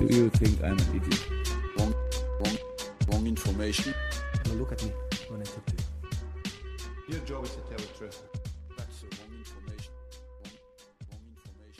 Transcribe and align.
Do 0.00 0.06
you 0.06 0.30
think 0.30 0.62
I'm 0.62 0.72
an 0.72 0.96
idiot? 0.96 1.26
Wrong, 1.76 1.92
wrong, 2.40 2.56
wrong 3.08 3.26
information. 3.26 3.92
Now 4.46 4.54
look 4.54 4.72
at 4.72 4.82
me 4.82 4.90
when 5.28 5.42
I 5.42 5.44
talk 5.44 5.66
to 5.66 5.72
you. 5.72 7.18
Your 7.18 7.26
job 7.26 7.44
is 7.44 7.50
to 7.50 7.60
tell 7.60 7.78
the 7.78 7.98
truth. 7.98 8.16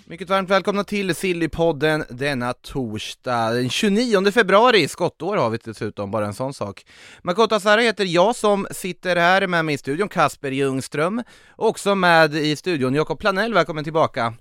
Mycket 0.05 0.29
varmt 0.29 0.51
välkomna 0.51 0.85
till 0.85 1.15
Sillypodden 1.15 2.05
denna 2.09 2.53
torsdag 2.53 3.51
den 3.51 3.71
29 3.71 4.33
februari, 4.33 4.89
skottår 4.89 5.37
har 5.37 5.51
vi 5.51 5.59
dessutom, 5.65 6.11
bara 6.11 6.27
en 6.27 6.35
sån 6.35 6.55
sak. 6.55 6.87
Makoto 7.23 7.55
Asara 7.55 7.81
heter 7.81 8.05
jag 8.05 8.37
som 8.37 8.67
sitter 8.71 9.17
här 9.17 9.47
med 9.47 9.65
mig 9.65 9.75
i 9.75 9.79
studion, 9.79 10.09
Kasper 10.09 10.51
Ljungström, 10.51 11.23
också 11.57 11.95
med 11.95 12.35
i 12.35 12.57
studion 12.57 12.95
Jakob 12.95 13.19
Planell, 13.19 13.55
välkommen 13.55 13.85
tillbaka 13.85 14.35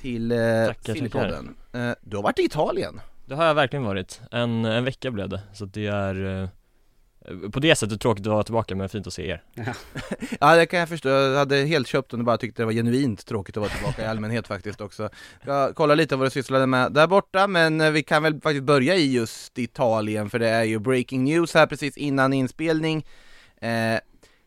till 0.00 0.32
eh, 0.32 0.38
Sillypodden. 0.84 1.56
Eh, 1.78 1.94
du 2.00 2.16
har 2.16 2.22
varit 2.22 2.38
i 2.38 2.42
Italien. 2.42 3.00
Det 3.26 3.34
har 3.34 3.44
jag 3.44 3.54
verkligen 3.54 3.84
varit. 3.84 4.20
En, 4.30 4.64
en 4.64 4.84
vecka 4.84 5.10
blev 5.10 5.28
det, 5.28 5.40
så 5.52 5.64
det 5.64 5.86
är 5.86 6.42
eh, 6.42 6.48
på 7.50 7.60
det 7.60 7.76
sättet 7.76 8.00
tråkigt 8.00 8.26
att 8.26 8.32
vara 8.32 8.42
tillbaka 8.42 8.76
men 8.76 8.88
fint 8.88 9.06
att 9.06 9.12
se 9.12 9.28
er. 9.28 9.42
Ja 10.40 10.54
det 10.56 10.66
kan 10.66 10.80
jag 10.80 10.88
förstå, 10.88 11.08
jag 11.08 11.38
hade 11.38 11.56
helt 11.56 11.88
köpt 11.88 12.12
om 12.12 12.18
du 12.18 12.24
bara 12.24 12.38
tyckte 12.38 12.62
det 12.62 12.66
var 12.66 12.72
genuint 12.72 13.26
tråkigt 13.26 13.56
att 13.56 13.60
vara 13.60 13.70
tillbaka 13.72 14.02
i 14.02 14.06
allmänhet 14.06 14.46
faktiskt 14.54 14.80
också. 14.80 15.10
Jag 15.46 15.74
kolla 15.74 15.94
lite 15.94 16.16
vad 16.16 16.26
du 16.26 16.30
sysslade 16.30 16.66
med 16.66 16.92
där 16.92 17.06
borta, 17.06 17.46
men 17.46 17.80
eh, 17.80 17.90
vi 17.90 18.02
kan 18.02 18.22
väl 18.22 18.40
faktiskt 18.40 18.64
börja 18.64 18.96
i 18.96 19.12
just 19.12 19.58
Italien, 19.58 20.30
för 20.30 20.38
det 20.38 20.48
är 20.48 20.64
ju 20.64 20.78
breaking 20.78 21.24
news 21.24 21.54
här 21.54 21.66
precis 21.66 21.96
innan 21.96 22.32
inspelning. 22.32 23.06
Eh, 23.60 23.98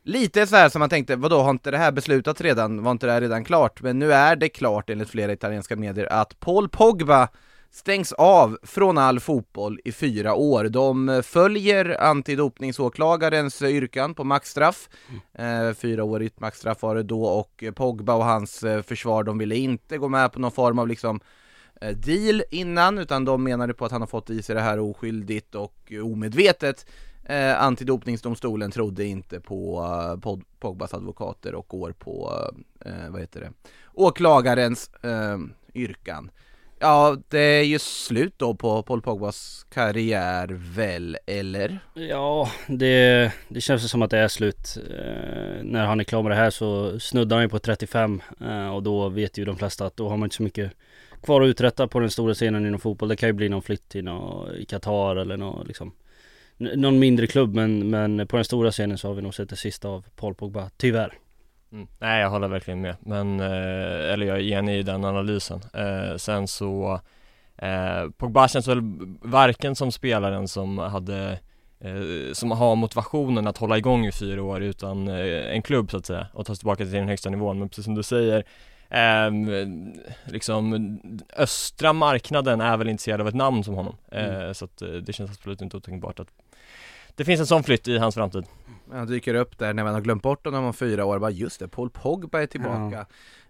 lite 0.04 0.48
så 0.48 0.56
här 0.56 0.70
som 0.70 0.80
man 0.80 0.90
tänkte, 0.90 1.16
vadå 1.16 1.42
har 1.42 1.50
inte 1.50 1.72
det 1.72 1.78
här 1.78 1.92
beslutats 1.92 2.42
redan? 2.42 2.84
Var 2.84 2.92
inte 2.92 3.06
det 3.06 3.12
här 3.12 3.22
redan 3.22 3.44
klart? 3.44 3.82
Men 3.82 4.00
nu 4.00 4.14
är 4.14 4.36
det 4.36 4.50
klart 4.50 4.90
enligt 4.90 5.10
flera 5.10 5.34
italienska 5.34 5.76
medier 5.76 6.14
att 6.14 6.40
Paul 6.40 6.70
Pogba 6.70 7.28
stängs 7.72 8.14
av 8.14 8.58
från 8.64 8.98
all 8.98 9.20
fotboll 9.20 9.80
i 9.86 9.92
fyra 9.92 10.34
år. 10.36 10.64
De 10.64 11.22
följer 11.26 12.02
antidopningsåklagarens 12.02 13.62
yrkan 13.62 14.14
på 14.16 14.24
maxstraff. 14.24 14.90
Eh, 15.34 15.74
fyraårigt 15.74 16.40
maxstraff 16.40 16.82
var 16.82 16.96
det 16.96 17.04
då 17.04 17.24
och 17.24 17.64
Pogba 17.76 18.14
och 18.14 18.26
hans 18.26 18.64
eh, 18.64 18.82
försvar, 18.82 19.24
de 19.24 19.38
ville 19.38 19.56
inte 19.56 19.98
gå 19.98 20.10
med 20.10 20.32
på 20.32 20.40
någon 20.40 20.52
form 20.52 20.80
av 20.80 20.88
liksom 20.88 21.20
eh, 21.82 21.96
deal 21.96 22.44
innan, 22.52 22.98
utan 22.98 23.26
de 23.26 23.44
menade 23.44 23.74
på 23.74 23.86
att 23.86 23.92
han 23.92 24.02
har 24.02 24.08
fått 24.08 24.30
i 24.30 24.44
sig 24.44 24.56
det 24.56 24.62
här 24.62 24.80
oskyldigt 24.80 25.56
och 25.56 25.94
omedvetet. 26.04 26.86
Eh, 27.24 27.62
antidopningsdomstolen 27.62 28.72
trodde 28.72 29.06
inte 29.06 29.40
på 29.40 29.84
eh, 30.26 30.38
Pogbas 30.60 30.94
advokater 30.94 31.56
och 31.56 31.68
går 31.68 31.92
på, 31.92 32.32
eh, 32.86 33.10
vad 33.10 33.22
heter 33.22 33.42
det, 33.42 33.52
åklagarens 33.94 34.90
eh, 35.04 35.38
yrkan. 35.74 36.32
Ja, 36.84 37.18
det 37.30 37.40
är 37.40 37.64
ju 37.64 37.80
slut 37.80 38.34
då 38.38 38.54
på 38.56 38.84
Paul 38.84 39.02
Pogbas 39.02 39.66
karriär 39.74 40.48
väl, 40.76 41.18
eller? 41.26 41.80
Ja, 41.94 42.50
det, 42.68 43.32
det 43.48 43.62
känns 43.62 43.92
som 43.92 44.02
att 44.02 44.12
det 44.12 44.18
är 44.18 44.28
slut. 44.28 44.78
Eh, 44.90 45.64
när 45.64 45.86
han 45.86 46.00
är 46.00 46.04
klar 46.04 46.24
med 46.24 46.32
det 46.32 46.36
här 46.36 46.50
så 46.50 47.00
snuddar 47.00 47.38
han 47.38 47.44
ju 47.44 47.50
på 47.50 47.60
35 47.60 48.22
eh, 48.42 48.76
och 48.76 48.84
då 48.84 49.10
vet 49.10 49.38
ju 49.38 49.46
de 49.46 49.58
flesta 49.58 49.86
att 49.86 49.98
då 49.98 50.10
har 50.10 50.18
man 50.18 50.26
inte 50.26 50.36
så 50.36 50.44
mycket 50.44 50.72
kvar 51.24 51.42
att 51.42 51.48
uträtta 51.48 51.88
på 51.88 52.00
den 52.00 52.10
stora 52.10 52.34
scenen 52.34 52.66
inom 52.66 52.80
fotboll. 52.80 53.10
Det 53.10 53.16
kan 53.16 53.30
ju 53.30 53.34
bli 53.34 53.50
någon 53.50 53.62
flytt 53.62 53.90
till 53.90 54.04
någon, 54.04 54.56
i 54.56 54.66
Qatar 54.66 55.16
eller 55.16 55.38
något 55.38 55.68
liksom, 55.68 55.92
någon 56.76 57.00
mindre 57.00 57.28
klubb 57.28 57.56
men, 57.56 57.90
men 57.90 58.28
på 58.28 58.36
den 58.36 58.46
stora 58.46 58.72
scenen 58.72 58.98
så 58.98 59.08
har 59.08 59.16
vi 59.16 59.22
nog 59.22 59.34
sett 59.34 59.50
det 59.50 59.56
sista 59.56 59.88
av 59.88 60.06
Paul 60.16 60.36
Pogba, 60.36 60.70
tyvärr. 60.78 61.14
Mm. 61.72 61.88
Nej 62.00 62.22
jag 62.22 62.30
håller 62.30 62.48
verkligen 62.48 62.82
med, 62.82 62.96
men, 63.00 63.40
eh, 63.40 64.14
eller 64.14 64.26
jag 64.26 64.38
är 64.38 64.58
enig 64.58 64.80
i 64.80 64.84
den 64.84 65.06
analysen. 65.06 65.62
Eh, 65.74 66.18
sen 66.18 66.48
så, 66.48 67.00
eh, 67.58 68.10
Pogba 68.18 68.48
känns 68.48 68.68
väl 68.68 68.82
varken 69.22 69.76
som 69.76 69.92
spelaren 69.92 70.48
som 70.48 70.78
hade 70.78 71.40
eh, 71.80 72.34
som 72.34 72.52
har 72.52 72.76
motivationen 72.76 73.48
att 73.48 73.58
hålla 73.58 73.78
igång 73.78 74.06
i 74.06 74.12
fyra 74.12 74.44
år 74.44 74.62
utan 74.64 75.08
eh, 75.08 75.56
en 75.56 75.62
klubb 75.62 75.92
så 75.92 75.98
att 75.98 76.06
säga 76.06 76.28
och 76.34 76.46
ta 76.46 76.56
sig 76.56 76.60
tillbaka 76.60 76.84
till 76.84 76.94
den 76.94 77.08
högsta 77.08 77.30
nivån. 77.30 77.60
Men 77.60 77.70
precis 77.70 77.86
som 77.86 77.96
du 77.96 78.04
säger, 78.04 78.44
ehm, 78.90 79.94
liksom 80.26 81.00
östra 81.38 81.94
marknaden 81.94 82.62
är 82.62 82.78
väl 82.78 82.90
intresserad 82.90 83.22
av 83.22 83.28
ett 83.28 83.36
namn 83.36 83.64
som 83.64 83.76
honom. 83.76 83.96
Eh, 84.12 84.52
Så 84.54 84.66
att 84.66 84.82
eh, 84.82 84.90
det 84.90 85.14
känns 85.14 85.32
absolut 85.32 85.62
inte 85.62 85.78
otänkbart 85.78 86.20
att 86.20 86.28
det 87.16 87.26
finns 87.26 87.40
en 87.40 87.48
sån 87.48 87.64
flytt 87.64 87.88
i 87.88 87.98
hans 87.98 88.16
framtid. 88.16 88.46
Han 88.92 89.08
dyker 89.08 89.34
upp 89.34 89.58
där 89.58 89.74
när 89.74 89.84
man 89.84 89.94
har 89.94 90.02
glömt 90.02 90.24
bort 90.24 90.46
honom 90.46 90.66
om 90.66 90.74
fyra 90.74 91.06
år, 91.06 91.20
bara 91.20 91.32
just 91.32 91.60
det, 91.60 91.68
Paul 91.68 91.90
Pogba 91.90 92.42
är 92.42 92.46
tillbaka. 92.48 93.06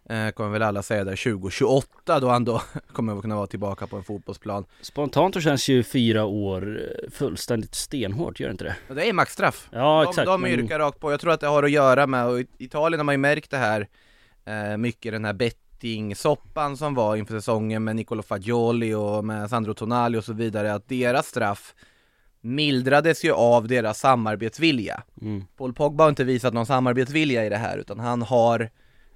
Eh, 0.09 0.29
kommer 0.29 0.49
väl 0.49 0.61
alla 0.61 0.83
säga 0.83 1.03
där 1.03 1.15
2028 1.33 2.19
då 2.19 2.29
han 2.29 2.45
då 2.45 2.61
kommer 2.93 3.15
att 3.15 3.21
kunna 3.21 3.35
vara 3.35 3.47
tillbaka 3.47 3.87
på 3.87 3.97
en 3.97 4.03
fotbollsplan. 4.03 4.65
Spontant 4.81 5.33
så 5.33 5.41
känns 5.41 5.67
ju 5.67 5.83
fyra 5.83 6.23
år 6.25 6.81
eh, 6.81 7.11
fullständigt 7.11 7.75
stenhårt, 7.75 8.39
gör 8.39 8.47
det 8.47 8.51
inte 8.51 8.63
det? 8.63 8.95
Det 8.95 9.09
är 9.09 9.13
maxstraff. 9.13 9.69
Ja 9.71 10.01
de, 10.03 10.09
exakt. 10.09 10.25
de 10.25 10.41
men- 10.41 10.51
yrkar 10.51 10.79
rakt 10.79 10.99
på, 10.99 11.11
jag 11.11 11.19
tror 11.19 11.31
att 11.31 11.39
det 11.39 11.47
har 11.47 11.63
att 11.63 11.71
göra 11.71 12.07
med, 12.07 12.27
och 12.27 12.39
i 12.39 12.47
Italien 12.57 12.99
har 12.99 13.03
man 13.03 13.13
ju 13.13 13.17
märkt 13.17 13.51
det 13.51 13.57
här 13.57 13.87
eh, 14.45 14.77
mycket 14.77 15.11
den 15.11 15.25
här 15.25 15.33
betting-soppan 15.33 16.77
som 16.77 16.95
var 16.95 17.15
inför 17.15 17.33
säsongen 17.33 17.83
med 17.83 17.95
Nicolo 17.95 18.23
Fagioli 18.23 18.93
och 18.93 19.25
med 19.25 19.49
Sandro 19.49 19.73
Tonali 19.73 20.17
och 20.17 20.23
så 20.23 20.33
vidare, 20.33 20.73
att 20.73 20.89
deras 20.89 21.27
straff 21.27 21.73
mildrades 22.41 23.23
ju 23.23 23.31
av 23.31 23.67
deras 23.67 23.99
samarbetsvilja. 23.99 25.03
Mm. 25.21 25.45
Paul 25.57 25.73
Pogba 25.73 26.03
har 26.03 26.09
inte 26.09 26.23
visat 26.23 26.53
någon 26.53 26.65
samarbetsvilja 26.65 27.45
i 27.45 27.49
det 27.49 27.57
här, 27.57 27.77
utan 27.77 27.99
han 27.99 28.21
har 28.21 28.69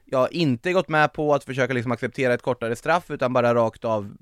ja, 0.05 0.27
inte 0.27 0.73
gått 0.73 0.89
med 0.89 1.13
på 1.13 1.33
att 1.33 1.43
försöka 1.43 1.73
liksom 1.73 1.91
acceptera 1.91 2.33
ett 2.33 2.41
kortare 2.41 2.75
straff, 2.75 3.11
utan 3.11 3.33
bara 3.33 3.55
rakt 3.55 3.85
av 3.85 4.15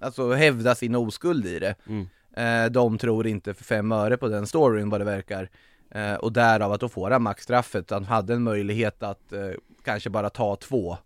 alltså 0.00 0.32
hävda 0.32 0.74
sin 0.74 0.94
oskuld 0.94 1.46
i 1.46 1.58
det. 1.58 1.74
Mm. 1.86 2.06
Eh, 2.36 2.70
de 2.70 2.98
tror 2.98 3.26
inte 3.26 3.54
för 3.54 3.64
fem 3.64 3.92
öre 3.92 4.16
på 4.16 4.28
den 4.28 4.46
storyn 4.46 4.90
vad 4.90 5.00
det 5.00 5.04
verkar. 5.04 5.50
Eh, 5.90 6.14
och 6.14 6.32
därav 6.32 6.72
att 6.72 6.80
då 6.80 6.88
får 6.88 7.10
han 7.10 7.22
maxstraffet, 7.22 7.90
han 7.90 8.04
hade 8.04 8.34
en 8.34 8.42
möjlighet 8.42 9.02
att 9.02 9.32
eh, 9.32 9.50
kanske 9.84 10.10
bara 10.10 10.30
ta 10.30 10.56
två. 10.56 10.96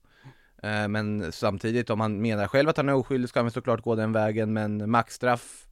Men 0.88 1.32
samtidigt 1.32 1.91
om 1.91 2.00
han 2.00 2.22
menar 2.22 2.47
själv 2.47 2.69
att 2.69 2.76
han 2.76 2.88
är 2.88 2.94
oskyldig 2.94 3.28
ska 3.28 3.38
han 3.38 3.47
väl 3.47 3.52
såklart 3.52 3.82
gå 3.82 3.94
den 3.94 4.12
vägen, 4.12 4.52
men 4.52 4.91
maxstraff, 4.91 5.66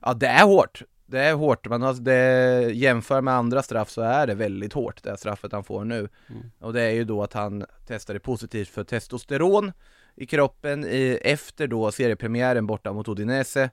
ja 0.00 0.14
det 0.14 0.26
är 0.26 0.44
hårt. 0.44 0.82
Det 1.10 1.20
är 1.20 1.34
hårt, 1.34 1.68
men 1.68 1.82
alltså 1.82 2.02
det, 2.02 2.70
jämför 2.72 3.20
med 3.20 3.34
andra 3.34 3.62
straff 3.62 3.90
så 3.90 4.02
är 4.02 4.26
det 4.26 4.34
väldigt 4.34 4.72
hårt 4.72 5.02
det 5.02 5.16
straffet 5.16 5.52
han 5.52 5.64
får 5.64 5.84
nu. 5.84 6.08
Mm. 6.28 6.50
Och 6.58 6.72
det 6.72 6.82
är 6.82 6.90
ju 6.90 7.04
då 7.04 7.22
att 7.22 7.32
han 7.32 7.64
testade 7.86 8.20
positivt 8.20 8.68
för 8.68 8.84
testosteron 8.84 9.72
i 10.14 10.26
kroppen 10.26 10.84
i, 10.84 11.18
efter 11.22 11.66
då 11.66 11.92
seriepremiären 11.92 12.66
borta 12.66 12.92
mot 12.92 13.08
Udinese. 13.08 13.70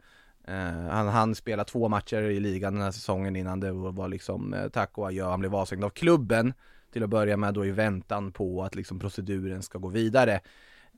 Eh, 0.47 0.89
han 0.89 1.07
hann 1.07 1.35
spela 1.35 1.63
två 1.63 1.89
matcher 1.89 2.21
i 2.21 2.39
ligan 2.39 2.73
den 2.73 2.83
här 2.83 2.91
säsongen 2.91 3.35
innan 3.35 3.59
det 3.59 3.71
var 3.71 4.07
liksom 4.07 4.53
eh, 4.53 4.67
tack 4.69 4.97
och 4.97 5.07
adjö, 5.07 5.25
han 5.25 5.39
blev 5.39 5.55
avstängd 5.55 5.83
av 5.83 5.89
klubben 5.89 6.53
till 6.93 7.03
att 7.03 7.09
börja 7.09 7.37
med 7.37 7.53
då 7.53 7.65
i 7.65 7.71
väntan 7.71 8.31
på 8.31 8.63
att 8.63 8.75
liksom 8.75 8.99
proceduren 8.99 9.63
ska 9.63 9.77
gå 9.77 9.87
vidare. 9.87 10.39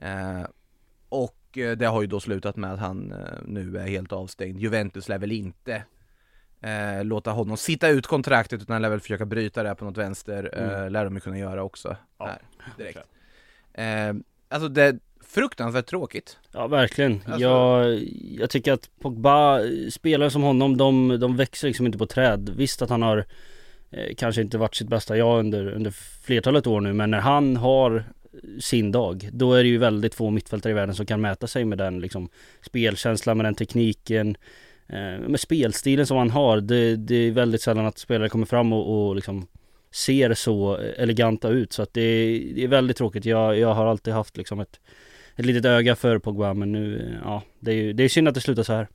Eh, 0.02 0.44
och 1.10 1.38
det 1.78 1.86
har 1.86 2.01
ju 2.01 2.07
då 2.07 2.19
slutat 2.19 2.56
med 2.56 2.74
att 2.74 2.80
han 2.80 3.13
nu 3.45 3.78
är 3.78 3.88
helt 3.88 4.13
avstängd. 4.13 4.60
Juventus 4.60 5.10
lär 5.10 5.18
väl 5.18 5.31
inte 5.31 5.83
eh, 6.62 7.04
låta 7.06 7.31
honom 7.31 7.57
sitta 7.57 7.89
ut 7.89 8.07
kontraktet 8.07 8.62
utan 8.62 8.81
lär 8.81 8.89
väl 8.89 9.00
försöka 9.00 9.25
bryta 9.25 9.63
det 9.63 9.75
på 9.75 9.86
något 9.86 9.98
vänster, 9.98 10.50
eh, 10.54 10.89
lär 10.92 11.06
de 11.06 11.15
ju 11.15 11.19
kunna 11.19 11.38
göra 11.39 11.63
också 11.63 11.95
Ja, 12.18 12.25
här 12.25 12.39
direkt. 12.77 13.00
Eh, 13.74 14.13
alltså 14.50 14.69
det 14.69 14.83
är 14.83 15.00
fruktansvärt 15.25 15.86
tråkigt. 15.86 16.38
Ja 16.51 16.68
verkligen. 16.68 17.12
Alltså- 17.25 17.42
Jag, 17.42 18.00
jag 18.39 18.50
tycker 18.50 18.74
att 18.74 18.89
Pogba, 19.00 19.59
spelare 19.92 20.30
som 20.30 20.42
honom, 20.44 20.77
de, 20.77 21.19
de 21.19 21.38
växer 21.38 21.68
liksom 21.68 21.86
inte 21.86 21.98
på 21.98 22.06
träd. 22.06 22.50
Visst 22.56 22.81
att 22.81 22.89
han 22.89 23.01
har 23.01 23.25
eh, 23.92 24.15
kanske 24.18 24.42
inte 24.42 24.57
varit 24.57 24.75
sitt 24.75 24.88
bästa 24.88 25.18
jag 25.18 25.39
under, 25.39 25.68
under 25.68 25.92
flertalet 26.25 26.68
år 26.68 26.81
nu, 26.81 26.94
men 26.94 27.12
när 27.12 27.19
han 27.19 27.57
har 27.57 28.04
sin 28.59 28.92
dag, 28.92 29.30
då 29.33 29.54
är 29.54 29.63
det 29.63 29.69
ju 29.69 29.77
väldigt 29.77 30.15
få 30.15 30.30
mittfältare 30.30 30.71
i 30.71 30.75
världen 30.75 30.95
som 30.95 31.06
kan 31.06 31.21
mäta 31.21 31.48
sig 31.48 31.65
med 31.65 31.77
den 31.77 32.00
liksom 32.00 32.30
spelkänslan, 32.62 33.38
med 33.38 33.45
den 33.45 33.56
tekniken, 33.56 34.30
eh, 34.30 34.36
med 35.28 35.39
spelstilen 35.39 36.07
som 36.07 36.18
han 36.18 36.30
har. 36.30 36.62
Det, 36.62 36.95
det 36.95 37.16
är 37.16 37.31
väldigt 37.31 37.62
sällan 37.62 37.86
att 37.86 37.98
spelare 37.98 38.30
kommer 38.30 38.45
fram 38.45 38.74
och, 38.74 39.07
och 39.07 39.16
liksom 39.16 39.48
ser 39.92 40.34
så 40.34 40.78
eleganta 40.78 41.50
ut 41.50 41.74
så 41.74 41.81
att 41.81 41.94
det 41.94 42.01
är, 42.01 42.54
det 42.56 42.63
är 42.63 42.68
väldigt 42.68 42.98
tråkigt. 42.98 43.25
Jag, 43.25 43.60
jag 43.60 43.74
har 43.74 43.86
alltid 43.86 44.13
haft 44.13 44.38
liksom 44.38 44.60
ett 44.60 44.80
ett 45.38 45.45
litet 45.45 45.66
öga 45.66 45.95
för 45.95 46.19
Pogba 46.19 46.54
men 46.54 46.72
nu, 46.72 47.16
ja, 47.24 47.44
det 47.60 47.72
är 47.72 47.75
ju 47.75 47.94
det 47.94 48.04
är 48.04 48.10
synd 48.10 48.28
att 48.28 48.34
det 48.34 48.42
slutar 48.42 48.63
så 48.63 48.74
här. 48.74 48.88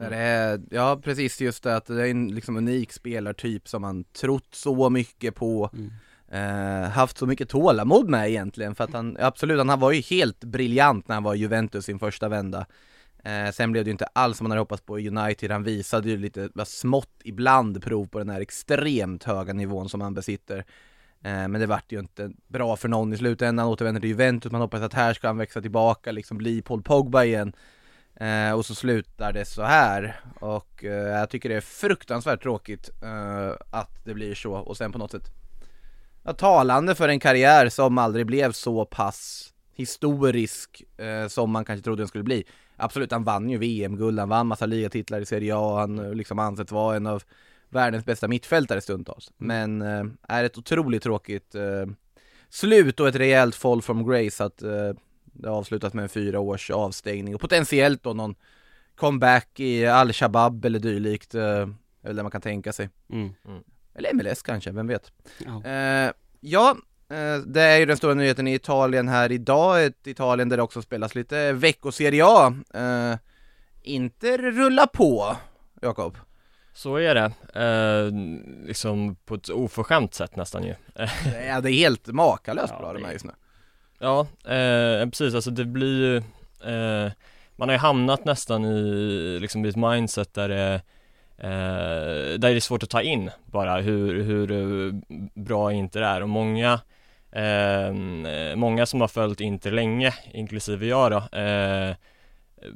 Är, 0.00 0.60
ja 0.70 1.00
precis 1.04 1.40
just 1.40 1.62
det 1.62 1.76
att 1.76 1.86
det 1.86 2.02
är 2.02 2.10
en 2.10 2.28
liksom 2.28 2.56
unik 2.56 2.92
spelartyp 2.92 3.68
som 3.68 3.82
man 3.82 4.04
trott 4.04 4.48
så 4.52 4.90
mycket 4.90 5.34
på 5.34 5.70
Mm. 5.72 6.84
eh, 6.84 6.90
Haft 6.90 7.18
så 7.18 7.26
mycket 7.26 7.48
tålamod 7.48 8.08
med 8.08 8.28
egentligen 8.28 8.74
för 8.74 8.84
att 8.84 8.92
han, 8.92 9.16
absolut 9.20 9.66
han 9.66 9.80
var 9.80 9.92
ju 9.92 10.00
helt 10.00 10.44
briljant 10.44 11.08
när 11.08 11.14
han 11.14 11.22
var 11.22 11.34
i 11.34 11.38
Juventus 11.38 11.84
sin 11.84 11.98
första 11.98 12.28
vända 12.28 12.66
eh, 13.26 13.50
Sen 13.52 13.72
blev 13.72 13.84
det 13.84 13.88
ju 13.88 13.92
inte 13.92 14.06
alls 14.12 14.36
som 14.38 14.44
man 14.44 14.50
hade 14.50 14.60
hoppats 14.60 14.82
på 14.82 15.00
i 15.00 15.08
United, 15.08 15.50
han 15.50 15.62
visade 15.62 16.08
ju 16.08 16.16
lite 16.16 16.48
smått 16.66 17.20
ibland 17.24 17.82
prov 17.82 18.06
på 18.06 18.18
den 18.18 18.28
här 18.28 18.40
extremt 18.40 19.24
höga 19.24 19.52
nivån 19.52 19.88
som 19.88 20.00
han 20.00 20.14
besitter. 20.14 20.58
Eh, 21.22 21.48
Men 21.48 21.52
det 21.52 21.66
vart 21.66 21.92
ju 21.92 21.98
inte 21.98 22.30
bra 22.48 22.76
för 22.76 22.88
någon 22.88 23.12
i 23.12 23.16
slutändan, 23.16 23.58
han 23.58 23.72
återvänder 23.72 24.00
till 24.00 24.10
Juventus, 24.10 24.52
man 24.52 24.60
hoppas 24.60 24.82
att 24.82 24.94
här 24.94 25.14
ska 25.14 25.26
han 25.26 25.38
växa 25.38 25.60
tillbaka, 25.62 26.12
liksom 26.12 26.38
bli 26.38 26.62
Paul 26.62 26.82
Pogba 26.82 27.24
igen. 27.24 27.52
Eh, 28.20 28.52
och 28.52 28.66
så 28.66 28.74
slutar 28.74 29.32
det 29.32 29.44
så 29.44 29.62
här. 29.62 30.20
Och 30.40 30.84
eh, 30.84 31.18
jag 31.18 31.30
tycker 31.30 31.48
det 31.48 31.54
är 31.54 31.60
fruktansvärt 31.60 32.42
tråkigt 32.42 32.90
eh, 33.02 33.50
att 33.70 34.04
det 34.04 34.14
blir 34.14 34.34
så. 34.34 34.52
Och 34.52 34.76
sen 34.76 34.92
på 34.92 34.98
något 34.98 35.10
sätt 35.10 35.30
ja, 36.22 36.32
talande 36.32 36.94
för 36.94 37.08
en 37.08 37.20
karriär 37.20 37.68
som 37.68 37.98
aldrig 37.98 38.26
blev 38.26 38.52
så 38.52 38.84
pass 38.84 39.52
historisk 39.74 40.82
eh, 40.96 41.28
som 41.28 41.50
man 41.50 41.64
kanske 41.64 41.84
trodde 41.84 42.02
den 42.02 42.08
skulle 42.08 42.24
bli. 42.24 42.44
Absolut, 42.76 43.12
han 43.12 43.24
vann 43.24 43.50
ju 43.50 43.58
VM-guld, 43.58 44.18
han 44.18 44.28
vann 44.28 44.46
massa 44.46 44.66
ligatitlar 44.66 45.20
i 45.20 45.26
Serie 45.26 45.56
A, 45.56 45.78
han 45.78 45.98
eh, 45.98 46.14
liksom 46.14 46.38
ansetts 46.38 46.72
vara 46.72 46.96
en 46.96 47.06
av 47.06 47.22
världens 47.68 48.04
bästa 48.04 48.28
mittfältare 48.28 48.80
stundtals. 48.80 49.32
Men 49.36 49.82
eh, 49.82 50.04
är 50.28 50.44
ett 50.44 50.58
otroligt 50.58 51.02
tråkigt 51.02 51.54
eh, 51.54 51.86
slut 52.48 53.00
och 53.00 53.08
ett 53.08 53.16
rejält 53.16 53.54
fall 53.54 53.82
from 53.82 54.08
grace 54.08 54.44
att 54.44 54.62
eh, 54.62 54.92
det 55.24 55.50
avslutas 55.50 55.94
med 55.94 56.02
en 56.02 56.08
fyra 56.08 56.40
års 56.40 56.70
avstängning 56.70 57.34
och 57.34 57.40
potentiellt 57.40 58.02
då 58.02 58.12
någon 58.12 58.34
comeback 58.94 59.60
i 59.60 59.86
Al-Shabab 59.86 60.64
eller 60.64 60.78
dylikt, 60.78 61.34
eh, 61.34 61.42
är 61.42 61.74
väl 62.02 62.16
det 62.16 62.22
man 62.22 62.32
kan 62.32 62.40
tänka 62.40 62.72
sig. 62.72 62.88
Mm. 63.12 63.32
Eller 63.94 64.14
MLS 64.14 64.42
kanske, 64.42 64.72
vem 64.72 64.86
vet? 64.86 65.12
Ja. 65.44 65.64
Eh, 65.64 66.12
ja, 66.40 66.70
eh, 66.70 66.76
det 67.46 67.62
är 67.62 67.78
ju 67.78 67.86
den 67.86 67.96
stora 67.96 68.14
nyheten 68.14 68.48
i 68.48 68.54
Italien 68.54 69.08
här 69.08 69.32
idag, 69.32 69.84
ett 69.84 70.06
Italien 70.06 70.48
där 70.48 70.56
det 70.56 70.62
också 70.62 70.82
spelas 70.82 71.14
lite 71.14 71.52
veckoserie 71.52 72.24
A. 72.26 72.54
Eh, 72.74 73.18
Inter 73.82 74.38
rullar 74.38 74.86
på, 74.86 75.36
Jakob. 75.82 76.16
Så 76.74 76.96
är 76.96 77.14
det, 77.14 77.24
eh, 77.62 78.12
liksom 78.66 79.16
på 79.16 79.34
ett 79.34 79.48
oförskämt 79.50 80.14
sätt 80.14 80.36
nästan 80.36 80.62
ju 80.64 80.74
Det 81.24 81.36
är, 81.36 81.60
det 81.60 81.70
är 81.70 81.74
helt 81.74 82.06
makalöst 82.06 82.72
Ja, 82.76 82.80
bra 82.80 82.92
de 82.92 83.02
det- 83.02 83.08
är 83.08 83.12
just 83.12 83.24
nu. 83.24 83.32
Ja, 83.98 84.20
eh, 84.44 85.08
precis 85.08 85.34
alltså 85.34 85.50
det 85.50 85.64
blir 85.64 85.98
ju 86.00 86.16
eh, 86.72 87.12
Man 87.56 87.68
har 87.68 87.72
ju 87.74 87.78
hamnat 87.78 88.24
nästan 88.24 88.64
i 88.64 89.38
liksom 89.40 89.64
i 89.64 89.68
ett 89.68 89.76
mindset 89.76 90.34
där 90.34 90.48
det 90.48 90.74
eh, 91.38 92.38
Där 92.38 92.38
det 92.38 92.48
är 92.48 92.60
svårt 92.60 92.82
att 92.82 92.90
ta 92.90 93.02
in 93.02 93.30
bara 93.44 93.76
hur, 93.80 94.22
hur 94.22 94.50
eh, 94.52 94.92
bra 95.34 95.72
Inter 95.72 96.02
är 96.02 96.20
och 96.22 96.28
många 96.28 96.72
eh, 96.72 96.80
Ehm, 97.36 98.26
eh, 98.26 98.56
många 98.56 98.86
som 98.86 99.00
har 99.00 99.08
följt 99.08 99.40
Inter 99.40 99.70
länge, 99.70 100.14
inklusive 100.32 100.86
jag 100.86 101.10
då 101.10 101.38
eh, 101.38 101.94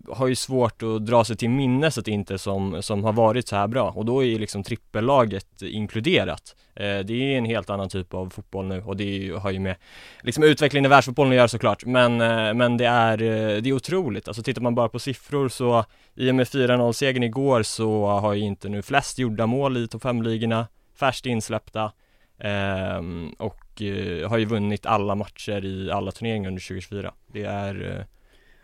har 0.09 0.27
ju 0.27 0.35
svårt 0.35 0.83
att 0.83 1.07
dra 1.07 1.25
sig 1.25 1.37
till 1.37 1.51
minnes 1.51 1.99
ett 1.99 2.09
Inter 2.09 2.37
som, 2.37 2.83
som 2.83 3.05
har 3.05 3.12
varit 3.12 3.49
så 3.49 3.57
här 3.57 3.67
bra 3.67 3.91
och 3.91 4.05
då 4.05 4.25
är 4.25 4.27
ju 4.27 4.39
liksom 4.39 4.62
trippellaget 4.62 5.62
inkluderat. 5.62 6.57
Eh, 6.75 6.99
Det 6.99 7.12
är 7.12 7.39
en 7.39 7.45
helt 7.45 7.71
annan 7.71 7.89
typ 7.89 8.15
av 8.15 8.31
fotboll 8.31 8.67
nu 8.67 8.83
och 8.83 8.97
det 8.97 9.05
är 9.05 9.19
ju, 9.19 9.37
har 9.37 9.51
ju 9.51 9.59
med 9.59 9.77
liksom 10.23 10.45
utvecklingen 10.45 10.85
i 10.85 10.89
världsfotbollen 10.89 11.33
att 11.33 11.37
göra 11.37 11.49
såklart 11.49 11.85
men, 11.85 12.21
eh, 12.21 12.55
men 12.55 12.77
det 12.77 12.87
är, 12.87 13.23
eh, 13.23 13.63
det 13.63 13.69
är 13.69 13.73
otroligt, 13.73 14.29
alltså 14.29 14.43
tittar 14.43 14.63
man 14.63 14.75
bara 14.75 14.89
på 14.89 14.99
siffror 14.99 15.49
så 15.49 15.85
i 16.15 16.31
och 16.31 16.35
med 16.35 16.49
4-0 16.49 16.93
segern 16.93 17.23
igår 17.23 17.63
så 17.63 18.06
har 18.06 18.35
ju 18.35 18.41
inte 18.41 18.69
nu 18.69 18.83
flest 18.83 19.19
gjorda 19.19 19.47
mål 19.47 19.77
i 19.77 19.89
topp 19.89 20.03
5-ligorna, 20.03 20.67
färskt 20.99 21.27
insläppta 21.27 21.93
Ehm, 22.41 23.35
och 23.39 23.83
eh, 23.83 24.29
har 24.29 24.39
ju 24.39 24.45
vunnit 24.45 24.87
alla 24.87 25.15
matcher 25.15 25.65
i 25.65 25.91
alla 25.91 26.13
turneringar 26.13 26.49
under 26.49 26.61
2024 26.61 27.15
Det 27.27 27.43
är, 27.43 27.97
eh, 27.99 28.05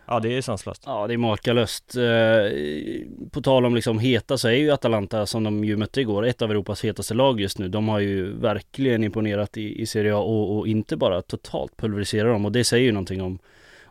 ja 0.06 0.20
det 0.20 0.36
är 0.36 0.42
sanslöst 0.42 0.82
Ja 0.86 1.06
det 1.06 1.14
är 1.14 1.18
makalöst. 1.18 1.96
Eh, 1.96 3.30
på 3.30 3.42
tal 3.42 3.66
om 3.66 3.74
liksom 3.74 3.98
heta 3.98 4.38
så 4.38 4.48
är 4.48 4.52
ju 4.52 4.70
Atalanta 4.70 5.26
som 5.26 5.44
de 5.44 5.64
ju 5.64 5.76
mötte 5.76 6.00
igår 6.00 6.26
ett 6.26 6.42
av 6.42 6.50
Europas 6.50 6.84
hetaste 6.84 7.14
lag 7.14 7.40
just 7.40 7.58
nu. 7.58 7.68
De 7.68 7.88
har 7.88 8.00
ju 8.00 8.32
verkligen 8.32 9.04
imponerat 9.04 9.56
i, 9.56 9.82
i 9.82 9.86
Serie 9.86 10.14
A 10.14 10.18
och, 10.18 10.58
och 10.58 10.68
inte 10.68 10.96
bara 10.96 11.22
totalt 11.22 11.76
pulverisera 11.76 12.28
dem 12.28 12.44
och 12.44 12.52
det 12.52 12.64
säger 12.64 12.84
ju 12.84 12.92
någonting 12.92 13.22
om 13.22 13.38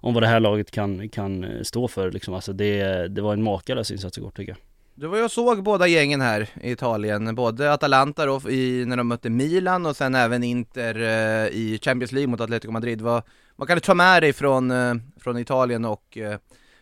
om 0.05 0.13
vad 0.13 0.23
det 0.23 0.27
här 0.27 0.39
laget 0.39 0.71
kan, 0.71 1.09
kan 1.09 1.43
eh, 1.43 1.61
stå 1.61 1.87
för 1.87 2.11
liksom. 2.11 2.33
Alltså 2.33 2.53
det, 2.53 3.07
det 3.07 3.21
var 3.21 3.33
en 3.33 3.43
makalös 3.43 3.91
insats 3.91 4.17
igår 4.17 4.31
tycker 4.31 4.51
jag. 4.51 4.57
Du 4.97 5.07
var 5.07 5.23
och 5.23 5.31
såg 5.31 5.63
båda 5.63 5.87
gängen 5.87 6.21
här 6.21 6.49
i 6.61 6.71
Italien, 6.71 7.35
både 7.35 7.73
Atalanta 7.73 8.25
då 8.25 8.49
i, 8.49 8.85
när 8.87 8.97
de 8.97 9.07
mötte 9.07 9.29
Milan 9.29 9.85
och 9.85 9.95
sen 9.95 10.15
även 10.15 10.43
Inter 10.43 10.95
eh, 11.01 11.47
i 11.47 11.79
Champions 11.81 12.11
League 12.11 12.27
mot 12.27 12.41
Atletico 12.41 12.71
Madrid. 12.71 13.01
Vad, 13.01 13.23
vad 13.55 13.67
kan 13.67 13.77
du 13.77 13.81
ta 13.81 13.93
med 13.93 14.23
dig 14.23 14.33
från, 14.33 14.71
eh, 14.71 14.93
från 15.19 15.37
Italien 15.37 15.85
och, 15.85 16.17
eh, 16.17 16.37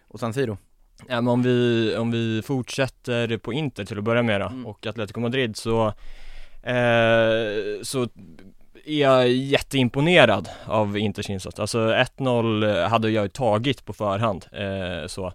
och 0.08 0.20
San 0.20 0.34
Siro? 0.34 0.58
Ja 1.08 1.16
men 1.22 1.28
om 1.28 1.44
vi, 1.44 1.96
om 1.98 2.12
vi 2.12 2.42
fortsätter 2.46 3.38
på 3.38 3.54
Inter 3.54 3.86
till 3.86 3.98
att 3.98 4.04
börja 4.04 4.24
med 4.24 4.42
då, 4.42 4.48
Mm. 4.48 4.66
och 4.66 4.86
Atletico 4.88 5.20
Madrid 5.20 5.58
så 5.58 5.88
eh, 6.64 7.82
Så 7.82 8.04
är 8.86 9.02
jag 9.02 9.30
jätteimponerad 9.30 10.50
av 10.66 10.98
Inters 10.98 11.30
insats, 11.30 11.60
alltså 11.60 11.80
1-0 11.80 12.88
hade 12.88 13.10
jag 13.10 13.24
ju 13.24 13.30
tagit 13.30 13.86
på 13.86 13.94
förhand 13.94 14.46
eh, 14.52 15.08
så 15.08 15.34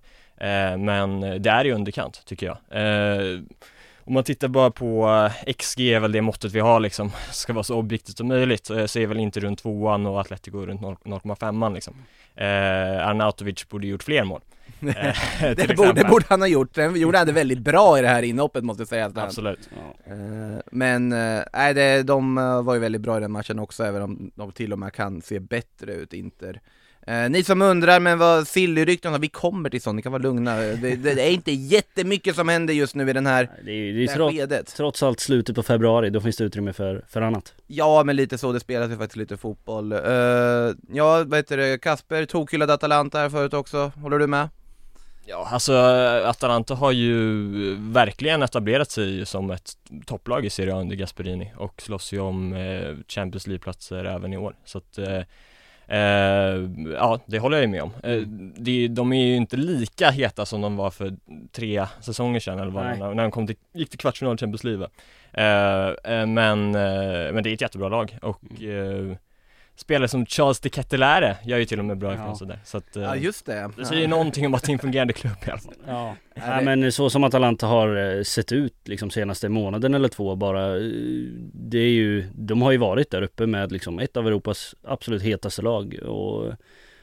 Men 0.78 1.20
det 1.20 1.50
är 1.50 1.64
i 1.64 1.72
underkant 1.72 2.22
tycker 2.24 2.46
jag. 2.46 2.56
Eh, 2.70 3.40
om 4.08 4.14
man 4.14 4.24
tittar 4.24 4.48
bara 4.48 4.70
på 4.70 5.08
eh, 5.46 5.52
XG 5.52 5.80
är 5.80 6.00
väl 6.00 6.12
det 6.12 6.22
måttet 6.22 6.52
vi 6.52 6.60
har 6.60 6.80
liksom, 6.80 7.10
ska 7.30 7.52
vara 7.52 7.62
så 7.64 7.76
objektivt 7.76 8.16
som 8.16 8.28
möjligt, 8.28 8.70
eh, 8.70 8.86
så 8.86 8.98
är 8.98 9.06
väl 9.06 9.18
inte 9.18 9.40
runt 9.40 9.58
tvåan 9.58 10.06
och 10.06 10.20
Atletico 10.20 10.66
runt 10.66 10.80
0 10.80 10.96
0,5 11.04 11.74
liksom. 11.74 11.94
Eh, 12.34 13.08
Arnautovic 13.08 13.68
borde 13.68 13.86
gjort 13.86 14.02
fler 14.02 14.24
mål. 14.24 14.40
Eh, 14.80 15.16
Det 15.56 15.76
borde, 15.76 15.92
det 15.92 16.04
borde 16.04 16.24
han 16.28 16.40
ha 16.40 16.48
gjort, 16.48 16.74
den 16.74 16.96
gjorde 16.96 17.18
han 17.18 17.26
det 17.26 17.32
väldigt 17.32 17.58
bra 17.58 17.98
i 17.98 18.02
det 18.02 18.08
här 18.08 18.22
inhoppet 18.22 18.64
måste 18.64 18.80
jag 18.80 18.88
säga. 18.88 19.12
Absolut. 19.14 19.70
Eh, 20.06 20.14
Men, 20.70 21.12
eh, 21.12 21.42
nej 21.52 21.74
det, 21.74 22.02
de 22.02 22.38
eh, 22.38 22.62
var 22.62 22.74
ju 22.74 22.80
väldigt 22.80 23.02
bra 23.02 23.16
i 23.16 23.20
den 23.20 23.32
matchen 23.32 23.58
också, 23.58 23.84
även 23.84 24.02
om 24.02 24.30
de 24.34 24.52
till 24.52 24.72
och 24.72 24.78
med 24.78 24.92
kan 24.92 25.22
se 25.22 25.40
bättre 25.40 25.92
ut, 25.92 26.12
Inter. 26.12 26.60
Eh, 27.08 27.30
ni 27.30 27.44
som 27.44 27.62
undrar, 27.62 28.00
men 28.00 28.18
vad 28.18 28.48
Silly-ryktena, 28.48 29.18
vi 29.18 29.28
kommer 29.28 29.70
till 29.70 29.82
sånt, 29.82 29.96
ni 29.96 30.02
kan 30.02 30.12
vara 30.12 30.22
lugna. 30.22 30.56
Det, 30.56 30.96
det 30.96 31.22
är 31.22 31.30
inte 31.30 31.52
jättemycket 31.52 32.36
som 32.36 32.48
händer 32.48 32.74
just 32.74 32.94
nu 32.94 33.10
i 33.10 33.12
den 33.12 33.26
här, 33.26 33.50
Det 33.64 33.72
är, 33.72 33.92
det 33.92 34.04
är 34.04 34.14
trots, 34.14 34.36
skedet. 34.36 34.74
trots 34.76 35.02
allt 35.02 35.20
slutet 35.20 35.56
på 35.56 35.62
februari, 35.62 36.10
då 36.10 36.20
finns 36.20 36.36
det 36.36 36.44
utrymme 36.44 36.72
för, 36.72 37.04
för 37.08 37.22
annat. 37.22 37.54
Ja, 37.66 38.02
men 38.04 38.16
lite 38.16 38.38
så, 38.38 38.52
det 38.52 38.60
spelas 38.60 38.90
ju 38.90 38.96
faktiskt 38.96 39.16
lite 39.16 39.36
fotboll. 39.36 39.92
Eh, 39.92 39.98
ja, 40.92 41.24
vad 41.26 41.34
heter 41.36 41.56
det, 41.56 41.78
Kasper, 41.78 42.24
tokhyllade 42.24 42.72
Atalanta 42.74 43.18
här 43.18 43.30
förut 43.30 43.54
också, 43.54 43.92
håller 44.02 44.18
du 44.18 44.26
med? 44.26 44.48
Ja, 45.26 45.48
alltså 45.52 45.72
Atalanta 46.24 46.74
har 46.74 46.92
ju 46.92 47.14
verkligen 47.78 48.42
etablerat 48.42 48.90
sig 48.90 49.26
som 49.26 49.50
ett 49.50 49.72
topplag 50.06 50.44
i 50.46 50.50
Serie 50.50 50.74
A 50.74 50.80
under 50.80 50.96
Gasperini 50.96 51.52
och 51.56 51.82
slåss 51.82 52.12
ju 52.12 52.20
om 52.20 52.52
eh, 52.52 52.94
Champions 53.08 53.46
League-platser 53.46 54.04
även 54.04 54.32
i 54.32 54.36
år. 54.36 54.54
Så 54.64 54.78
att, 54.78 54.98
eh, 54.98 55.20
ja, 56.94 57.20
det 57.26 57.38
håller 57.38 57.56
jag 57.56 57.62
ju 57.62 57.70
med 57.70 57.82
om. 57.82 57.92
Eh, 58.02 58.22
det, 58.56 58.88
de 58.88 59.12
är 59.12 59.26
ju 59.26 59.36
inte 59.36 59.56
lika 59.56 60.10
heta 60.10 60.46
som 60.46 60.60
de 60.60 60.76
var 60.76 60.90
för 60.90 61.16
tre 61.52 61.86
säsonger 62.00 62.40
sedan 62.40 62.58
eller 62.58 62.70
vad 62.72 62.84
Nej. 62.84 62.98
när 62.98 63.22
de 63.22 63.30
kom 63.30 63.46
till, 63.46 63.56
gick 63.72 63.90
till 63.90 63.98
kvartsfinal 63.98 64.34
i 64.34 64.38
Champions 64.38 64.64
League 64.64 64.86
eh, 65.32 65.88
eh, 66.14 66.26
men, 66.26 66.74
eh, 66.74 67.32
men 67.32 67.42
det 67.42 67.50
är 67.50 67.54
ett 67.54 67.60
jättebra 67.60 67.88
lag 67.88 68.18
och 68.22 68.62
eh, 68.62 69.16
spelare 69.80 70.08
som 70.08 70.26
Charles 70.26 70.60
de 70.60 70.68
Kettelare 70.70 71.36
gör 71.44 71.58
ju 71.58 71.64
till 71.64 71.78
och 71.78 71.84
med 71.84 71.98
bra 71.98 72.12
ifrån 72.14 72.26
Ja. 72.28 72.36
sig 72.38 72.46
där. 72.46 72.58
Så 72.64 72.78
att, 72.78 72.96
eh, 72.96 73.02
Ja, 73.02 73.16
just 73.16 73.46
det. 73.46 73.70
det 73.76 73.84
säger 73.84 74.00
ju 74.02 74.08
någonting 74.08 74.46
om 74.46 74.54
att 74.54 74.62
det 74.62 74.70
är 74.70 74.72
en 74.72 74.78
fungerande 74.78 75.12
klubb 75.12 75.36
i 75.46 75.50
alla 75.50 75.60
fall. 75.60 75.74
Ja, 75.86 76.16
ja 76.34 76.60
men 76.60 76.92
så 76.92 77.10
som 77.10 77.24
Atalanta 77.24 77.66
har 77.66 78.16
eh, 78.16 78.22
sett 78.22 78.52
ut 78.52 78.88
liksom 78.88 79.10
senaste 79.10 79.48
månaden 79.48 79.94
eller 79.94 80.08
två 80.08 80.36
bara 80.36 80.76
eh, 80.76 80.82
Det 81.52 81.78
är 81.78 81.90
ju, 81.90 82.26
de 82.34 82.62
har 82.62 82.72
ju 82.72 82.78
varit 82.78 83.10
där 83.10 83.22
uppe 83.22 83.46
med 83.46 83.72
liksom 83.72 83.98
ett 83.98 84.16
av 84.16 84.26
Europas 84.26 84.74
absolut 84.82 85.22
hetaste 85.22 85.62
lag 85.62 85.98
och 86.06 86.52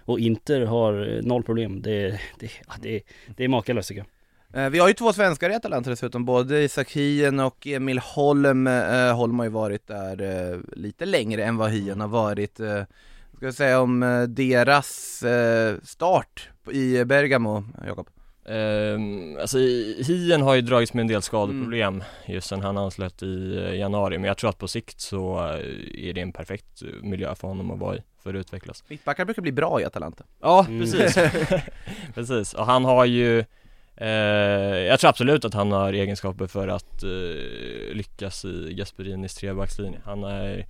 och 0.08 0.20
Inter 0.20 0.62
har 0.62 1.16
eh, 1.18 1.24
noll 1.24 1.44
problem. 1.44 1.82
Det, 1.82 2.10
det, 2.40 2.50
ja, 2.68 2.74
det, 2.82 3.02
det 3.38 3.44
är 3.44 3.48
makalöst 3.48 3.88
tycker 3.90 4.00
jag. 4.02 4.08
Eh, 4.56 4.70
Vi 4.70 4.80
har 4.80 4.88
ju 4.88 4.94
två 4.94 5.14
svenskar 5.14 5.50
i 5.50 5.56
Atalanta 5.56 5.90
dessutom, 5.90 6.26
både 6.26 6.64
Isak 6.64 6.92
Hien 6.92 7.40
och 7.40 7.68
Emil 7.68 8.00
Holm. 8.00 8.68
Eh, 8.68 9.16
Holm 9.16 9.40
har 9.40 9.46
ju 9.46 9.52
varit 9.52 9.88
där 9.88 10.22
eh, 10.54 10.60
lite 10.74 11.06
längre 11.06 11.44
än 11.44 11.58
vad 11.58 11.72
Hien 11.72 12.02
har 12.02 12.08
varit. 12.08 12.60
Eh, 12.60 12.84
ska 13.38 13.46
jag 13.46 13.54
säga 13.54 13.82
om 13.82 14.26
deras 14.30 15.24
start 15.84 16.50
i 16.72 17.04
Bergamo, 17.06 17.64
Jakob? 17.88 18.08
Um, 18.48 19.38
alltså 19.42 19.58
Hien 20.08 20.42
har 20.42 20.56
ju 20.56 20.62
dragits 20.62 20.94
med 20.94 21.02
en 21.02 21.08
del 21.08 21.22
skadeproblem 21.22 22.04
just 22.26 22.48
sen 22.48 22.62
han 22.62 22.78
anslöt 22.78 23.24
i 23.24 23.54
januari 23.80 24.18
men 24.18 24.28
jag 24.28 24.38
tror 24.38 24.50
att 24.50 24.58
på 24.58 24.68
sikt 24.68 25.02
så 25.02 25.38
är 25.98 26.14
det 26.14 26.22
en 26.22 26.32
perfekt 26.32 26.82
miljö 27.02 27.36
för 27.36 27.48
honom 27.48 27.72
att 27.72 27.80
vara 27.80 27.96
i 27.96 28.04
för 28.24 28.30
att 28.30 28.36
utvecklas 28.40 28.84
Mittbackar 28.88 29.26
brukar 29.26 29.42
bli 29.42 29.52
bra 29.52 29.82
i 29.82 29.86
Atalanta. 29.86 30.24
Ja 30.42 30.66
Mm. 30.70 30.80
precis, 30.82 31.16
precis 32.16 32.54
och 32.54 32.66
han 32.66 32.86
har 32.86 33.06
ju 33.06 33.46
Eh, 33.98 34.10
jag 34.78 35.00
tror 35.00 35.10
absolut 35.10 35.46
att 35.46 35.54
han 35.54 35.72
har 35.72 35.94
egenskaper 35.94 36.48
för 36.48 36.68
att 36.68 37.04
eh, 37.04 37.96
lyckas 37.96 38.46
i 38.46 38.74
Gasperinis 38.74 39.36
trebackslinje 39.36 40.00
Han 40.06 40.24
är 40.24 40.66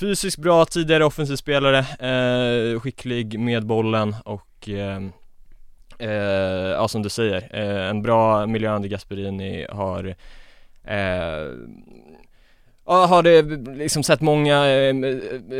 fysiskt 0.00 0.38
bra, 0.38 0.64
tidigare 0.64 1.04
offensiv 1.04 1.36
spelare, 1.36 1.78
eh, 1.78 2.80
skicklig 2.80 3.38
med 3.38 3.66
bollen 3.66 4.16
och 4.24 4.68
eh, 4.68 5.02
eh, 5.98 6.70
ja 6.70 6.88
som 6.88 7.02
du 7.02 7.08
säger, 7.08 7.48
eh, 7.52 7.90
en 7.90 8.02
bra 8.02 8.46
miljö 8.46 8.78
Gasperini 8.78 9.66
har 9.70 10.14
eh, 10.84 11.52
Ja, 12.86 13.06
har 13.06 13.22
det 13.22 13.42
liksom 13.76 14.02
sett 14.02 14.20
många 14.20 14.66
eh, 14.68 14.94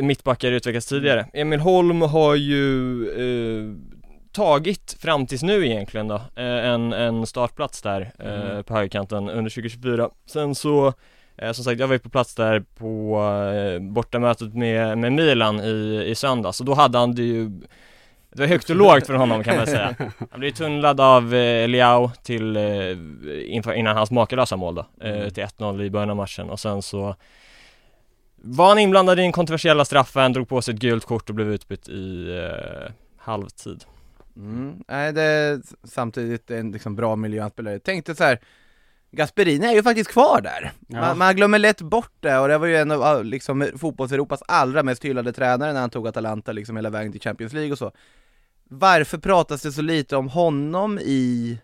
mittbackar 0.03 0.53
utvecklas 0.53 0.87
tidigare. 0.87 1.27
Emil 1.33 1.61
Holm 1.61 2.03
har 2.03 2.35
ju 2.35 3.03
eh, 3.09 3.94
tagit 4.35 4.97
fram 5.01 5.27
tills 5.27 5.43
nu 5.43 5.67
egentligen 5.67 6.09
då, 6.09 6.15
eh, 6.15 6.45
en, 6.45 6.93
en 6.93 7.27
startplats 7.27 7.83
där 7.83 8.13
eh, 8.19 8.51
Mm. 8.51 8.65
på 8.65 8.75
högerkanten 8.75 9.29
under 9.31 9.51
2024. 9.51 10.11
Sen 10.27 10.55
så, 10.55 10.93
eh, 11.37 11.53
som 11.53 11.65
sagt 11.65 11.81
jag 11.81 11.87
var 11.87 11.95
ju 11.95 11.99
på 11.99 12.11
plats 12.11 12.35
där 12.35 12.61
på 12.61 13.19
eh, 13.55 13.81
bortamötet 13.93 14.55
med, 14.55 14.99
med 14.99 15.13
Milan 15.13 15.61
i, 15.61 16.05
i 16.07 16.15
söndags 16.15 16.61
och 16.61 16.67
då 16.67 16.75
hade 16.75 16.99
han 16.99 17.15
det 17.15 17.23
ju 17.23 17.51
det 18.37 18.41
var 18.43 18.47
högt 18.47 18.71
och 18.71 18.77
lågt 18.77 19.07
för 19.07 19.15
honom 19.15 19.45
kan 19.45 19.57
man 19.57 19.67
säga. 19.67 19.95
Han 20.31 20.41
blev 20.41 20.51
tunnlad 20.51 21.01
av 21.01 21.35
eh, 21.35 21.69
Liao 21.69 22.11
till, 22.23 22.57
eh, 22.57 23.79
innan 23.79 23.97
hans 23.97 24.11
makalösa 24.11 24.57
mål 24.57 24.75
då, 24.75 24.87
eh, 25.01 25.29
till 25.29 25.43
1-0 25.45 25.83
i 25.83 25.91
början 25.91 26.11
av 26.11 26.17
matchen 26.17 26.51
och 26.51 26.61
sen 26.61 26.83
så 26.83 27.17
var 28.37 28.69
han 28.69 28.79
inblandad 28.79 29.19
i 29.19 29.23
den 29.23 29.33
kontroversiella 29.33 29.85
straffen, 29.85 30.33
drog 30.33 30.49
på 30.49 30.63
sig 30.63 30.75
ett 30.75 30.81
gult 30.81 31.05
kort 31.05 31.29
och 31.29 31.35
blev 31.35 31.49
utbytt 31.53 31.89
i 31.89 32.37
eh, 32.39 32.93
halvtid. 33.19 33.85
Mm. 34.37 34.85
Nej, 34.89 35.13
det 35.13 35.23
är 35.23 35.61
samtidigt 35.85 36.51
en 36.51 36.73
liksom 36.73 36.97
bra 36.97 37.17
miljöspelare. 37.17 37.79
Tänkte 37.79 38.15
så 38.15 38.25
här. 38.25 38.41
Gasperini 39.11 39.67
är 39.67 39.73
ju 39.73 39.83
faktiskt 39.83 40.11
kvar 40.11 40.41
där. 40.41 40.73
Ja. 40.89 41.01
Man, 41.01 41.19
man 41.19 41.37
glömmer 41.37 41.59
lätt 41.59 41.81
bort 41.81 42.13
det 42.21 42.39
och 42.39 42.49
det 42.49 42.59
var 42.59 42.67
ju 42.67 42.77
en 42.77 42.91
av 42.91 43.25
liksom, 43.25 43.63
fotbolls-Europas 43.63 44.43
allra 44.49 44.83
mest 44.83 45.05
hyllade 45.05 45.33
tränare 45.33 45.73
när 45.73 45.81
han 45.81 45.91
tog 45.91 46.09
Atalanta 46.09 46.53
liksom 46.53 46.77
hela 46.77 46.91
vägen 46.91 47.13
till 47.13 47.21
Champions 47.21 47.53
League 47.53 47.73
och 47.73 47.79
så. 47.79 47.93
Varför 48.69 49.19
pratas 49.19 49.63
det 49.63 49.73
så 49.73 49.83
lite 49.83 50.17
om 50.17 50.29
honom 50.29 50.99
i 50.99 51.59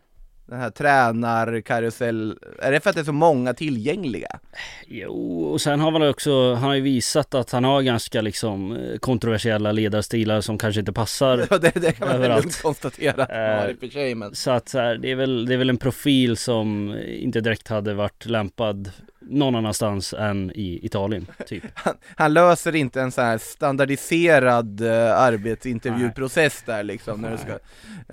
den 0.50 0.60
här 0.60 0.70
tränarkarusell? 0.70 2.38
Är 2.58 2.72
det 2.72 2.80
för 2.80 2.90
att 2.90 2.96
det 2.96 3.02
är 3.02 3.04
så 3.04 3.12
många 3.12 3.54
tillgängliga? 3.54 4.38
Jo, 4.86 5.42
och 5.42 5.60
sen 5.60 5.80
har 5.80 5.90
man 5.90 6.08
också, 6.08 6.54
han 6.54 6.62
har 6.64 6.74
ju 6.74 6.80
visat 6.80 7.34
att 7.34 7.50
han 7.50 7.64
har 7.64 7.82
ganska 7.82 8.20
liksom 8.20 8.76
eh, 8.76 8.98
kontroversiella 8.98 9.72
ledarstilar 9.72 10.40
som 10.40 10.58
kanske 10.58 10.80
inte 10.80 10.92
passar 10.92 11.46
Ja, 11.50 11.58
det, 11.58 11.70
det 11.74 11.92
kan 11.92 12.08
man 12.08 12.08
väl 12.08 12.16
Överallt. 12.16 12.44
lugnt 12.44 12.62
konstatera. 12.62 13.26
Eh, 13.26 13.74
Ja, 13.80 13.90
sig, 13.92 14.14
men... 14.14 14.34
Så 14.34 14.50
att 14.50 14.68
så 14.68 14.78
här, 14.78 14.94
det, 14.94 15.10
är 15.10 15.14
väl, 15.16 15.46
det 15.46 15.54
är 15.54 15.58
väl 15.58 15.70
en 15.70 15.76
profil 15.76 16.36
som 16.36 16.96
inte 17.06 17.40
direkt 17.40 17.68
hade 17.68 17.94
varit 17.94 18.26
lämpad 18.26 18.90
någon 19.20 19.54
annanstans 19.54 20.14
än 20.14 20.50
i 20.54 20.80
Italien, 20.82 21.26
typ. 21.46 21.64
han, 21.74 21.94
han 22.16 22.32
löser 22.32 22.74
inte 22.74 23.00
en 23.00 23.12
så 23.12 23.20
här 23.22 23.38
standardiserad 23.38 24.80
uh, 24.80 24.90
arbetsintervjuprocess 25.70 26.62
där 26.66 26.82
liksom 26.82 27.20
när 27.20 27.30
du 27.30 27.36
ska 27.38 27.58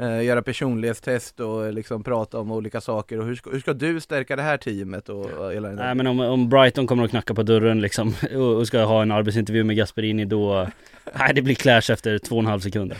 eh, 0.05 0.23
göra 0.23 0.41
personlighetstest 0.41 1.39
och 1.39 1.73
liksom 1.73 2.03
prata 2.03 2.39
om 2.39 2.51
olika 2.51 2.81
saker 2.81 3.19
och 3.19 3.25
hur 3.25 3.35
ska, 3.35 3.49
hur 3.49 3.59
ska 3.59 3.73
du 3.73 3.99
stärka 3.99 4.35
det 4.35 4.41
här 4.41 4.57
teamet 4.57 5.09
och, 5.09 5.25
och 5.25 5.51
hela 5.53 5.67
den 5.67 5.77
Nej 5.77 5.95
men 5.95 6.07
om, 6.07 6.19
om 6.19 6.49
Brighton 6.49 6.87
kommer 6.87 7.03
och 7.03 7.09
knackar 7.09 7.33
på 7.33 7.43
dörren 7.43 7.81
liksom 7.81 8.13
och, 8.35 8.55
och 8.55 8.67
ska 8.67 8.83
ha 8.83 9.01
en 9.01 9.11
arbetsintervju 9.11 9.63
med 9.63 9.77
Gasperini 9.77 10.25
då 10.25 10.67
Nej 11.19 11.33
det 11.33 11.41
blir 11.41 11.55
clash 11.55 11.91
efter 11.91 12.17
två 12.19 12.35
och 12.35 12.41
en 12.41 12.47
halv 12.47 12.59
sekund. 12.59 12.93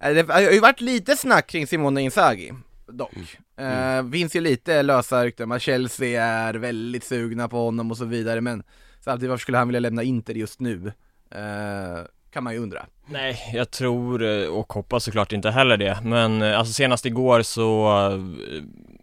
Eh, 0.00 0.14
Det 0.14 0.32
har 0.32 0.40
ju 0.40 0.60
varit 0.60 0.80
lite 0.80 1.16
snack 1.16 1.46
kring 1.46 1.66
Simone 1.66 2.02
Inzaghi, 2.02 2.52
dock. 2.88 3.12
Eh, 3.60 4.10
finns 4.10 4.36
ju 4.36 4.40
lite 4.40 4.82
lösa 4.82 5.24
rykten, 5.24 5.52
att 5.52 5.62
Chelsea 5.62 6.24
är 6.24 6.54
väldigt 6.54 7.04
sugna 7.04 7.48
på 7.48 7.56
honom 7.64 7.90
och 7.90 7.96
så 7.96 8.04
vidare, 8.04 8.40
men 8.40 8.62
samtidigt 9.00 9.30
varför 9.30 9.42
skulle 9.42 9.58
han 9.58 9.68
vilja 9.68 9.80
lämna 9.80 10.02
Inter 10.02 10.34
just 10.34 10.60
nu? 10.60 10.92
Eh, 11.30 12.04
kan 12.32 12.44
man 12.44 12.52
ju 12.52 12.58
undra. 12.58 12.86
Nej, 13.06 13.36
jag 13.54 13.70
tror 13.70 14.22
eh, 14.22 14.48
och 14.48 14.72
hoppas 14.72 15.04
såklart 15.04 15.32
inte 15.32 15.50
heller 15.50 15.76
det, 15.76 15.98
men 16.04 16.42
alltså 16.42 16.72
senast 16.72 17.06
igår 17.06 17.42
så 17.42 17.90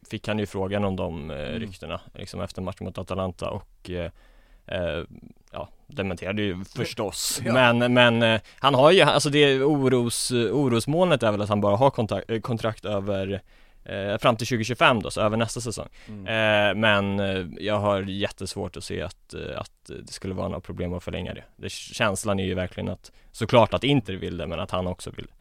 fick 0.09 0.27
han 0.27 0.39
ju 0.39 0.45
frågan 0.45 0.83
om 0.83 0.95
de 0.95 1.31
Mm. 1.31 1.59
ryktena 1.59 2.01
liksom 2.13 2.41
efter 2.41 2.61
matchen 2.61 2.85
mot 2.85 2.97
Atalanta 2.97 3.49
och 3.49 3.89
eh, 3.89 5.03
ja, 5.51 5.69
dementerade 5.87 6.41
ju 6.41 6.63
förstås. 6.65 7.41
Ja. 7.45 7.53
Men, 7.73 7.93
men 7.93 8.39
han 8.59 8.73
har 8.75 8.91
ju, 8.91 9.01
alltså 9.01 9.29
det 9.29 9.63
oros, 9.63 10.31
orosmolnet 10.31 11.23
är 11.23 11.31
väl 11.31 11.41
att 11.41 11.49
han 11.49 11.61
bara 11.61 11.75
har 11.75 11.89
kontrakt, 11.89 12.41
kontrakt 12.41 12.85
över 12.85 13.41
eh, 13.87 14.17
fram 14.17 14.35
till 14.35 14.47
2025 14.47 15.01
då, 15.01 15.11
så 15.11 15.21
över 15.21 15.37
nästa 15.37 15.61
säsong. 15.61 15.87
Eh, 16.07 16.75
men 16.75 17.19
eh, 17.19 17.45
jag 17.59 17.79
har 17.79 18.01
jättesvårt 18.01 18.77
att 18.77 18.83
se 18.83 19.01
att, 19.01 19.33
eh, 19.33 19.61
att 19.61 19.71
det 20.05 20.13
skulle 20.13 20.33
vara 20.33 20.47
några 20.47 20.61
problem 20.61 20.93
att 20.93 21.03
förlänga 21.03 21.33
det. 21.33 21.43
det. 21.55 21.71
Känslan 21.71 22.39
är 22.39 22.45
ju 22.45 22.53
verkligen 22.53 22.89
att, 22.89 23.11
såklart 23.31 23.73
att 23.73 23.83
Inter 23.83 24.13
vill 24.13 24.37
det, 24.37 24.47
men 24.47 24.59
att 24.59 24.71
han 24.71 24.87
också 24.87 25.11
vill 25.15 25.25
det. 25.25 25.33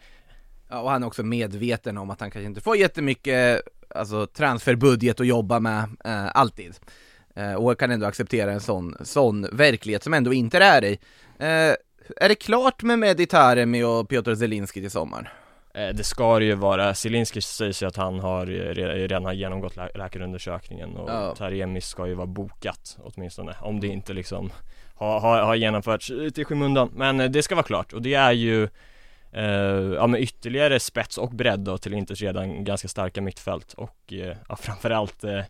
Ja, 0.69 0.81
och 0.81 0.91
han 0.91 1.03
är 1.03 1.07
också 1.07 1.23
medveten 1.23 1.99
om 1.99 2.11
att 2.11 2.21
han 2.21 2.31
kanske 2.31 2.47
inte 2.47 2.61
får 2.61 2.77
jättemycket 2.77 3.63
alltså, 3.95 4.27
transferbudget 4.27 5.21
att 5.21 5.27
jobba 5.27 5.61
med, 5.61 5.89
eh, 6.05 6.27
alltid. 6.35 6.75
Eh, 7.35 7.55
och 7.55 7.79
kan 7.79 7.91
ändå 7.91 8.07
acceptera 8.07 8.53
en 8.53 8.61
sån, 8.61 8.97
sån 9.01 9.47
verklighet 9.53 10.03
som 10.03 10.15
ändå 10.15 10.33
inte 10.33 10.59
är 10.59 10.85
i. 10.85 10.99
Eh, 11.39 11.75
är 12.17 12.29
det 12.29 12.35
klart 12.35 12.83
med 12.83 12.99
Mehdi 12.99 13.27
Taremi 13.27 13.83
och 13.83 14.09
Piotr 14.09 14.35
Zelinski 14.35 14.81
till 14.81 14.91
sommaren? 14.91 15.27
Eh, 15.77 15.89
Det 15.95 16.05
ska 16.05 16.39
det 16.39 16.45
ju 16.45 16.55
vara, 16.55 16.95
Zielinski 16.95 17.41
sägs 17.41 17.83
ju 17.83 17.87
att 17.87 17.97
han 17.97 18.21
har 18.21 18.47
eh, 18.47 18.51
re- 18.75 18.95
redan 18.95 19.25
har 19.25 19.33
genomgått 19.33 19.77
lä- 19.77 19.91
läkarundersökningen 19.95 20.97
och 20.97 21.11
Ja. 21.11 21.35
Taremi 21.35 21.81
ska 21.81 22.07
ju 22.07 22.15
vara 22.15 22.27
bokat 22.27 22.99
åtminstone 23.01 23.55
om 23.61 23.81
det 23.81 23.87
inte 23.87 24.13
liksom 24.13 24.51
har, 24.95 25.21
har, 25.21 25.43
har 25.43 25.55
genomförts 25.55 26.11
lite 26.11 26.41
i 26.41 26.45
skymundan. 26.45 26.91
Men 26.95 27.21
eh, 27.21 27.31
det 27.31 27.43
ska 27.43 27.55
vara 27.55 27.67
klart 27.67 27.93
och 27.93 28.03
det 28.03 28.15
är 28.15 28.33
ju 28.33 28.69
eh, 29.33 29.45
ja 29.95 30.07
men 30.07 30.21
ytterligare 30.23 30.81
spets 30.81 31.19
och 31.19 31.31
bredd 31.31 31.61
då 31.61 31.79
till 31.79 31.95
Inters 31.95 32.23
redan 32.23 32.65
ganska 32.65 32.89
starka 32.89 33.21
mittfält 33.23 33.73
och 33.73 34.13
eh, 34.13 34.37
ja, 34.49 34.57
framförallt 34.57 35.25
eh, 35.25 35.41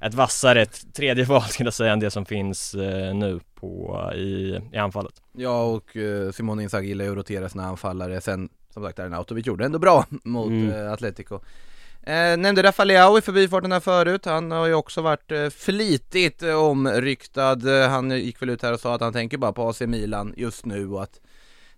ett 0.00 0.14
vassare, 0.14 0.62
ett 0.62 0.94
tredje 0.94 1.24
val 1.24 1.42
skulle 1.42 1.66
jag 1.66 1.74
säga 1.74 1.92
än 1.92 2.00
det 2.00 2.10
som 2.10 2.24
finns 2.24 2.74
eh, 2.74 3.14
nu 3.14 3.40
på, 3.54 4.02
i, 4.14 4.60
i 4.72 4.76
anfallet. 4.76 5.22
Ja, 5.32 5.62
och 5.62 5.96
eh, 5.96 6.30
Simone 6.32 6.62
Inzaghi 6.62 6.88
gillar 6.88 7.04
ju 7.04 7.10
att 7.10 7.16
rotera 7.16 7.48
sina 7.48 7.64
anfallare. 7.64 8.20
Sen, 8.20 8.48
som 8.76 8.84
sagt, 8.84 8.98
Arnautovic 8.98 9.46
gjorde 9.46 9.64
ändå 9.64 9.78
bra 9.78 10.06
mot 10.24 10.48
Mm. 10.50 10.70
eh, 10.70 10.92
Atletico. 10.92 11.34
Eh, 12.02 12.36
nämnde 12.36 12.62
Rafael 12.62 12.88
Leao 12.88 13.18
i 13.18 13.20
förbifarten 13.20 13.72
här 13.72 13.80
förut, 13.80 14.24
han 14.24 14.50
har 14.50 14.66
ju 14.66 14.74
också 14.74 15.02
varit 15.02 15.32
eh, 15.32 15.48
flitigt 15.48 16.42
eh, 16.42 16.54
omryktad, 16.54 17.82
eh, 17.82 17.88
han 17.88 18.10
gick 18.10 18.42
väl 18.42 18.50
ut 18.50 18.62
här 18.62 18.72
och 18.72 18.80
sa 18.80 18.94
att 18.94 19.00
han 19.00 19.12
tänker 19.12 19.38
bara 19.38 19.52
på 19.52 19.68
AC 19.68 19.80
Milan 19.80 20.34
just 20.36 20.64
nu 20.66 20.88
och 20.88 21.02
att 21.02 21.20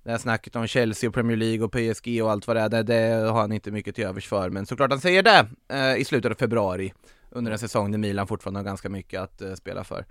det 0.03 0.11
här 0.11 0.19
snacket 0.19 0.57
om 0.57 0.67
Chelsea 0.67 1.09
och 1.09 1.15
Premier 1.15 1.37
League 1.37 1.65
och 1.65 1.73
PSG 1.73 2.23
och 2.23 2.31
allt 2.31 2.47
vad 2.47 2.57
det 2.57 2.61
är, 2.63 2.69
det, 2.69 2.83
det 2.83 3.31
har 3.31 3.41
han 3.41 3.53
inte 3.53 3.71
mycket 3.71 3.95
till 3.95 4.05
övers 4.05 4.29
för, 4.29 4.51
men 4.51 4.67
såklart 4.67 4.91
han 4.91 5.01
säger 5.01 5.23
det 5.23 5.47
eh, 5.69 5.97
i 5.97 6.05
slutet 6.05 6.33
av 6.33 6.37
februari 6.37 6.93
under 7.31 7.53
en 7.53 7.59
säsong 7.59 7.91
där 7.91 7.99
Milan 7.99 8.27
fortfarande 8.27 8.61
har 8.61 8.65
ganska 8.65 8.89
mycket 8.89 9.21
att 9.21 9.43
eh, 9.43 9.55
spela 9.55 9.85
för. 9.85 10.05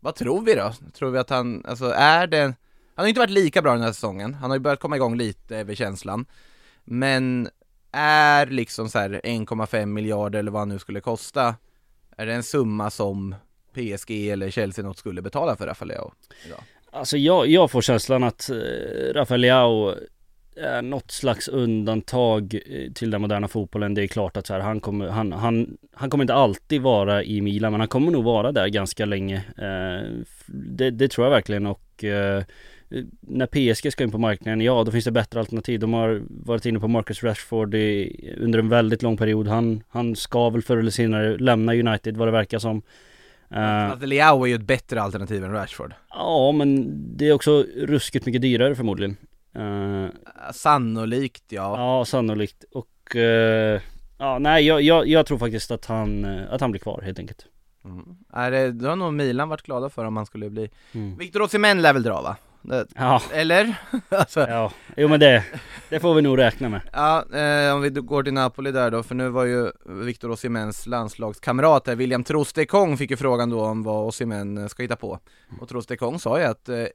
Vad 0.00 0.14
tror 0.14 0.40
vi 0.42 0.54
då? 0.54 0.72
Tror 0.94 1.10
vi 1.10 1.18
att 1.18 1.30
han, 1.30 1.62
alltså 1.68 1.84
är 1.90 2.26
det, 2.26 2.54
han 2.98 3.02
har 3.02 3.06
ju 3.06 3.10
inte 3.10 3.20
varit 3.20 3.30
lika 3.30 3.62
bra 3.62 3.72
den 3.72 3.82
här 3.82 3.92
säsongen, 3.92 4.34
han 4.34 4.50
har 4.50 4.56
ju 4.56 4.60
börjat 4.60 4.80
komma 4.80 4.96
igång 4.96 5.16
lite 5.16 5.56
över 5.56 5.74
känslan, 5.74 6.26
men 6.84 7.48
är 7.92 8.46
liksom 8.46 8.88
så 8.88 8.98
här 8.98 9.20
1,5 9.24 9.86
miljarder 9.86 10.38
eller 10.38 10.50
vad 10.50 10.60
han 10.60 10.68
nu 10.68 10.78
skulle 10.78 11.00
kosta, 11.00 11.54
är 12.16 12.26
det 12.26 12.32
en 12.34 12.42
summa 12.42 12.90
som 12.90 13.34
PSG 13.74 14.28
eller 14.28 14.50
Chelsea 14.50 14.84
något 14.84 14.98
skulle 14.98 15.22
betala 15.22 15.56
för 15.56 15.66
Rafael 15.66 15.88
Leao 15.88 16.12
idag? 16.46 16.60
Alltså 16.90 17.16
jag, 17.16 17.46
jag 17.46 17.70
får 17.70 17.82
känslan 17.82 18.24
att 18.24 18.50
eh, 18.50 18.56
Rafael 19.14 19.40
Leao 19.40 19.94
är 20.56 20.82
något 20.82 21.10
slags 21.10 21.48
undantag 21.48 22.54
eh, 22.66 22.92
till 22.92 23.10
den 23.10 23.20
moderna 23.20 23.48
fotbollen. 23.48 23.94
Det 23.94 24.02
är 24.02 24.06
klart 24.06 24.36
att 24.36 24.46
så 24.46 24.54
här, 24.54 24.60
han, 24.60 24.80
kommer, 24.80 25.08
han, 25.08 25.32
han, 25.32 25.76
han 25.92 26.10
kommer 26.10 26.24
inte 26.24 26.34
alltid 26.34 26.82
vara 26.82 27.24
i 27.24 27.40
Milan 27.40 27.72
men 27.72 27.80
han 27.80 27.88
kommer 27.88 28.10
nog 28.10 28.24
vara 28.24 28.52
där 28.52 28.68
ganska 28.68 29.04
länge. 29.04 29.36
Eh, 29.36 30.10
det, 30.46 30.90
det 30.90 31.08
tror 31.08 31.26
jag 31.26 31.30
verkligen 31.30 31.66
och 31.66 32.04
eh, 32.04 32.44
när 33.20 33.46
PSG 33.46 33.92
ska 33.92 34.04
in 34.04 34.10
på 34.10 34.18
marknaden, 34.18 34.60
ja 34.60 34.84
då 34.84 34.90
finns 34.90 35.04
det 35.04 35.10
bättre 35.10 35.40
alternativ. 35.40 35.80
De 35.80 35.92
har 35.92 36.22
varit 36.28 36.66
inne 36.66 36.80
på 36.80 36.88
Marcus 36.88 37.22
Rashford 37.22 37.74
i, 37.74 38.34
under 38.40 38.58
en 38.58 38.68
väldigt 38.68 39.02
lång 39.02 39.16
period. 39.16 39.48
Han, 39.48 39.82
han 39.88 40.16
ska 40.16 40.50
väl 40.50 40.62
förr 40.62 40.76
eller 40.76 40.90
senare 40.90 41.38
lämna 41.38 41.74
United 41.74 42.16
vad 42.16 42.28
det 42.28 42.32
verkar 42.32 42.58
som. 42.58 42.82
Alltså 43.50 44.06
Leao 44.06 44.44
är 44.44 44.48
ju 44.48 44.54
ett 44.54 44.62
bättre 44.62 45.02
alternativ 45.02 45.44
än 45.44 45.52
Rashford 45.52 45.94
Ja 46.10 46.52
men 46.52 46.86
det 47.16 47.28
är 47.28 47.32
också 47.32 47.64
ruskigt 47.76 48.26
mycket 48.26 48.42
dyrare 48.42 48.74
förmodligen 48.74 49.16
Eh, 49.54 50.06
Sannolikt 50.52 51.44
ja, 51.48 51.76
Ja 51.78 52.04
sannolikt 52.04 52.64
och 52.72 53.16
eh, 53.16 53.80
Ja 54.18 54.38
nej 54.38 54.66
jag, 54.66 54.82
jag, 54.82 55.06
jag 55.06 55.26
tror 55.26 55.38
faktiskt 55.38 55.70
att 55.70 55.86
han, 55.86 56.24
att 56.24 56.60
han 56.60 56.70
blir 56.70 56.80
kvar 56.80 57.02
helt 57.04 57.18
enkelt 57.18 57.46
mm. 57.84 58.16
är 58.32 58.50
det, 58.50 58.72
Då 58.72 58.88
har 58.88 58.96
nog 58.96 59.12
Milan 59.12 59.48
varit 59.48 59.62
glada 59.62 59.90
för 59.90 60.04
om 60.04 60.16
han 60.16 60.26
skulle 60.26 60.50
bli 60.50 60.70
mm. 60.92 61.18
Victor 61.18 61.42
Osimhen 61.42 61.82
lär 61.82 61.92
väl 61.92 62.02
dra 62.02 62.22
va? 62.22 62.36
Det, 62.62 62.86
Ja, 62.94 63.22
eller? 63.32 63.74
alltså, 64.08 64.40
ja, 64.40 64.72
jo 64.96 65.08
men 65.08 65.20
det, 65.20 65.44
det 65.88 66.00
får 66.00 66.14
vi 66.14 66.22
nog 66.22 66.38
räkna 66.38 66.68
med. 66.68 66.80
Ja, 66.92 67.24
eh, 67.38 67.74
om 67.74 67.80
vi 67.80 67.90
går 67.90 68.22
till 68.22 68.32
Napoli 68.32 68.72
där 68.72 68.90
då, 68.90 69.02
för 69.02 69.14
nu 69.14 69.28
var 69.28 69.44
ju 69.44 69.72
Victor 69.84 70.30
Osimens 70.30 70.86
landslagskamrat 70.86 71.84
där, 71.84 71.96
William 71.96 72.24
Trostekong 72.24 72.96
fick 72.96 73.10
ju 73.10 73.16
frågan 73.16 73.50
då 73.50 73.64
om 73.64 73.82
vad 73.82 74.06
Osimhen 74.06 74.58
eh, 74.58 74.66
ska 74.66 74.82
hitta 74.82 74.96
på. 74.96 75.18
Och 75.60 75.68
Trostekong 75.68 76.18
sa 76.18 76.38
ju 76.38 76.44
att, 76.44 76.68
eh, 76.68 76.86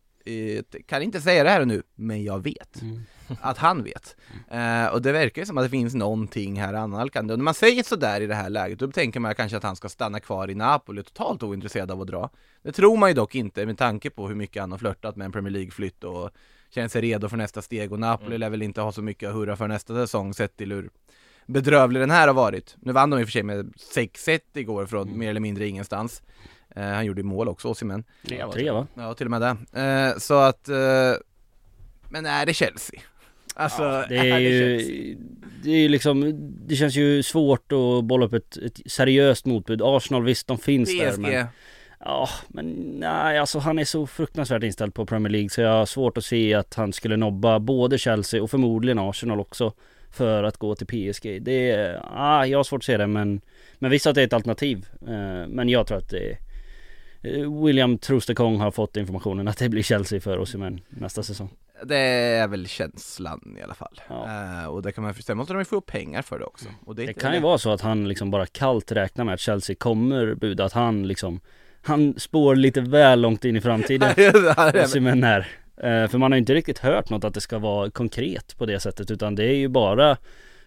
kan 0.88 1.02
inte 1.02 1.22
säga 1.22 1.44
det 1.44 1.50
här 1.50 1.66
nu, 1.66 1.84
men 1.96 2.24
jag 2.24 2.44
vet. 2.44 2.82
Att 3.42 3.58
han 3.58 3.84
vet. 3.84 4.16
Eh, 4.52 4.86
och 4.86 5.02
det 5.02 5.12
verkar 5.12 5.42
ju 5.42 5.46
som 5.46 5.58
att 5.58 5.66
det 5.66 5.70
finns 5.70 5.94
någonting 5.94 6.60
här 6.60 6.74
annalkande. 6.74 7.34
Och 7.34 7.40
när 7.40 7.44
man 7.44 7.54
säger 7.54 7.84
sådär 7.84 8.22
i 8.22 8.28
det 8.28 8.36
här 8.36 8.50
läget, 8.50 8.80
då 8.80 8.92
tänker 8.92 9.20
man 9.20 9.36
kanske 9.36 9.58
att 9.58 9.64
han 9.64 9.76
ska 9.76 9.90
stanna 9.90 10.20
kvar 10.20 10.50
i 10.50 10.56
Napoli, 10.56 11.04
totalt 11.04 11.44
ointresserad 11.44 11.92
av 11.92 12.02
att 12.02 12.08
dra. 12.08 12.30
Det 12.62 12.72
tror 12.72 12.98
man 12.98 13.10
ju 13.10 13.14
dock 13.14 13.36
inte 13.36 13.66
med 13.66 13.78
tanke 13.78 14.10
på 14.10 14.28
hur 14.28 14.36
mycket 14.36 14.62
han 14.62 14.72
har 14.72 14.80
flörtat 14.80 15.16
med 15.16 15.26
en 15.26 15.32
Premier 15.32 15.52
League-flytt 15.52 16.04
och 16.04 16.30
känner 16.70 16.88
sig 16.88 17.02
redo 17.02 17.30
för 17.30 17.38
nästa 17.38 17.62
steg 17.62 17.92
och 17.92 18.00
Napoli 18.00 18.38
lär 18.38 18.50
väl 18.50 18.62
inte 18.62 18.82
ha 18.82 18.92
så 18.92 19.02
mycket 19.02 19.30
att 19.30 19.36
hurra 19.36 19.56
för 19.56 19.68
nästa 19.68 19.94
säsong 19.94 20.34
sett 20.34 20.58
till 20.58 20.72
hur 20.72 20.90
bedrövlig 21.46 22.02
den 22.02 22.12
här 22.12 22.28
har 22.28 22.34
varit. 22.36 22.76
Nu 22.80 22.92
vann 22.94 23.10
de 23.10 23.20
i 23.20 23.24
och 23.24 23.28
för 23.28 23.32
sig 23.32 23.44
med 23.44 23.74
6-1 23.96 24.40
igår 24.54 24.86
från 24.86 25.18
mer 25.18 25.30
eller 25.30 25.40
mindre 25.40 25.68
ingenstans. 25.68 26.22
Eh, 26.76 26.84
han 26.84 27.06
gjorde 27.06 27.20
ju 27.20 27.26
mål 27.26 27.50
också, 27.50 27.68
Osimhen. 27.68 28.04
Tre 28.52 28.72
va? 28.72 28.88
Ja, 28.94 29.14
till 29.14 29.28
och 29.28 29.32
med 29.32 29.42
det. 29.42 29.82
Eh, 29.82 30.18
så 30.18 30.40
att, 30.40 30.70
eh, 30.70 31.14
men 32.10 32.26
är 32.26 32.46
det 32.46 32.54
Chelsea? 32.54 33.02
Alltså, 33.54 34.06
Det 34.10 34.18
är 34.18 34.40
ju, 34.40 34.78
det 35.64 35.72
är 35.72 35.78
ju 35.78 35.88
liksom, 35.88 36.34
det 36.68 36.76
känns 36.76 36.96
ju 36.96 37.24
svårt 37.24 37.72
att 37.72 38.04
bolla 38.04 38.26
upp 38.26 38.34
ett, 38.34 38.58
ett 38.58 38.80
seriöst 38.86 39.46
motbud. 39.46 39.82
Arsenal 39.84 40.24
visst, 40.24 40.48
de 40.48 40.58
finns 40.58 41.00
där 41.00 41.12
PSG? 41.12 41.20
men 41.20 41.48
Ja, 42.06 42.30
men 42.48 42.66
nej 43.00 43.38
alltså 43.38 43.60
han 43.60 43.80
är 43.80 43.86
så 43.86 44.08
fruktansvärt 44.08 44.64
inställd 44.64 44.94
på 44.94 45.06
Premier 45.06 45.32
League 45.32 45.50
så 45.50 45.62
jag 45.62 45.70
har 45.70 45.86
svårt 45.86 46.18
att 46.18 46.26
se 46.26 46.54
att 46.54 46.76
han 46.76 46.94
skulle 46.94 47.18
nobba 47.18 47.60
både 47.60 47.98
Chelsea 47.98 48.44
och 48.44 48.52
förmodligen 48.52 49.00
Arsenal 49.00 49.40
också 49.40 49.74
för 50.12 50.44
att 50.44 50.58
gå 50.58 50.76
till 50.76 50.88
PSG. 50.88 51.42
Det 51.42 51.72
är, 51.72 52.02
ah, 52.14 52.46
jag 52.46 52.60
har 52.60 52.64
svårt 52.64 52.82
att 52.82 52.86
se 52.86 52.98
det 52.98 53.08
men 53.08 53.42
Men 53.80 53.92
visst 53.92 54.08
att 54.08 54.16
det 54.16 54.22
är 54.22 54.26
ett 54.26 54.34
alternativ. 54.34 54.86
Eh, 55.02 55.48
men 55.48 55.70
jag 55.70 55.88
tror 55.88 55.98
att 55.98 56.10
det 56.10 56.32
är 56.32 56.38
eh, 57.22 57.64
William 57.64 57.98
Trostekong 57.98 58.60
har 58.60 58.72
fått 58.72 58.98
informationen 58.98 59.48
att 59.48 59.58
det 59.58 59.70
blir 59.70 59.84
Chelsea 59.84 60.22
för 60.22 60.40
Osimhen 60.40 60.82
nästa 60.90 61.24
säsong. 61.24 61.50
Det 61.84 61.98
är 61.98 62.48
väl 62.48 62.68
känslan 62.68 63.58
i 63.60 63.64
alla 63.64 63.74
fall. 63.74 64.02
Ja. 64.10 64.28
Eh, 64.62 64.66
och 64.66 64.82
det 64.82 64.92
kan 64.92 65.04
man 65.04 65.14
sen 65.14 65.38
måste 65.38 65.54
de 65.54 65.60
ju 65.60 65.66
få 65.66 65.76
upp 65.76 65.86
pengar 65.86 66.22
för 66.22 66.40
det 66.40 66.46
också. 66.46 66.66
Och 66.86 66.96
Det 66.96 67.04
är- 67.04 67.14
kan 67.14 67.34
ju 67.34 67.40
vara 67.40 67.58
så 67.58 67.72
att 67.72 67.82
han 67.82 68.08
liksom 68.08 68.32
bara 68.32 68.46
kallt 68.46 68.92
räknar 68.92 69.26
med 69.26 69.34
att 69.34 69.40
Chelsea 69.40 69.76
kommer 69.76 70.36
buda, 70.36 70.66
att 70.66 70.74
han 70.74 71.08
liksom 71.08 71.40
Han 71.86 72.20
spår 72.20 72.56
lite 72.56 72.82
väl 72.82 73.22
långt 73.22 73.46
in 73.46 73.56
i 73.56 73.62
framtiden 73.62 74.12
Osimhen 74.84 75.24
här 75.24 75.48
Eh, 75.78 76.08
För 76.08 76.18
man 76.18 76.32
har 76.32 76.38
ju 76.38 76.40
inte 76.40 76.54
riktigt 76.54 76.80
hört 76.80 77.10
något 77.10 77.24
att 77.24 77.34
det 77.34 77.42
ska 77.42 77.60
vara 77.60 77.90
konkret 77.92 78.58
på 78.58 78.66
det 78.66 78.80
sättet 78.80 79.12
utan 79.12 79.36
det 79.36 79.44
är 79.46 79.56
ju 79.56 79.68
bara 79.68 80.18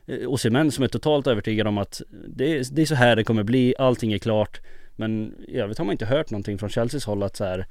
eh, 0.06 0.28
Osimhen 0.28 0.70
som 0.70 0.84
är 0.84 0.88
totalt 0.88 1.26
övertygad 1.26 1.66
om 1.66 1.78
att 1.78 2.02
det 2.28 2.58
är, 2.58 2.64
det 2.72 2.82
är 2.82 2.86
så 2.86 2.94
här 2.94 3.16
det 3.16 3.24
kommer 3.24 3.42
bli, 3.42 3.74
allting 3.78 4.12
är 4.12 4.18
klart 4.18 4.60
Men 4.96 5.34
i 5.48 5.58
övrigt 5.58 5.78
har 5.78 5.84
man 5.84 5.92
inte 5.92 6.06
hört 6.06 6.30
någonting 6.30 6.58
från 6.58 6.68
Chelseas 6.70 7.04
håll 7.04 7.22
att 7.22 7.36
så 7.36 7.44
här 7.44 7.66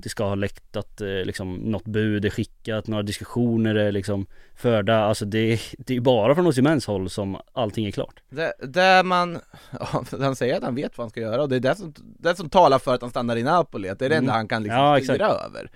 det 0.00 0.08
ska 0.08 0.24
ha 0.24 0.34
läckt 0.34 0.76
att 0.76 1.00
eh, 1.00 1.06
liksom 1.08 1.54
något 1.54 1.84
bud 1.84 2.24
är 2.24 2.30
skickat, 2.30 2.86
några 2.86 3.02
diskussioner 3.02 3.74
är 3.74 3.92
liksom 3.92 4.26
förda. 4.54 4.98
Alltså 4.98 5.24
det, 5.24 5.60
det 5.78 5.96
är 5.96 6.00
bara 6.00 6.34
från 6.34 6.46
Osimhens 6.46 6.86
håll 6.86 7.10
som 7.10 7.36
allting 7.52 7.86
är 7.86 7.90
klart. 7.90 8.22
Det, 8.30 8.52
där 8.62 9.02
man, 9.04 9.38
ja, 9.80 10.04
han 10.20 10.36
säger 10.36 10.56
att 10.56 10.62
han 10.62 10.74
vet 10.74 10.98
vad 10.98 11.04
han 11.04 11.10
ska 11.10 11.20
göra 11.20 11.42
och 11.42 11.48
det 11.48 11.56
är 11.56 11.60
det 11.60 11.74
som, 11.76 11.94
det 11.96 12.36
som 12.36 12.50
talar 12.50 12.78
för 12.78 12.94
att 12.94 13.00
han 13.00 13.10
stannar 13.10 13.36
i 13.36 13.42
Napoli, 13.42 13.88
att 13.88 13.98
det 13.98 14.04
är 14.04 14.08
det 14.08 14.16
enda 14.16 14.32
Mm. 14.32 14.36
han 14.36 14.48
kan 14.48 14.62
liksom 14.62 14.80
Ja, 14.80 15.00
styra 15.00 15.26
över. 15.26 15.70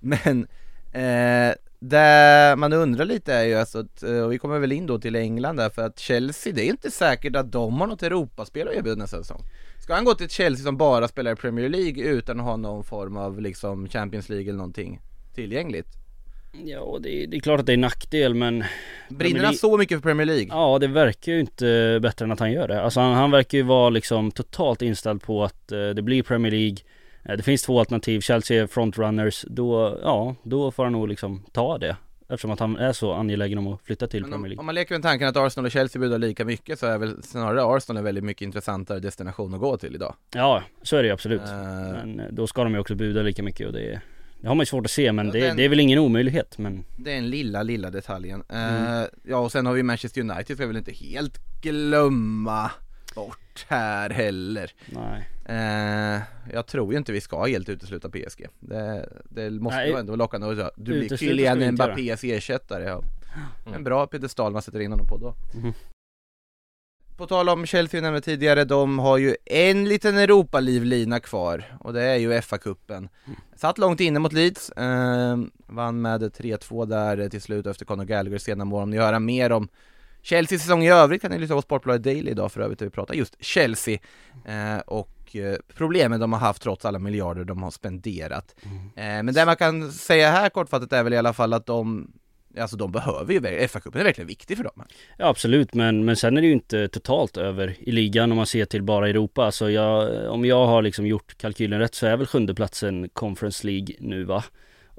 Men, 0.00 0.46
eh, 0.92 1.54
det 1.80 2.54
man 2.58 2.72
undrar 2.72 3.04
lite 3.04 3.34
är 3.34 3.44
ju 3.44 3.54
alltså 3.54 3.78
att, 3.78 4.02
eh, 4.02 4.20
och 4.20 4.32
vi 4.32 4.38
kommer 4.38 4.58
väl 4.58 4.72
in 4.72 4.86
då 4.86 4.98
till 4.98 5.16
England 5.16 5.56
där 5.56 5.70
för 5.70 5.82
att 5.82 5.98
Chelsea, 5.98 6.52
det 6.52 6.62
är 6.62 6.70
inte 6.70 6.90
säkert 6.90 7.36
att 7.36 7.52
de 7.52 7.80
har 7.80 7.86
något 7.86 8.02
Europaspel 8.02 8.68
att 8.68 8.74
erbjuda 8.74 8.96
nästa 8.96 9.16
säsong 9.16 9.42
Ska 9.78 9.94
han 9.94 10.04
gå 10.04 10.14
till 10.14 10.28
Chelsea 10.28 10.64
som 10.64 10.76
bara 10.76 11.08
spelar 11.08 11.32
i 11.32 11.36
Premier 11.36 11.68
League 11.68 12.04
utan 12.04 12.40
att 12.40 12.46
ha 12.46 12.56
någon 12.56 12.84
form 12.84 13.16
av 13.16 13.40
liksom 13.40 13.88
Champions 13.88 14.28
League 14.28 14.48
eller 14.48 14.58
någonting 14.58 15.00
tillgängligt? 15.34 15.88
Ja 16.64 16.98
det, 17.00 17.26
det 17.26 17.36
är 17.36 17.40
klart 17.40 17.60
att 17.60 17.66
det 17.66 17.72
är 17.72 17.74
en 17.74 17.80
nackdel 17.80 18.34
men 18.34 18.64
Brinner 19.08 19.44
han 19.44 19.54
så 19.54 19.76
mycket 19.76 19.96
för 19.98 20.02
Premier 20.02 20.26
League? 20.26 20.46
Ja 20.50 20.78
det 20.78 20.86
verkar 20.86 21.32
ju 21.32 21.40
inte 21.40 21.98
bättre 22.02 22.24
än 22.24 22.32
att 22.32 22.40
han 22.40 22.52
gör 22.52 22.68
det 22.68 22.82
Alltså 22.82 23.00
han, 23.00 23.14
han 23.14 23.30
verkar 23.30 23.58
ju 23.58 23.64
vara 23.64 23.90
liksom 23.90 24.30
totalt 24.30 24.82
inställd 24.82 25.22
på 25.22 25.44
att 25.44 25.72
eh, 25.72 25.88
det 25.88 26.02
blir 26.02 26.22
Premier 26.22 26.52
League 26.52 26.76
Det 27.24 27.42
finns 27.42 27.62
två 27.62 27.78
alternativ, 27.80 28.20
Chelsea 28.20 28.62
är 28.62 28.66
frontrunners. 28.66 29.44
Då, 29.48 29.98
ja, 30.02 30.34
då 30.42 30.70
får 30.70 30.84
han 30.84 30.92
nog 30.92 31.08
liksom 31.08 31.42
ta 31.52 31.78
det 31.78 31.96
Eftersom 32.28 32.50
att 32.50 32.60
han 32.60 32.76
är 32.76 32.92
så 32.92 33.12
angelägen 33.12 33.58
om 33.58 33.66
att 33.66 33.82
flytta 33.82 34.06
till 34.06 34.20
Men 34.22 34.30
Premier 34.30 34.38
om, 34.44 34.44
League. 34.48 34.60
om 34.60 34.66
man 34.66 34.74
leker 34.74 34.94
med 34.94 35.02
tanken 35.02 35.28
att 35.28 35.36
Arsenal 35.36 35.64
och 35.66 35.70
Chelsea 35.72 36.00
budar 36.00 36.18
lika 36.18 36.44
mycket 36.44 36.78
så 36.78 36.86
är 36.86 36.98
väl 36.98 37.22
snarare 37.22 37.76
Arsenal 37.76 37.96
en 37.98 38.04
väldigt 38.04 38.24
mycket 38.24 38.42
intressantare 38.42 39.00
destination 39.00 39.54
att 39.54 39.60
gå 39.60 39.76
till 39.76 39.94
idag. 39.94 40.14
Ja, 40.34 40.62
så 40.82 40.96
är 40.96 41.02
det 41.02 41.06
ju 41.08 41.12
absolut. 41.14 41.40
Eh, 41.40 41.46
Men 41.56 42.20
eh, 42.20 42.26
då 42.30 42.46
ska 42.46 42.64
de 42.64 42.72
ju 42.74 42.78
också 42.80 42.94
buda 42.94 43.22
lika 43.22 43.42
mycket 43.42 43.66
och 43.66 43.72
det, 43.72 44.00
det 44.40 44.48
har 44.48 44.54
man 44.54 44.62
ju 44.62 44.66
svårt 44.66 44.84
att 44.84 44.90
se 44.90 45.12
men 45.12 45.26
Ja, 45.26 45.32
det, 45.32 45.40
den- 45.40 45.56
det 45.56 45.64
är 45.64 45.68
väl 45.68 45.80
ingen 45.80 45.98
omöjlighet 45.98 46.58
men 46.58 46.84
Det 46.96 47.10
är 47.10 47.14
den 47.14 47.30
lilla, 47.30 47.62
lilla 47.62 47.90
detaljen. 47.90 48.42
Mm. 48.48 49.00
Eh, 49.02 49.08
ja 49.22 49.36
och 49.38 49.52
sen 49.52 49.66
har 49.66 49.72
vi 49.74 49.82
Manchester 49.82 50.20
United 50.20 50.44
ska 50.56 50.62
vi 50.62 50.66
väl 50.66 50.76
inte 50.76 50.92
helt 50.92 51.38
glömma 51.62 52.70
bort 53.26 53.66
här 53.68 54.10
heller. 54.10 54.72
nej 54.86 55.28
Eh, 55.50 56.20
jag 56.52 56.66
tror 56.66 56.92
ju 56.92 56.98
inte 56.98 57.12
vi 57.12 57.20
ska 57.20 57.44
helt 57.44 57.68
utesluta 57.68 58.08
PSG. 58.08 58.46
Det, 58.60 59.08
det 59.28 59.50
måste 59.50 59.76
Nej. 59.76 59.90
ju 59.90 59.96
ändå 59.96 60.10
vara 60.10 60.16
lockande 60.16 60.46
att 60.46 60.56
säga, 60.56 60.70
du 60.76 60.92
blir 60.98 61.16
Kylian 61.16 61.72
Mbappés 61.72 62.24
ersättare. 62.24 62.84
Ja. 62.84 63.02
En 63.74 63.84
bra 63.84 64.06
piedestal 64.06 64.52
man 64.52 64.62
sätter 64.62 64.80
in 64.80 64.90
honom 64.90 65.06
på 65.06 65.16
då. 65.16 65.34
Mhm. 65.54 65.72
På 67.16 67.26
tal 67.26 67.48
om 67.48 67.66
Chelsea 67.66 67.98
vi 68.00 68.02
nämnde 68.02 68.20
tidigare, 68.20 68.64
de 68.64 68.98
har 68.98 69.18
ju 69.18 69.36
en 69.44 69.88
liten 69.88 70.18
Europa-livlina 70.18 71.20
kvar 71.20 71.64
och 71.80 71.92
det 71.92 72.02
är 72.02 72.16
ju 72.16 72.32
FA-cupen. 72.32 73.08
Satt 73.56 73.78
långt 73.78 74.00
inne 74.00 74.18
mot 74.18 74.32
Leeds, 74.32 74.70
eh, 74.70 75.38
vann 75.66 76.00
med 76.00 76.22
3-2 76.22 76.84
där 76.84 77.28
till 77.28 77.42
slut 77.42 77.66
efter 77.66 77.84
Conor 77.84 78.04
Gallaghers 78.04 78.42
sena 78.42 78.64
mål. 78.64 78.82
Om 78.82 78.90
ni 78.90 78.98
höra 78.98 79.18
mer 79.18 79.52
om 79.52 79.68
Chelseas 80.22 80.62
säsong 80.62 80.84
i 80.84 80.90
övrigt 80.90 81.22
kan 81.22 81.30
ni 81.30 81.38
lyssna 81.38 81.56
på 81.56 81.62
Sportbladet 81.62 82.02
Daily 82.02 82.30
idag 82.30 82.52
för 82.52 82.60
övrigt 82.60 82.78
där 82.78 82.86
vi 82.86 82.90
pratar 82.90 83.14
just 83.14 83.44
Chelsea 83.44 83.98
eh, 84.46 84.78
och 84.86 85.36
eh, 85.36 85.56
problemen 85.74 86.20
de 86.20 86.32
har 86.32 86.40
haft 86.40 86.62
trots 86.62 86.84
alla 86.84 86.98
miljarder 86.98 87.44
de 87.44 87.62
har 87.62 87.70
spenderat. 87.70 88.54
Eh, 88.96 89.22
men 89.22 89.34
det 89.34 89.46
man 89.46 89.56
kan 89.56 89.92
säga 89.92 90.30
här 90.30 90.48
kortfattat 90.48 90.92
är 90.92 91.02
väl 91.02 91.12
i 91.12 91.16
alla 91.16 91.32
fall 91.32 91.52
att 91.52 91.66
de 91.66 92.12
Alltså 92.58 92.76
de 92.76 92.92
behöver 92.92 93.32
ju, 93.32 93.40
FA-cupen 93.40 94.00
är 94.00 94.04
verkligen 94.04 94.28
viktig 94.28 94.56
för 94.56 94.64
dem. 94.64 94.82
Ja 95.16 95.26
absolut 95.26 95.74
men, 95.74 96.04
men 96.04 96.16
sen 96.16 96.36
är 96.36 96.40
det 96.40 96.46
ju 96.46 96.52
inte 96.52 96.88
totalt 96.88 97.36
över 97.36 97.76
i 97.78 97.92
ligan 97.92 98.30
om 98.30 98.36
man 98.36 98.46
ser 98.46 98.64
till 98.64 98.82
bara 98.82 99.08
Europa. 99.08 99.44
Alltså 99.44 99.70
jag, 99.70 100.24
om 100.30 100.44
jag 100.44 100.66
har 100.66 100.82
liksom 100.82 101.06
gjort 101.06 101.38
kalkylen 101.38 101.78
rätt 101.78 101.94
så 101.94 102.06
är 102.06 102.16
väl 102.16 102.26
sjunde 102.26 102.54
platsen 102.54 103.08
Conference 103.08 103.66
League 103.66 103.94
nu 103.98 104.24
va? 104.24 104.44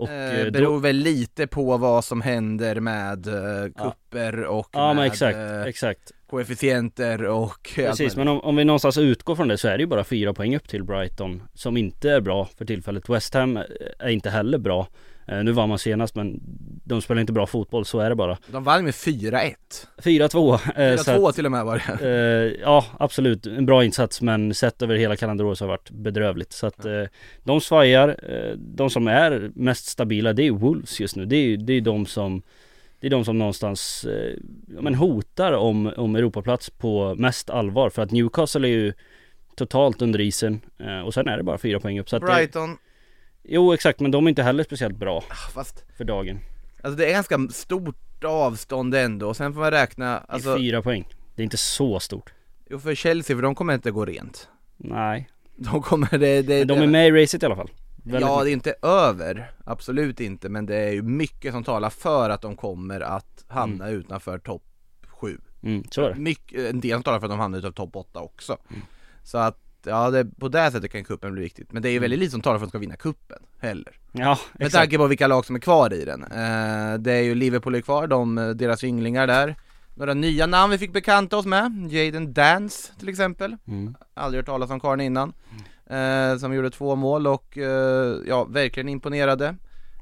Och 0.01 0.09
eh, 0.09 0.39
eh, 0.39 0.51
beror 0.51 0.79
väl 0.79 0.95
lite 0.95 1.47
på 1.47 1.77
vad 1.77 2.05
som 2.05 2.21
händer 2.21 2.79
med 2.79 3.27
eh, 3.27 3.71
kupper 3.71 4.43
och 4.43 4.69
Ja 4.73 4.93
med 4.93 5.05
exakt, 5.05 5.37
eh, 5.37 5.61
exakt. 5.61 6.11
koefficienter 6.29 7.23
och 7.23 7.71
Precis 7.75 8.15
men 8.15 8.27
om, 8.27 8.39
om 8.39 8.55
vi 8.55 8.65
någonstans 8.65 8.97
utgår 8.97 9.35
från 9.35 9.47
det 9.47 9.57
så 9.57 9.67
är 9.67 9.77
det 9.77 9.81
ju 9.81 9.87
bara 9.87 10.03
fyra 10.03 10.33
poäng 10.33 10.55
upp 10.55 10.67
till 10.67 10.83
Brighton 10.83 11.43
Som 11.53 11.77
inte 11.77 12.11
är 12.11 12.21
bra 12.21 12.45
för 12.57 12.65
tillfället. 12.65 13.09
West 13.09 13.33
Ham 13.33 13.59
är 13.99 14.09
inte 14.09 14.29
heller 14.29 14.57
bra. 14.57 14.87
Eh, 15.31 15.43
nu 15.43 15.51
var 15.51 15.67
man 15.67 15.79
senast 15.79 16.15
men 16.15 16.39
de 16.83 17.01
spelar 17.01 17.21
inte 17.21 17.33
bra 17.33 17.45
fotboll, 17.47 17.85
så 17.85 17.99
är 17.99 18.09
det 18.09 18.15
bara. 18.15 18.37
De 18.51 18.63
vann 18.63 18.83
med 18.83 18.93
4-1. 18.93 19.53
4-2. 20.03 20.53
eh, 20.53 20.97
så 20.97 21.11
4-2 21.11 21.27
att- 21.29 21.35
till 21.35 21.45
och 21.45 21.51
med 21.51 21.65
var 21.65 21.83
det. 21.99 22.05
Eh, 22.55 22.61
ja 22.61 22.85
absolut, 22.99 23.45
en 23.45 23.65
bra 23.65 23.83
insats 23.85 24.21
men 24.21 24.53
sett 24.53 24.81
över 24.81 24.95
hela 24.95 25.15
kalenderåret 25.15 25.57
så 25.57 25.63
har 25.63 25.67
det 25.67 25.71
varit 25.73 25.91
bedrövligt. 25.91 26.51
Så 26.53 26.67
att 26.67 26.85
eh, 26.85 27.03
de 27.43 27.61
svajar, 27.61 28.17
de 28.57 28.89
som 28.89 29.07
är 29.07 29.51
mest 29.55 29.85
stabila 29.85 30.33
det 30.33 30.47
är 30.47 30.51
Wolves 30.51 30.99
just 30.99 31.15
nu. 31.15 31.25
Det 31.25 31.35
är 31.35 31.57
det 31.57 31.73
är 31.73 31.81
de 31.81 32.05
som 32.05 32.41
det 32.99 33.07
är 33.07 33.11
de 33.11 33.25
som 33.25 33.37
någonstans 33.37 34.05
eh, 34.05 34.33
ja, 34.75 34.81
men 34.81 34.95
hotar 34.95 35.51
om, 35.53 35.93
om 35.97 36.15
Europaplats 36.15 36.69
på 36.69 37.15
mest 37.15 37.49
allvar 37.49 37.89
för 37.89 38.01
att 38.01 38.11
Newcastle 38.11 38.67
är 38.67 38.71
ju 38.71 38.93
totalt 39.55 40.01
under 40.01 40.21
isen 40.21 40.61
eh, 40.79 40.99
och 40.99 41.13
sen 41.13 41.27
är 41.27 41.37
det 41.37 41.43
bara 41.43 41.57
fyra 41.57 41.79
poäng 41.79 41.99
upp. 41.99 42.09
Så 42.09 42.15
att 42.15 42.21
det, 42.21 42.25
Brighton, 42.27 42.77
jo 43.43 43.73
exakt 43.73 43.99
men 43.99 44.11
de 44.11 44.25
är 44.25 44.29
inte 44.29 44.43
heller 44.43 44.63
speciellt 44.63 44.97
bra 44.97 45.23
ah, 45.29 45.51
fast 45.53 45.85
för 45.97 46.03
dagen. 46.03 46.39
alltså 46.83 46.97
det 46.97 47.05
är 47.05 47.11
ganska 47.11 47.47
stort 47.51 48.23
avstånd 48.23 48.95
ändå 48.95 49.27
och 49.27 49.37
sen 49.37 49.53
får 49.53 49.61
man 49.61 49.71
räkna, 49.71 50.05
Det 50.05 50.11
är 50.29 50.33
alltså, 50.33 50.57
fyra 50.57 50.81
poäng. 50.81 51.07
Det 51.35 51.41
är 51.41 51.43
inte 51.43 51.57
så 51.57 51.99
stort. 51.99 52.33
jo 52.69 52.79
för 52.79 52.95
Chelsea 52.95 53.35
för 53.37 53.41
de 53.43 53.55
kommer 53.55 53.73
inte 53.73 53.91
gå 53.91 54.05
rent. 54.05 54.49
Nej. 54.77 55.29
De 55.55 55.81
kommer, 55.81 56.17
det, 56.17 56.41
det, 56.41 56.57
Men 56.57 56.67
de 56.67 56.79
är 56.83 56.87
med 56.87 57.07
i 57.07 57.11
racet 57.23 57.43
i 57.43 57.45
alla 57.45 57.55
fall. 57.55 57.69
Väldigt 58.03 58.21
Ja, 58.21 58.27
mycket. 58.35 58.43
det 58.45 58.49
är 58.49 58.53
inte 58.53 58.87
över, 58.87 59.51
absolut 59.65 60.19
inte, 60.19 60.49
men 60.49 60.65
det 60.65 60.75
är 60.75 60.91
ju 60.91 61.01
mycket 61.01 61.53
som 61.53 61.63
talar 61.63 61.89
för 61.89 62.29
att 62.29 62.41
de 62.41 62.55
kommer 62.55 63.01
att 63.01 63.45
hamna 63.47 63.89
utanför 63.89 64.39
topp 64.39 64.63
7 65.07 65.37
Mm, 65.63 65.83
så 65.91 66.01
är 66.03 66.09
det. 66.09 66.15
Mycket, 66.15 66.69
en 66.69 66.79
del 66.79 66.91
som 66.93 67.03
talar 67.03 67.19
för 67.19 67.25
att 67.25 67.31
de 67.31 67.39
hamnar 67.39 67.59
utanför 67.59 67.75
topp 67.75 67.95
8 67.95 68.19
också 68.19 68.57
Så 69.23 69.37
att 69.37 69.57
ja 69.85 70.09
det, 70.09 70.25
på 70.39 70.47
det 70.47 70.71
sättet 70.71 70.91
kan 70.91 71.03
kuppen 71.03 71.33
bli 71.33 71.41
viktigt, 71.41 71.71
men 71.71 71.81
det 71.81 71.89
är 71.89 71.91
ju 71.91 71.99
väldigt 71.99 72.19
lite 72.19 72.31
som 72.31 72.41
talar 72.41 72.59
för 72.59 72.65
att 72.65 72.67
de 72.67 72.71
ska 72.71 72.79
vinna 72.79 72.95
kuppen 72.95 73.39
heller. 73.59 73.93
Ja, 74.11 74.39
Med 74.53 74.65
exakt. 74.65 74.81
tanke 74.81 74.97
på 74.97 75.07
vilka 75.07 75.27
lag 75.27 75.45
som 75.45 75.55
är 75.55 75.59
kvar 75.59 75.93
i 75.93 76.05
den. 76.05 76.23
Eh, 76.23 76.99
det 76.99 77.11
är 77.13 77.21
ju 77.21 77.35
Liverpool 77.35 77.75
är 77.75 77.81
kvar, 77.81 78.07
de, 78.07 78.37
eh, 78.37 78.49
deras 78.49 78.83
ynglingar 78.83 79.27
där. 79.27 79.55
Några 79.95 80.13
nya 80.13 80.45
namn 80.45 80.71
vi 80.71 80.77
fick 80.77 80.93
bekanta 80.93 81.37
oss 81.37 81.45
med, 81.45 81.87
Jaden 81.89 82.33
Dance 82.33 82.91
till 82.99 83.09
exempel. 83.09 83.57
Mm. 83.67 83.95
Aldrig 84.13 84.39
hört 84.39 84.45
talas 84.45 84.69
om 84.69 84.79
karln 84.79 85.01
innan. 85.01 85.33
Eh, 85.85 86.37
som 86.37 86.53
gjorde 86.53 86.69
två 86.69 86.95
mål 86.95 87.27
och 87.27 87.57
eh, 87.57 88.17
ja, 88.27 88.43
verkligen 88.43 88.89
imponerade. 88.89 89.47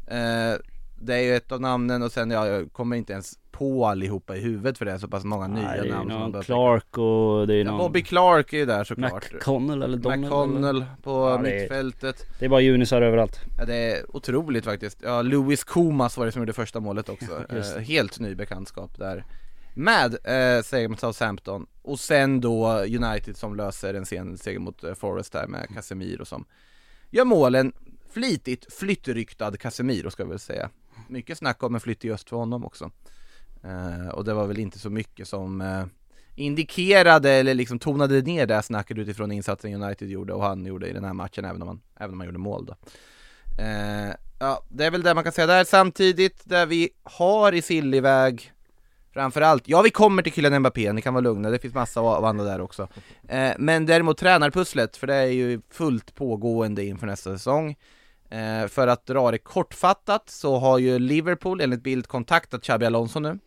Eh, 0.07 0.53
det 1.01 1.15
är 1.15 1.21
ju 1.21 1.35
ett 1.35 1.51
av 1.51 1.61
namnen 1.61 2.01
och 2.03 2.11
sen, 2.11 2.31
ja, 2.31 2.47
jag 2.47 2.73
kommer 2.73 2.95
inte 2.95 3.13
ens 3.13 3.33
på 3.59 3.85
allihopa 3.85 4.35
i 4.37 4.39
huvudet 4.41 4.77
för 4.77 4.85
det 4.85 4.91
är 4.91 4.97
så 4.97 5.07
pass 5.07 5.23
många 5.23 5.47
nya 5.47 5.63
Nej, 5.67 5.79
det 5.81 5.87
är 5.87 5.91
namn 5.91 6.09
som 6.09 6.19
man 6.19 6.31
någon 6.31 6.43
Clark 6.43 6.97
och 6.97 7.47
det 7.47 7.55
är 7.55 7.63
någon 7.63 7.77
Bobby 7.77 8.01
Clark 8.03 8.53
är 8.53 8.57
ju 8.57 8.65
där 8.65 8.83
såklart. 8.83 9.33
McConnell 9.33 9.83
eller 9.83 9.97
eller? 9.97 10.17
McConnell 10.17 10.85
på 11.03 11.11
Ja, 11.11 11.37
det 11.43 11.51
är- 11.51 11.59
mittfältet. 11.61 12.25
Det 12.39 12.45
är 12.45 12.49
bara 12.49 12.61
junisar 12.61 13.01
överallt. 13.01 13.39
Ja, 13.57 13.65
det 13.65 13.75
är 13.75 14.15
otroligt 14.15 14.65
faktiskt. 14.65 14.97
Ja, 15.03 15.21
Louis 15.21 15.63
Komas 15.63 16.17
var 16.17 16.25
det 16.25 16.31
som 16.31 16.41
gjorde 16.41 16.53
första 16.53 16.79
målet 16.79 17.09
också. 17.15 17.45
Eh, 17.49 17.81
helt 17.81 18.19
ny 18.19 18.35
bekantskap 18.35 18.97
där. 18.97 19.25
Med 19.73 20.13
eh, 20.13 20.63
seger 20.63 20.87
mot 20.87 20.99
Southampton 20.99 21.65
och 21.81 21.99
sen 21.99 22.41
då 22.41 22.67
United 22.71 23.37
som 23.37 23.55
löser 23.55 23.93
en 23.93 24.05
sen 24.05 24.37
seger 24.37 24.59
mot 24.59 24.83
eh, 24.83 24.93
Forest 24.93 25.33
där 25.33 25.47
med 25.47 25.67
Casemiro 25.73 26.25
som 26.25 26.45
gör 27.09 27.25
målen. 27.25 27.73
Flitigt 28.11 28.73
flyttryktad 28.73 29.57
Casemiro 29.57 30.11
ska 30.11 30.23
vi 30.23 30.29
väl 30.29 30.39
säga. 30.39 30.69
Mycket 31.07 31.37
snack 31.37 31.63
om 31.63 31.75
en 31.75 31.81
flytt 31.81 32.05
i 32.05 32.11
öst 32.11 32.29
för 32.29 32.37
honom 32.37 32.65
också. 32.65 32.91
Eh, 33.63 34.09
och 34.09 34.25
det 34.25 34.33
var 34.33 34.47
väl 34.47 34.59
inte 34.59 34.79
så 34.79 34.89
mycket 34.89 35.27
som 35.27 35.61
eh, 35.61 35.85
indikerade 36.35 37.31
eller 37.31 37.53
liksom 37.53 37.79
tonade 37.79 38.21
ner 38.21 38.45
det 38.45 38.55
här 38.55 38.61
snacket 38.61 38.97
utifrån 38.97 39.31
insatsen 39.31 39.83
United 39.83 40.09
gjorde 40.09 40.33
och 40.33 40.43
han 40.43 40.65
gjorde 40.65 40.87
i 40.87 40.93
den 40.93 41.03
här 41.03 41.13
matchen 41.13 41.45
även 41.45 41.61
om 41.61 41.67
han, 41.67 41.81
även 41.99 42.13
om 42.13 42.19
han 42.19 42.27
gjorde 42.27 42.39
mål 42.39 42.65
då. 42.65 42.75
Eh, 43.63 44.13
ja, 44.39 44.63
det 44.69 44.85
är 44.85 44.91
väl 44.91 45.03
det 45.03 45.13
man 45.13 45.23
kan 45.23 45.33
säga 45.33 45.47
där. 45.47 45.63
Samtidigt, 45.63 46.41
där 46.43 46.65
vi 46.65 46.89
har 47.03 47.53
i 47.53 47.61
Silliväg 47.61 48.53
Framförallt, 49.13 49.67
ja 49.67 49.81
vi 49.81 49.89
kommer 49.89 50.23
till 50.23 50.33
Kylian 50.33 50.59
Mbappé, 50.59 50.93
ni 50.93 51.01
kan 51.01 51.13
vara 51.13 51.21
lugna, 51.21 51.49
det 51.49 51.59
finns 51.59 51.73
massa 51.73 52.01
av 52.01 52.25
andra 52.25 52.45
där 52.45 52.61
också. 52.61 52.87
Eh, 53.27 53.51
men 53.57 53.85
däremot 53.85 54.17
tränarpusslet, 54.17 54.97
för 54.97 55.07
det 55.07 55.15
är 55.15 55.25
ju 55.25 55.61
fullt 55.69 56.15
pågående 56.15 56.85
inför 56.85 57.07
nästa 57.07 57.37
säsong. 57.37 57.75
Eh, 58.29 58.67
för 58.67 58.87
att 58.87 59.05
dra 59.05 59.31
det 59.31 59.37
kortfattat 59.37 60.29
så 60.29 60.57
har 60.57 60.77
ju 60.77 60.99
Liverpool 60.99 61.61
enligt 61.61 61.83
bild 61.83 62.07
kontaktat 62.07 62.63
Xabi 62.63 62.85
Alonso 62.85 63.19
nu. 63.19 63.39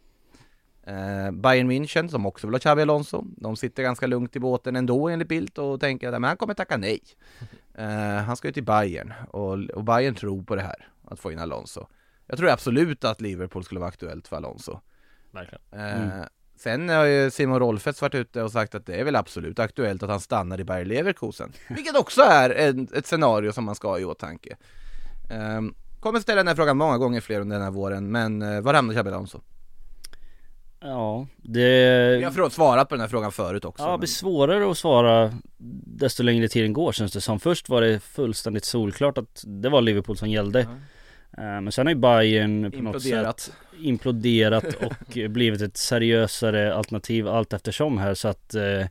Eh, 0.86 1.30
Bayern 1.30 1.70
München 1.70 2.08
som 2.08 2.26
också 2.26 2.46
vill 2.46 2.54
ha 2.54 2.58
Xabi 2.58 2.82
Alonso, 2.82 3.24
de 3.36 3.56
sitter 3.56 3.82
ganska 3.82 4.06
lugnt 4.06 4.36
i 4.36 4.40
båten 4.40 4.76
ändå 4.76 5.08
enligt 5.08 5.28
bild 5.28 5.58
och 5.58 5.80
tänker 5.80 6.08
att 6.08 6.20
men 6.20 6.24
han 6.24 6.36
kommer 6.36 6.54
tacka 6.54 6.76
nej. 6.76 7.00
Eh, 7.74 8.16
han 8.16 8.36
ska 8.36 8.48
ju 8.48 8.52
till 8.52 8.64
Bayern 8.64 9.12
och, 9.28 9.52
och 9.52 9.84
Bayern 9.84 10.14
tror 10.14 10.42
på 10.42 10.56
det 10.56 10.62
här, 10.62 10.88
att 11.04 11.20
få 11.20 11.32
in 11.32 11.38
Alonso. 11.38 11.86
Jag 12.26 12.38
tror 12.38 12.50
absolut 12.50 13.04
att 13.04 13.20
Liverpool 13.20 13.64
skulle 13.64 13.80
vara 13.80 13.88
aktuellt 13.88 14.28
för 14.28 14.36
Alonso. 14.36 14.80
Verkligen. 15.30 15.62
Eh, 15.72 16.02
Mm. 16.02 16.26
Sen 16.56 16.88
har 16.88 17.04
ju 17.04 17.30
Simon 17.30 17.58
Rolfes 17.58 18.02
varit 18.02 18.14
ute 18.14 18.42
och 18.42 18.52
sagt 18.52 18.74
att 18.74 18.86
det 18.86 18.94
är 18.94 19.04
väl 19.04 19.16
absolut 19.16 19.58
aktuellt 19.58 20.02
att 20.02 20.10
han 20.10 20.20
stannar 20.20 20.60
i 20.60 20.64
Bayer 20.64 20.84
Leverkusen. 20.84 21.52
Vilket 21.68 21.96
också 21.96 22.22
är 22.22 22.50
en, 22.50 22.88
ett 22.94 23.06
scenario 23.06 23.52
som 23.52 23.64
man 23.64 23.74
ska 23.74 23.88
ha 23.88 23.98
i 23.98 24.04
åtanke. 24.04 24.56
Um, 25.30 25.74
kommer 26.00 26.20
ställa 26.20 26.36
den 26.36 26.48
här 26.48 26.54
frågan 26.54 26.76
många 26.76 26.98
gånger 26.98 27.20
fler 27.20 27.40
under 27.40 27.56
den 27.56 27.64
här 27.64 27.70
våren, 27.70 28.10
men 28.10 28.42
uh, 28.42 28.60
var 28.60 28.74
hamnar 28.74 28.94
Xabi 28.94 29.10
Alonso? 29.10 29.40
Ja, 30.82 31.26
det... 31.36 32.16
Vi 32.18 32.24
har 32.24 32.50
svarat 32.50 32.88
på 32.88 32.94
den 32.94 33.00
här 33.00 33.08
frågan 33.08 33.32
förut 33.32 33.64
också. 33.64 33.82
Ja, 33.82 33.86
det 33.86 33.92
men- 33.92 34.00
blir 34.00 34.08
svårare 34.08 34.70
att 34.70 34.78
svara 34.78 35.32
desto 35.86 36.22
längre 36.22 36.48
tiden 36.48 36.72
går 36.72 36.92
känns 36.92 37.12
det 37.12 37.20
som. 37.20 37.40
Först 37.40 37.68
var 37.68 37.80
det 37.82 38.00
fullständigt 38.00 38.64
solklart 38.64 39.18
att 39.18 39.44
det 39.46 39.68
var 39.68 39.80
Liverpool 39.80 40.16
som 40.16 40.30
gällde. 40.30 40.60
Eh, 40.60 41.60
Men 41.60 41.72
sen 41.72 41.86
har 41.86 41.94
ju 41.94 42.00
Bayern 42.00 42.70
på 42.70 42.76
något 42.82 42.94
Imploderat. 43.04 43.40
sätt 43.40 43.54
imploderat 43.80 44.64
och 44.74 45.18
blivit 45.30 45.60
ett 45.62 45.76
seriösare 45.76 46.74
alternativ 46.74 47.28
allt 47.28 47.52
eftersom 47.52 47.98
här 47.98 48.14
så 48.14 48.28
att 48.28 48.54
eh, 48.54 48.86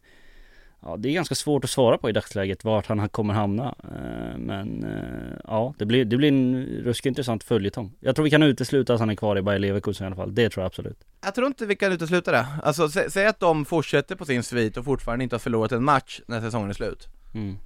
Ja 0.83 0.97
det 0.97 1.09
är 1.09 1.13
ganska 1.13 1.35
svårt 1.35 1.63
att 1.63 1.69
svara 1.69 1.97
på 1.97 2.09
i 2.09 2.11
dagsläget 2.11 2.63
vart 2.63 2.87
han 2.87 3.09
kommer 3.09 3.33
hamna 3.33 3.75
Eh, 3.83 4.37
Men 4.37 4.83
eh, 4.83 5.37
ja 5.43 5.73
det 5.77 5.85
blir, 5.85 6.05
det 6.05 6.17
blir 6.17 6.27
en 6.27 6.65
ruskigt 6.65 7.05
intressant 7.05 7.43
följetong 7.43 7.91
Jag 7.99 8.15
tror 8.15 8.23
vi 8.23 8.29
kan 8.29 8.43
utesluta 8.43 8.93
att 8.93 8.99
han 8.99 9.09
är 9.09 9.15
kvar 9.15 9.37
i 9.37 9.41
Bayer 9.41 9.59
Leverkusen 9.59 10.05
i 10.05 10.07
alla 10.07 10.15
fall 10.15 10.35
Det 10.35 10.49
tror 10.49 10.61
jag 10.61 10.67
absolut 10.67 10.97
Jag 11.23 11.35
tror 11.35 11.47
inte 11.47 11.65
vi 11.65 11.75
kan 11.75 11.91
utesluta 11.91 12.31
det. 12.31 12.45
Alltså, 12.63 12.89
sä, 12.89 13.09
säg 13.09 13.25
att 13.27 13.39
de 13.39 13.65
fortsätter 13.65 14.15
på 14.15 14.25
sin 14.25 14.43
svit 14.43 14.77
och 14.77 14.85
fortfarande 14.85 15.23
inte 15.23 15.35
har 15.35 15.39
förlorat 15.39 15.71
en 15.71 15.83
match 15.83 16.21
när 16.25 16.41
säsongen 16.41 16.69
är 16.69 16.73
slut. 16.73 17.07
mm. 17.33 17.57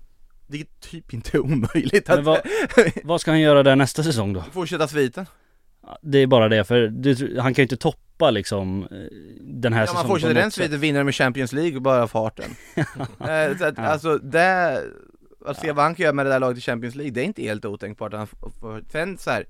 Det 0.47 0.59
är 0.59 0.65
typ 0.79 1.13
inte 1.13 1.39
omöjligt 1.49 2.09
att 2.09 2.15
Men 2.15 2.25
vad, 2.25 2.39
vad 3.03 3.21
ska 3.21 3.31
han 3.31 3.39
göra 3.41 3.63
där 3.63 3.75
nästa 3.75 4.03
säsong 4.03 4.33
då? 4.33 4.41
fortsätta 4.51 4.87
sviten. 4.87 5.25
Det 6.01 6.17
är 6.17 6.27
bara 6.27 6.49
det, 6.49 6.63
för 6.63 6.87
du, 6.87 7.39
han 7.39 7.53
kan 7.53 7.61
ju 7.61 7.63
inte 7.63 7.77
toppa 7.77 8.31
liksom 8.31 8.83
eh, 8.83 8.87
den 9.41 9.73
här 9.73 9.81
Ja, 9.81 9.85
man 9.85 9.87
säsongen 9.87 10.07
fortsätter 10.07 10.33
på 10.33 10.39
den 10.39 10.45
något 10.45 10.53
sätt. 10.53 10.63
sviten, 10.63 10.79
vinner 10.79 11.03
med 11.03 11.15
Champions 11.15 11.53
League 11.53 11.75
och 11.75 11.81
bara 11.81 12.03
av 12.03 12.07
farten. 12.07 12.51
eh, 12.75 13.57
så 13.57 13.65
att, 13.65 13.73
Ja. 13.77 13.83
Alltså 13.83 14.17
det, 14.17 14.81
att 15.45 15.59
se 15.59 15.71
vad 15.71 15.83
han 15.85 15.95
kan 15.95 16.03
göra 16.03 16.13
med 16.13 16.25
det 16.25 16.29
där 16.29 16.39
laget 16.39 16.57
i 16.57 16.61
Champions 16.61 16.95
League, 16.95 17.11
det 17.13 17.21
är 17.21 17.25
inte 17.25 17.41
helt 17.41 17.65
otänkbart. 17.65 18.13
Han 18.13 18.27
Sen 18.91 19.17
så 19.17 19.31
här, 19.31 19.45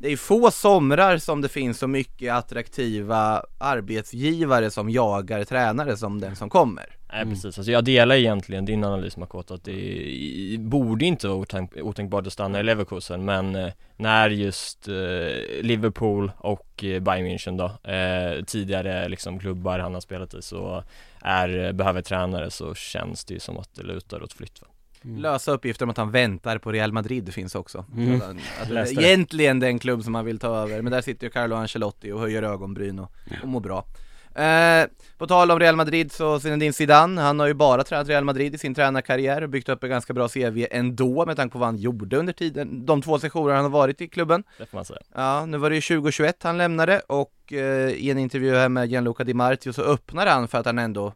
det 0.00 0.12
är 0.12 0.16
få 0.16 0.50
somrar 0.50 1.18
som 1.18 1.40
det 1.40 1.48
finns 1.48 1.78
så 1.78 1.86
mycket 1.86 2.32
attraktiva 2.32 3.42
arbetsgivare 3.58 4.70
som 4.70 4.90
jagar 4.90 5.44
tränare 5.44 5.96
som 5.96 6.20
den 6.20 6.36
som 6.36 6.50
kommer. 6.50 6.96
Nej 7.14 7.22
Mm. 7.22 7.34
precis, 7.34 7.58
alltså 7.58 7.72
jag 7.72 7.84
delar 7.84 8.14
egentligen 8.14 8.64
din 8.64 8.84
analys 8.84 9.16
Makoto 9.16 9.54
att 9.54 9.64
det 9.64 10.56
borde 10.58 11.04
inte 11.04 11.28
vara 11.28 11.38
otänk, 11.38 11.76
otänkbart 11.76 12.26
att 12.26 12.32
stanna 12.32 12.60
i 12.60 12.62
Leverkusen 12.62 13.24
men 13.24 13.56
eh, 13.56 13.72
när 13.96 14.30
just 14.30 14.88
eh, 14.88 15.62
Liverpool 15.62 16.32
och 16.38 16.84
eh, 16.84 17.00
Bayern 17.00 17.26
München 17.26 17.56
då, 17.58 17.90
eh, 17.90 18.44
tidigare 18.44 19.08
liksom 19.08 19.38
klubbar 19.38 19.78
han 19.78 19.94
har 19.94 20.00
spelat 20.00 20.34
i 20.34 20.42
så 20.42 20.84
är, 21.20 21.72
behöver 21.72 22.02
tränare 22.02 22.50
så 22.50 22.74
känns 22.74 23.24
det 23.24 23.34
ju 23.34 23.40
som 23.40 23.58
att 23.58 23.74
det 23.74 23.82
lutar 23.82 24.22
åt 24.22 24.32
flytt 24.32 24.62
va? 24.62 24.68
Mm. 25.04 25.16
Lösa 25.16 25.52
uppgifter 25.52 25.84
om 25.84 25.90
att 25.90 25.96
han 25.96 26.10
väntar 26.10 26.58
på 26.58 26.72
Real 26.72 26.92
Madrid 26.92 27.34
finns 27.34 27.54
också. 27.54 27.84
Mm. 27.96 28.16
Att, 28.16 28.22
att 28.62 28.68
det 28.68 28.78
är 28.80 29.04
egentligen 29.04 29.60
den 29.60 29.78
klubb 29.78 30.04
som 30.04 30.14
han 30.14 30.24
vill 30.24 30.38
ta 30.38 30.56
över, 30.56 30.82
men 30.82 30.92
där 30.92 31.00
sitter 31.00 31.26
ju 31.26 31.30
Carlo 31.30 31.56
Ancelotti 31.56 32.12
och 32.12 32.20
höjer 32.20 32.42
ögonbryn 32.42 32.98
och, 32.98 33.12
och 33.42 33.48
mår 33.48 33.60
bra. 33.60 33.84
Eh, 34.34 34.86
på 35.18 35.26
tal 35.26 35.50
om 35.50 35.58
Real 35.58 35.76
Madrid 35.76 36.12
så 36.12 36.40
Zinedine 36.40 36.72
Zidane, 36.72 37.20
han 37.20 37.40
har 37.40 37.46
ju 37.46 37.54
bara 37.54 37.84
tränat 37.84 38.08
Real 38.08 38.24
Madrid 38.24 38.54
i 38.54 38.58
sin 38.58 38.74
tränarkarriär 38.74 39.42
och 39.42 39.48
byggt 39.48 39.68
upp 39.68 39.84
en 39.84 39.90
ganska 39.90 40.12
bra 40.12 40.28
CV 40.28 40.66
ändå 40.70 41.26
med 41.26 41.36
tanke 41.36 41.52
på 41.52 41.58
vad 41.58 41.68
han 41.68 41.76
gjorde 41.76 42.16
under 42.16 42.32
tiden, 42.32 42.86
de 42.86 43.02
två 43.02 43.18
sessioner 43.18 43.54
han 43.54 43.64
har 43.64 43.70
varit 43.70 44.00
i 44.00 44.08
klubben. 44.08 44.44
Det 44.58 44.66
får 44.66 44.78
man 44.78 44.84
säga. 44.84 45.00
Ja, 45.14 45.46
nu 45.46 45.58
var 45.58 45.70
det 45.70 45.76
ju 45.76 45.82
2021 45.82 46.42
han 46.42 46.58
lämnade 46.58 47.00
och 47.00 47.52
eh, 47.52 47.90
i 47.90 48.10
en 48.10 48.18
intervju 48.18 48.54
här 48.54 48.68
med 48.68 48.88
Gianluca 48.88 49.24
Di 49.24 49.34
Marzio 49.34 49.72
så 49.72 49.82
öppnar 49.82 50.26
han 50.26 50.48
för 50.48 50.58
att 50.58 50.66
han 50.66 50.78
ändå 50.78 51.12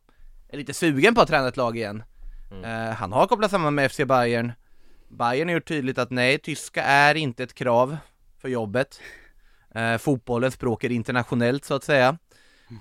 är 0.49 0.57
lite 0.57 0.75
sugen 0.75 1.15
på 1.15 1.21
att 1.21 1.29
träna 1.29 1.49
ett 1.49 1.57
lag 1.57 1.77
igen. 1.77 2.03
Mm. 2.53 2.65
Eh, 2.65 2.95
han 2.95 3.13
har 3.13 3.27
kopplat 3.27 3.51
samman 3.51 3.75
med 3.75 3.93
FC 3.93 4.01
Bayern. 4.07 4.53
Bayern 5.09 5.49
har 5.49 5.55
gjort 5.55 5.69
tydligt 5.69 5.99
att 5.99 6.11
nej, 6.11 6.39
tyska 6.39 6.83
är 6.83 7.15
inte 7.15 7.43
ett 7.43 7.55
krav 7.55 7.97
för 8.41 8.49
jobbet. 8.49 9.01
Eh, 9.75 9.97
fotbollens 9.97 10.55
språk 10.55 10.85
är 10.85 10.93
internationellt 10.93 11.65
så 11.65 11.75
att 11.75 11.85
säga. 11.85 12.19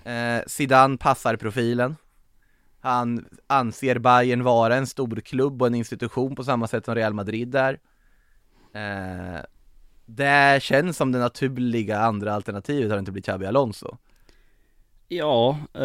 Eh, 0.03 0.43
Zidane 0.47 0.97
passar 0.97 1.35
profilen. 1.35 1.95
Han 2.79 3.25
anser 3.47 3.99
Bayern 3.99 4.43
vara 4.43 4.75
en 4.75 4.87
stor 4.87 5.21
klubb 5.21 5.61
och 5.61 5.67
en 5.67 5.75
institution 5.75 6.35
på 6.35 6.43
samma 6.43 6.67
sätt 6.67 6.85
som 6.85 6.95
Real 6.95 7.13
Madrid 7.13 7.55
är. 7.55 7.79
Eh, 8.73 9.41
det 10.05 10.63
känns 10.63 10.97
som 10.97 11.11
det 11.11 11.19
naturliga 11.19 11.99
andra 11.99 12.33
alternativet 12.33 12.91
har 12.91 12.99
inte 12.99 13.11
blivit 13.11 13.25
Xabi 13.25 13.45
Alonso. 13.45 13.97
Ja, 15.09 15.49
eh, 15.73 15.79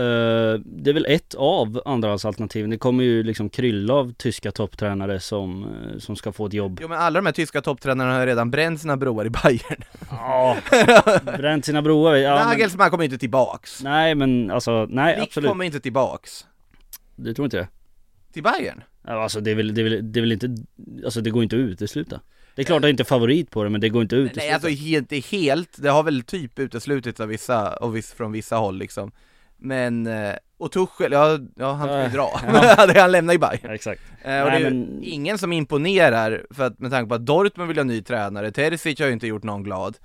det 0.64 0.90
är 0.90 0.92
väl 0.92 1.06
ett 1.08 1.34
av 1.34 1.82
andrahandsalternativen. 1.84 2.70
Det 2.70 2.78
kommer 2.78 3.04
ju 3.04 3.22
liksom 3.22 3.48
krylla 3.48 3.94
av 3.94 4.12
tyska 4.12 4.52
topptränare 4.52 5.20
som, 5.20 5.62
eh, 5.64 5.98
som 5.98 6.16
ska 6.16 6.32
få 6.32 6.46
ett 6.46 6.52
jobb. 6.52 6.78
Jo 6.82 6.88
men 6.88 6.98
alla 6.98 7.18
de 7.20 7.26
här 7.26 7.32
tyska 7.32 7.60
topptränarna 7.60 8.14
har 8.14 8.26
redan 8.26 8.50
bränt 8.50 8.80
sina 8.80 8.96
broar 8.96 9.24
i 9.24 9.30
Bayern. 9.30 9.84
Ja, 10.10 10.56
bränt 11.36 11.64
sina 11.64 11.82
broar. 11.82 12.14
Ja, 12.14 12.34
men, 12.34 12.48
Nagelsmann 12.48 12.90
kommer 12.90 13.04
inte 13.04 13.18
tillbaks. 13.18 13.82
nej 13.82 14.14
men 14.14 14.50
alltså, 14.50 14.86
nej 14.90 15.14
Flick 15.14 15.28
absolut. 15.28 15.48
kommer 15.48 15.64
inte 15.64 15.80
tillbaks. 15.80 16.46
Det 17.16 17.34
tror 17.34 17.44
inte 17.44 17.56
jag. 17.56 17.66
Till 18.32 18.42
Bayern? 18.42 18.82
Ja, 19.06 19.22
Alltså 19.22 19.40
det 19.40 19.50
är, 19.50 19.54
väl, 19.54 19.74
det, 19.74 19.80
är 19.80 19.84
väl, 19.84 20.12
det 20.12 20.18
är 20.18 20.20
väl 20.20 20.32
inte, 20.32 20.56
alltså 21.04 21.20
det 21.20 21.30
går 21.30 21.42
inte 21.42 21.56
att 21.56 21.60
utesluta. 21.60 22.20
Det 22.54 22.62
är 22.62 22.66
klart 22.66 22.76
att 22.76 22.82
jag 22.82 22.90
inte 22.90 23.02
är 23.02 23.04
favorit 23.04 23.50
på 23.50 23.64
det 23.64 23.70
men 23.70 23.80
det 23.80 23.88
går 23.88 24.02
inte 24.02 24.16
utesluta. 24.16 24.40
Nej 24.40 24.52
alltså 24.52 24.68
är 24.68 25.30
helt, 25.30 25.82
det 25.82 25.88
har 25.88 26.02
väl 26.02 26.22
typ 26.22 26.58
uteslutits 26.58 27.20
av 27.20 27.28
vissa, 27.28 27.76
och 27.76 27.96
viss, 27.96 28.12
från 28.12 28.32
vissa 28.32 28.56
håll 28.56 28.78
liksom. 28.78 29.12
Men, 29.56 30.06
eh, 30.06 30.34
och 30.58 30.72
Tuchel, 30.72 31.12
ja, 31.12 31.38
ja 31.56 31.72
han 31.72 31.88
ska 31.88 32.02
ju 32.02 32.08
dra. 32.08 32.40
ja. 32.86 32.92
han 33.00 33.12
lämnar 33.12 33.32
ju 33.34 33.38
Bayern. 33.38 33.58
Ja, 33.62 33.74
exakt. 33.74 34.02
Eh, 34.22 34.42
och 34.42 34.48
Nej, 34.48 34.60
det 34.60 34.66
är 34.66 34.70
ju 34.70 34.76
men- 34.76 35.00
ingen 35.02 35.38
som 35.38 35.52
imponerar, 35.52 36.46
för 36.50 36.64
att 36.66 36.78
med 36.78 36.90
tanke 36.90 37.08
på 37.08 37.14
att 37.14 37.26
Dortmund 37.26 37.68
vill 37.68 37.76
ha 37.78 37.84
ny 37.84 38.02
tränare, 38.02 38.50
Terzic 38.50 38.98
har 39.00 39.06
ju 39.06 39.12
inte 39.12 39.26
gjort 39.26 39.42
någon 39.42 39.62
glad. 39.62 39.96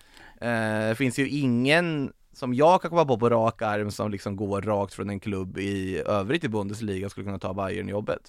Eh, 0.41 0.49
det 0.89 0.95
finns 0.97 1.19
ju 1.19 1.29
ingen 1.29 2.11
som 2.33 2.53
jag 2.53 2.81
kan 2.81 2.89
komma 2.89 3.05
på 3.05 3.17
på 3.17 3.29
rak 3.29 3.61
arm 3.61 3.91
som 3.91 4.11
liksom 4.11 4.35
går 4.35 4.61
rakt 4.61 4.93
från 4.93 5.09
en 5.09 5.19
klubb 5.19 5.57
i 5.57 5.97
övrigt 6.05 6.43
i 6.43 6.49
Bundesliga 6.49 7.05
och 7.05 7.11
skulle 7.11 7.25
kunna 7.25 7.39
ta 7.39 7.53
Bayern 7.53 7.87
jobbet 7.89 8.21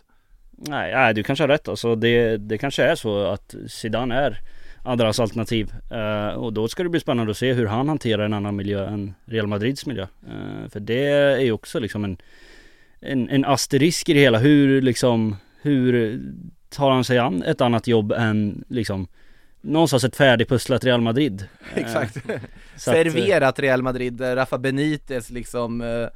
Nej, 0.61 0.93
nej 0.95 1.15
du 1.15 1.23
kanske 1.23 1.43
har 1.43 1.49
rätt 1.49 1.69
alltså. 1.69 1.95
Det, 1.95 2.37
det 2.37 2.59
kanske 2.59 2.85
är 2.85 2.95
så 2.95 3.27
att 3.27 3.55
Zidane 3.69 4.15
är 4.15 4.41
andras 4.83 5.21
alternativ. 5.21 5.73
Eh, 5.91 6.35
och 6.35 6.53
då 6.53 6.69
ska 6.69 6.83
det 6.83 6.89
bli 6.89 7.01
spännande 7.01 7.31
att 7.31 7.37
se 7.37 7.53
hur 7.53 7.67
han 7.67 7.89
hanterar 7.89 8.25
en 8.25 8.35
annan 8.35 8.57
miljö 8.57 8.87
än 8.87 9.15
Real 9.25 9.47
Madrids 9.47 9.87
miljö. 9.87 10.03
Eh, 10.03 10.71
för 10.71 10.81
det 10.81 11.07
är 11.07 11.41
ju 11.41 11.53
också 11.53 11.79
liksom 11.79 12.05
en, 12.05 12.17
en, 13.01 13.29
en 13.29 13.45
asterisk 13.45 14.09
i 14.09 14.13
det 14.13 14.21
hela. 14.21 14.39
Hur 14.39 14.83
liksom, 14.83 15.37
hur 15.63 16.21
tar 16.69 16.91
han 16.91 17.05
sig 17.05 17.19
an 17.19 17.43
ett 17.43 17.61
annat 17.61 17.87
jobb 17.87 18.13
än 18.13 18.65
liksom 18.69 19.09
någonstans 19.61 20.05
ett 20.05 20.17
färdigpusslat 20.17 20.85
Real 20.85 21.01
Madrid. 21.01 21.47
Eh, 21.75 21.83
Exakt. 21.83 22.15
så 22.15 22.91
att, 22.91 22.97
eh, 22.97 23.05
Serverat 23.05 23.59
Real 23.59 23.83
Madrid, 23.83 24.21
Rafa 24.21 24.59
Benitez 24.59 25.31
liksom 25.31 25.81
eh, 25.81 26.09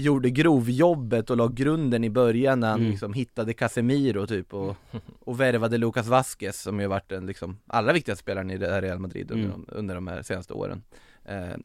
gjorde 0.00 0.30
grovjobbet 0.30 1.30
och 1.30 1.36
la 1.36 1.48
grunden 1.48 2.04
i 2.04 2.10
början 2.10 2.60
när 2.60 2.68
han 2.70 2.78
Mm. 2.80 2.90
liksom 2.90 3.12
hittade 3.12 3.52
Casemiro 3.54 4.26
typ 4.26 4.54
och, 4.54 4.76
och 5.20 5.40
värvade 5.40 5.78
Lucas 5.78 6.06
Vasquez 6.06 6.60
som 6.62 6.80
ju 6.80 6.86
varit 6.86 7.08
den 7.08 7.26
liksom 7.26 7.58
allra 7.66 7.92
viktigaste 7.92 8.22
spelaren 8.22 8.50
i 8.50 8.58
Real 8.58 8.98
Madrid 8.98 9.30
under, 9.30 9.44
Mm. 9.48 9.64
de, 9.68 9.74
under 9.78 9.94
de 9.94 10.06
här 10.06 10.22
senaste 10.22 10.52
åren. 10.52 10.82
Eh, 11.24 11.56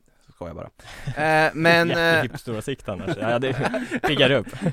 jag 0.48 0.56
bara. 0.56 1.46
Eh, 1.46 1.52
men... 1.54 1.92
Eh, 1.94 1.98
Jättehipsteråsikt 1.98 2.90
annars, 2.90 3.18
ja 3.22 3.40
det 3.40 3.54
piggar 4.08 4.32
upp 4.32 4.48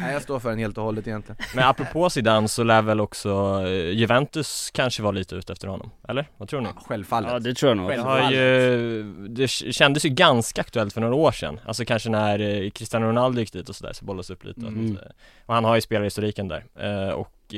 nej, 0.00 0.12
jag 0.12 0.22
står 0.22 0.38
för 0.40 0.50
den 0.50 0.58
helt 0.58 0.78
och 0.78 0.84
hållet 0.84 1.06
egentligen. 1.06 1.36
Men 1.54 1.64
apropå 1.64 2.10
Zidane 2.10 2.48
så 2.48 2.62
lär 2.62 2.82
väl 2.82 3.00
också 3.00 3.62
eh, 3.66 3.90
Juventus 3.90 4.70
kanske 4.74 5.02
vara 5.02 5.12
lite 5.12 5.34
ute 5.34 5.52
efter 5.52 5.68
honom, 5.68 5.90
eller? 6.08 6.28
Vad 6.36 6.48
tror 6.48 6.60
ni? 6.60 6.68
Självfallet. 6.88 7.32
Ja 7.32 7.38
det 7.38 7.54
tror 7.54 7.70
jag 7.70 7.76
nog. 7.76 7.90
Det 7.90 8.00
har 8.00 8.30
ju, 8.32 9.02
det 9.28 9.48
kändes 9.48 10.04
ju 10.04 10.08
ganska 10.08 10.60
aktuellt 10.60 10.94
för 10.94 11.00
några 11.00 11.14
år 11.14 11.32
sedan 11.32 11.60
Alltså 11.66 11.84
kanske 11.84 12.10
när 12.10 12.38
eh, 12.64 12.70
Cristiano 12.70 13.06
Ronaldo 13.06 13.40
gick 13.40 13.52
dit 13.52 13.68
och 13.68 13.76
sådär 13.76 13.92
så 13.92 14.04
bollades 14.04 14.30
upp 14.30 14.44
lite 14.44 14.60
Mm. 14.60 14.98
att, 15.02 15.12
Och 15.46 15.54
han 15.54 15.64
har 15.64 15.74
ju 15.74 15.80
spelarhistoriken 15.80 16.48
där 16.48 16.64
eh, 16.80 17.08
och 17.14 17.54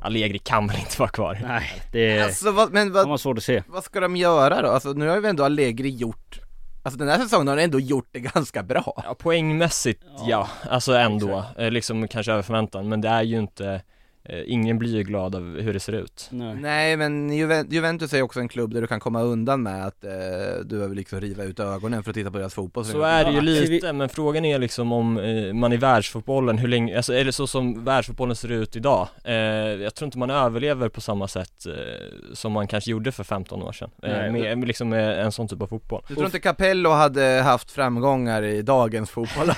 Allegri 0.00 0.38
kan 0.38 0.66
väl 0.66 0.76
inte 0.78 0.96
vara 0.98 1.10
kvar? 1.10 1.38
Nej, 1.48 1.82
det 1.92 2.20
Alltså 2.22 2.50
vad, 2.50 2.72
men 2.72 2.92
vad, 2.92 3.06
vara 3.08 3.18
svårt 3.18 3.38
att 3.38 3.44
se. 3.44 3.62
vad 3.68 3.84
ska 3.84 4.00
de 4.00 4.16
göra 4.16 4.62
då? 4.62 4.68
Alltså 4.68 4.92
nu 4.92 5.08
har 5.08 5.20
ju 5.20 5.26
ändå 5.26 5.44
Allegri 5.44 5.88
gjort 5.90 6.40
Alltså 6.86 6.98
den 6.98 7.08
här 7.08 7.18
säsongen 7.18 7.48
har 7.48 7.56
han 7.56 7.64
ändå 7.64 7.80
gjort 7.80 8.08
det 8.12 8.20
ganska 8.34 8.62
bra. 8.62 9.02
Ja, 9.04 9.14
poängmässigt 9.14 10.02
ja, 10.26 10.48
alltså 10.70 10.92
ändå, 10.92 11.44
eh, 11.58 11.70
liksom 11.70 12.08
kanske 12.08 12.32
över 12.32 12.42
förväntan 12.42 12.88
men 12.88 13.00
det 13.00 13.08
är 13.08 13.22
ju 13.22 13.38
inte 13.38 13.82
Ingen 14.46 14.78
blir 14.78 14.94
ju 14.96 15.02
glad 15.02 15.34
av 15.34 15.60
hur 15.60 15.72
det 15.72 15.80
ser 15.80 15.92
ut 15.92 16.28
Nej. 16.30 16.54
Nej 16.60 16.96
men 16.96 17.30
Juven- 17.30 17.66
Juventus 17.70 18.12
är 18.12 18.16
ju 18.16 18.22
också 18.22 18.40
en 18.40 18.48
klubb 18.48 18.74
där 18.74 18.80
du 18.80 18.86
kan 18.86 19.00
komma 19.00 19.22
undan 19.22 19.62
med 19.62 19.86
att 19.86 20.04
eh, 20.04 20.10
du 20.64 20.76
behöver 20.76 20.94
liksom 20.94 21.20
riva 21.20 21.44
ut 21.44 21.60
ögonen 21.60 22.02
för 22.02 22.10
att 22.10 22.14
titta 22.14 22.30
på 22.30 22.38
deras 22.38 22.54
fotboll 22.54 22.84
Så 22.84 23.02
är 23.02 23.24
det 23.24 23.30
ju 23.30 23.40
lite, 23.40 23.92
men 23.92 24.08
frågan 24.08 24.44
är 24.44 24.58
liksom 24.58 24.92
om 24.92 25.18
eh, 25.18 25.52
man 25.54 25.72
i 25.72 25.76
världsfotbollen, 25.76 26.58
hur 26.58 26.68
länge, 26.68 26.96
alltså 26.96 27.14
är 27.14 27.24
det 27.24 27.32
så 27.32 27.46
som 27.46 27.84
världsfotbollen 27.84 28.36
ser 28.36 28.52
ut 28.52 28.76
idag? 28.76 29.08
Eh, 29.24 29.34
jag 29.34 29.94
tror 29.94 30.06
inte 30.06 30.18
man 30.18 30.30
överlever 30.30 30.88
på 30.88 31.00
samma 31.00 31.28
sätt 31.28 31.66
eh, 31.66 31.72
som 32.34 32.52
man 32.52 32.66
kanske 32.68 32.90
gjorde 32.90 33.12
för 33.12 33.24
15 33.24 33.62
år 33.62 33.72
sedan, 33.72 33.90
eh, 34.02 34.10
Nej. 34.10 34.32
med, 34.32 34.58
med 34.58 34.66
liksom 34.68 34.88
med 34.88 35.20
en 35.24 35.32
sån 35.32 35.48
typ 35.48 35.62
av 35.62 35.66
fotboll 35.66 36.02
Du 36.08 36.14
tror 36.14 36.26
inte 36.26 36.38
Capello 36.40 36.90
hade 36.90 37.22
haft 37.44 37.70
framgångar 37.70 38.42
i 38.42 38.62
dagens 38.62 39.10
fotboll? 39.10 39.46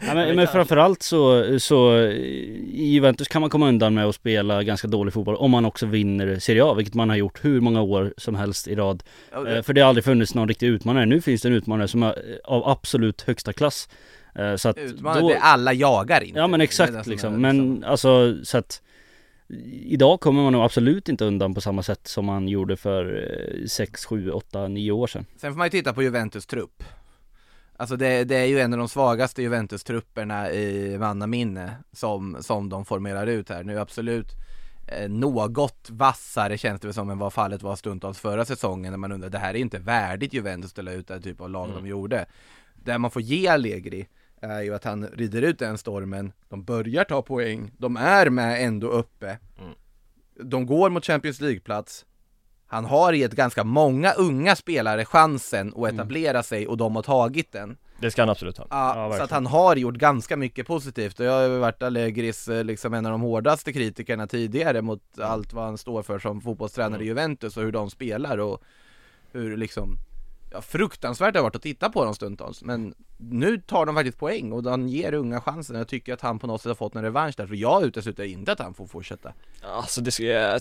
Ja, 0.00 0.14
men, 0.14 0.36
men 0.36 0.46
framförallt 0.46 1.02
så, 1.02 1.44
så 1.60 1.96
i 1.98 2.84
Juventus 2.92 3.28
kan 3.28 3.40
man 3.40 3.50
komma 3.50 3.67
undan 3.68 3.94
med 3.94 4.06
att 4.06 4.14
spela 4.14 4.62
ganska 4.62 4.88
dålig 4.88 5.14
fotboll 5.14 5.36
om 5.36 5.50
man 5.50 5.64
också 5.64 5.86
vinner 5.86 6.38
Serie 6.38 6.64
A, 6.64 6.74
vilket 6.74 6.94
man 6.94 7.08
har 7.08 7.16
gjort 7.16 7.44
hur 7.44 7.60
många 7.60 7.82
år 7.82 8.14
som 8.16 8.34
helst 8.34 8.68
i 8.68 8.74
rad. 8.74 9.02
Eh, 9.32 9.62
För 9.62 9.72
det 9.72 9.80
har 9.80 9.88
aldrig 9.88 10.04
funnits 10.04 10.34
någon 10.34 10.48
riktig 10.48 10.66
utmanare. 10.66 11.06
Nu 11.06 11.20
finns 11.20 11.42
det 11.42 11.48
en 11.48 11.54
utmanare 11.54 11.88
som 11.88 12.02
är 12.02 12.08
eh, 12.08 12.36
av 12.44 12.68
absolut 12.68 13.22
högsta 13.22 13.52
klass. 13.52 13.88
Eh, 14.34 14.56
Så 14.56 14.68
att 14.68 14.78
Utmanande, 14.78 15.20
då, 15.20 15.28
det 15.28 15.38
alla 15.38 15.72
jagar 15.72 16.20
inte 16.20 16.38
Ja 16.38 16.46
men 16.46 16.60
exakt 16.60 16.92
det 16.92 17.06
liksom. 17.06 17.34
är 17.34 17.38
Men 17.38 17.84
alltså 17.84 18.44
så 18.44 18.58
att 18.58 18.82
Idag 19.84 20.20
kommer 20.20 20.42
man 20.42 20.52
nog 20.52 20.62
absolut 20.62 21.08
inte 21.08 21.24
undan 21.24 21.54
på 21.54 21.60
samma 21.60 21.82
sätt 21.82 22.08
som 22.08 22.24
man 22.24 22.48
gjorde 22.48 22.76
för 22.76 23.28
6, 23.68 24.04
7, 24.04 24.30
8, 24.30 24.68
9 24.68 24.92
år 24.92 25.06
sedan. 25.06 25.26
Sen 25.36 25.52
får 25.52 25.58
man 25.58 25.66
ju 25.66 25.70
titta 25.70 25.92
på 25.92 26.02
Juventus 26.02 26.46
trupp 26.46 26.82
Alltså 27.80 27.96
det, 27.96 28.24
det 28.24 28.36
är 28.36 28.44
ju 28.44 28.60
en 28.60 28.72
av 28.72 28.78
de 28.78 28.88
svagaste 28.88 29.42
Juventus-trupperna 29.42 30.50
i 30.52 30.98
mannaminne 30.98 31.76
som, 31.92 32.36
som 32.40 32.68
de 32.68 32.84
formerar 32.84 33.26
ut 33.26 33.48
här. 33.48 33.64
Nu 33.64 33.78
absolut 33.78 34.26
eh, 34.86 35.08
något 35.08 35.88
vassare 35.90 36.58
känns 36.58 36.80
det 36.80 36.86
väl 36.86 36.94
som 36.94 37.10
än 37.10 37.18
vad 37.18 37.32
fallet 37.32 37.62
var 37.62 37.76
stundtals 37.76 38.18
förra 38.18 38.44
säsongen 38.44 38.92
när 38.92 38.98
man 38.98 39.12
undrar 39.12 39.30
det 39.30 39.38
här 39.38 39.54
är 39.54 39.58
inte 39.58 39.78
värdigt 39.78 40.32
Juventus 40.34 40.70
ställa 40.70 40.92
ut 40.92 41.10
här 41.10 41.20
typ 41.20 41.40
av 41.40 41.50
lag 41.50 41.68
Mm. 41.70 41.82
de 41.82 41.88
gjorde. 41.88 42.26
Det 42.74 42.98
man 42.98 43.10
får 43.10 43.22
ge 43.22 43.48
Allegri 43.48 44.08
är 44.40 44.62
ju 44.62 44.74
att 44.74 44.84
han 44.84 45.06
rider 45.06 45.42
ut 45.42 45.58
den 45.58 45.78
stormen, 45.78 46.32
de 46.48 46.64
börjar 46.64 47.04
ta 47.04 47.22
poäng, 47.22 47.70
de 47.78 47.96
är 47.96 48.30
med 48.30 48.64
ändå 48.64 48.88
uppe. 48.88 49.38
Mm. 49.58 49.72
De 50.50 50.66
går 50.66 50.90
mot 50.90 51.04
Champions 51.06 51.40
League-plats 51.40 52.04
Han 52.70 52.84
har 52.84 53.12
gett 53.12 53.32
ganska 53.32 53.64
många 53.64 54.12
unga 54.12 54.56
spelare 54.56 55.04
chansen 55.04 55.72
att 55.76 55.92
etablera 55.92 56.42
sig 56.42 56.66
och 56.66 56.76
de 56.76 56.96
har 56.96 57.02
tagit 57.02 57.52
den. 57.52 57.76
Det 58.00 58.10
ska 58.10 58.22
han 58.22 58.28
absolut 58.28 58.58
ha. 58.58 58.66
Ja, 58.70 59.10
Ja, 59.10 59.16
så 59.16 59.22
att 59.22 59.30
han 59.30 59.46
har 59.46 59.76
gjort 59.76 59.94
ganska 59.94 60.36
mycket 60.36 60.66
positivt. 60.66 61.20
Och 61.20 61.26
jag 61.26 61.32
har 61.50 61.58
varit 61.58 61.82
Allegris 61.82 62.48
eh, 62.48 62.64
liksom 62.64 62.94
en 62.94 63.06
av 63.06 63.12
de 63.12 63.20
hårdaste 63.20 63.72
kritikerna 63.72 64.26
tidigare 64.26 64.82
mot 64.82 65.02
allt 65.20 65.52
vad 65.52 65.64
han 65.64 65.78
står 65.78 66.02
för 66.02 66.18
som 66.18 66.40
fotbollstränare 66.40 67.02
i 67.02 67.06
Juventus 67.06 67.56
och 67.56 67.62
hur 67.62 67.72
de 67.72 67.90
spelar 67.90 68.38
och 68.38 68.62
hur 69.32 69.56
liksom 69.56 69.96
Ja 70.52 70.60
fruktansvärt 70.62 71.32
det 71.32 71.38
har 71.38 71.44
varit 71.44 71.56
att 71.56 71.62
titta 71.62 71.90
på 71.90 72.04
dem 72.04 72.14
stundtals. 72.14 72.62
Men 72.62 72.94
nu 73.16 73.58
tar 73.60 73.86
de 73.86 73.94
faktiskt 73.94 74.18
poäng 74.18 74.52
och 74.52 74.62
de 74.62 74.88
ger 74.88 75.14
unga 75.14 75.40
chansen. 75.40 75.76
Jag 75.76 75.88
tycker 75.88 76.14
att 76.14 76.20
han 76.20 76.38
på 76.38 76.46
något 76.46 76.62
sätt 76.62 76.70
har 76.70 76.74
fått 76.74 76.94
en 76.94 77.02
revansch 77.02 77.34
där 77.36 77.46
för 77.46 77.54
jag 77.54 77.84
utesluter 77.84 78.24
inte 78.24 78.52
att 78.52 78.60
han 78.60 78.74
får 78.74 78.86
fortsätta. 78.86 79.32
Alltså 79.62 80.00
det 80.00 80.10
ska, 80.10 80.58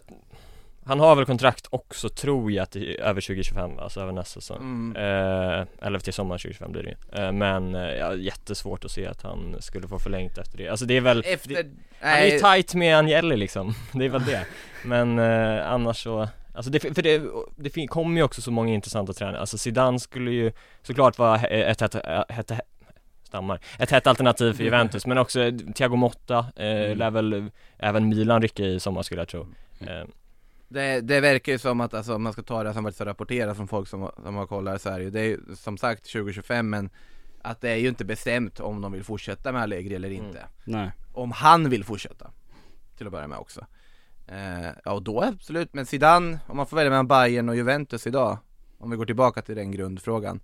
han 0.88 1.00
har 1.00 1.16
väl 1.16 1.26
kontrakt 1.26 1.68
också 1.70 2.10
tror 2.10 2.52
jag 2.52 2.70
till 2.70 2.96
över 3.00 3.22
2025, 3.22 3.80
alltså 3.80 4.02
över 4.02 4.12
nästa 4.12 4.42
säsong. 4.42 4.58
Mm. 4.58 4.96
eh, 4.96 5.68
Eller 5.88 6.00
till 6.00 6.14
sommaren 6.14 6.40
2025 6.40 6.72
blir 6.72 6.84
det 6.84 7.22
eh, 7.22 7.32
Men 7.32 7.76
eh, 7.76 7.82
ja, 7.82 8.16
jättesvårt 8.16 8.86
att 8.86 8.92
se 8.92 9.08
att 9.08 9.22
han 9.22 9.56
skulle 9.60 9.88
få 9.88 10.00
förlängt 10.00 10.38
efter 10.38 10.58
det. 10.58 10.68
Alltså 10.68 10.86
det 10.86 10.98
är 10.98 11.02
väl 11.02 11.24
Efter, 11.26 11.50
det, 11.50 11.70
Han 12.00 12.12
är 12.12 12.26
ju 12.26 12.40
tight 12.40 12.74
med 12.76 12.98
Agnelli 12.98 13.38
liksom, 13.38 13.74
det 13.92 14.06
är 14.06 14.10
väl 14.10 14.26
det. 14.26 14.46
Men 14.86 15.20
eh, 15.20 15.72
annars 15.72 16.04
så 16.04 16.28
Alltså 16.54 16.72
det, 16.72 16.80
för 16.80 17.02
det, 17.02 17.22
det 17.56 17.88
kommer 17.88 18.18
ju 18.18 18.24
också 18.24 18.42
så 18.42 18.52
många 18.52 18.74
intressanta 18.74 19.14
tränare, 19.14 19.40
alltså 19.40 19.58
Zidane 19.58 20.00
skulle 20.00 20.32
ju 20.32 20.52
såklart 20.82 21.18
vara 21.18 21.36
ett, 21.40 21.82
ett, 21.82 21.96
ett, 21.96 22.52
ett 22.52 22.62
stammar, 23.28 23.60
ett 23.80 23.92
hett 23.92 24.08
alternativ 24.08 24.54
för 24.54 24.64
Juventus 24.64 25.06
men 25.06 25.18
också 25.18 25.52
Thiago 25.76 25.96
Motta, 25.96 26.46
eh, 26.56 26.96
lär 26.96 27.12
väl 27.12 27.50
även 27.78 28.10
Milan 28.10 28.42
rycka 28.42 28.64
i 28.64 28.80
sommar 28.80 29.04
skulle 29.04 29.22
jag 29.22 29.28
tro. 29.28 29.48
Eh, 29.80 30.04
Det, 30.70 31.02
det 31.02 31.20
verkar 31.20 31.52
ju 31.52 31.58
som 31.58 31.82
att, 31.82 31.94
alltså, 31.94 32.16
om 32.16 32.24
man 32.24 32.34
ska 32.34 32.42
ta 32.42 32.64
det 32.64 32.74
som 32.74 32.84
faktiskt 32.84 33.00
har 33.00 33.06
rapporterats 33.06 33.58
från 33.58 33.68
folk 33.68 33.88
som, 33.88 34.12
som 34.24 34.36
har 34.36 34.48
kollat 34.48 34.82
så 34.82 34.90
är 34.90 34.98
det 34.98 35.04
ju, 35.04 35.10
det 35.10 35.20
är 35.20 35.26
ju 35.26 35.40
som 35.56 35.78
sagt 35.78 36.12
2025 36.12 36.70
men 36.70 36.90
att 37.42 37.62
det 37.62 37.70
är 37.70 37.76
ju 37.76 37.88
inte 37.88 38.06
bestämt 38.06 38.60
om 38.60 38.82
de 38.82 38.92
vill 38.92 39.04
fortsätta 39.04 39.52
med 39.52 39.62
Allegri 39.62 39.96
eller 39.96 40.10
inte. 40.10 40.46
Nej. 40.64 40.92
Om 41.14 41.32
han 41.32 41.70
vill 41.70 41.84
fortsätta, 41.84 42.32
till 42.98 43.06
att 43.06 43.12
börja 43.12 43.28
med 43.28 43.38
också. 43.38 43.66
Eh, 44.28 44.70
ja 44.86 44.92
och 44.92 45.04
då 45.04 45.22
absolut, 45.22 45.74
men 45.74 45.86
Zidane, 45.86 46.40
om 46.48 46.58
man 46.58 46.68
får 46.68 46.78
välja 46.78 46.90
mellan 46.90 47.08
Bayern 47.08 47.50
och 47.50 47.56
Juventus 47.56 48.08
idag, 48.08 48.38
om 48.78 48.90
vi 48.90 48.98
går 48.98 49.06
tillbaka 49.06 49.42
till 49.42 49.56
den 49.56 49.72
grundfrågan, 49.72 50.40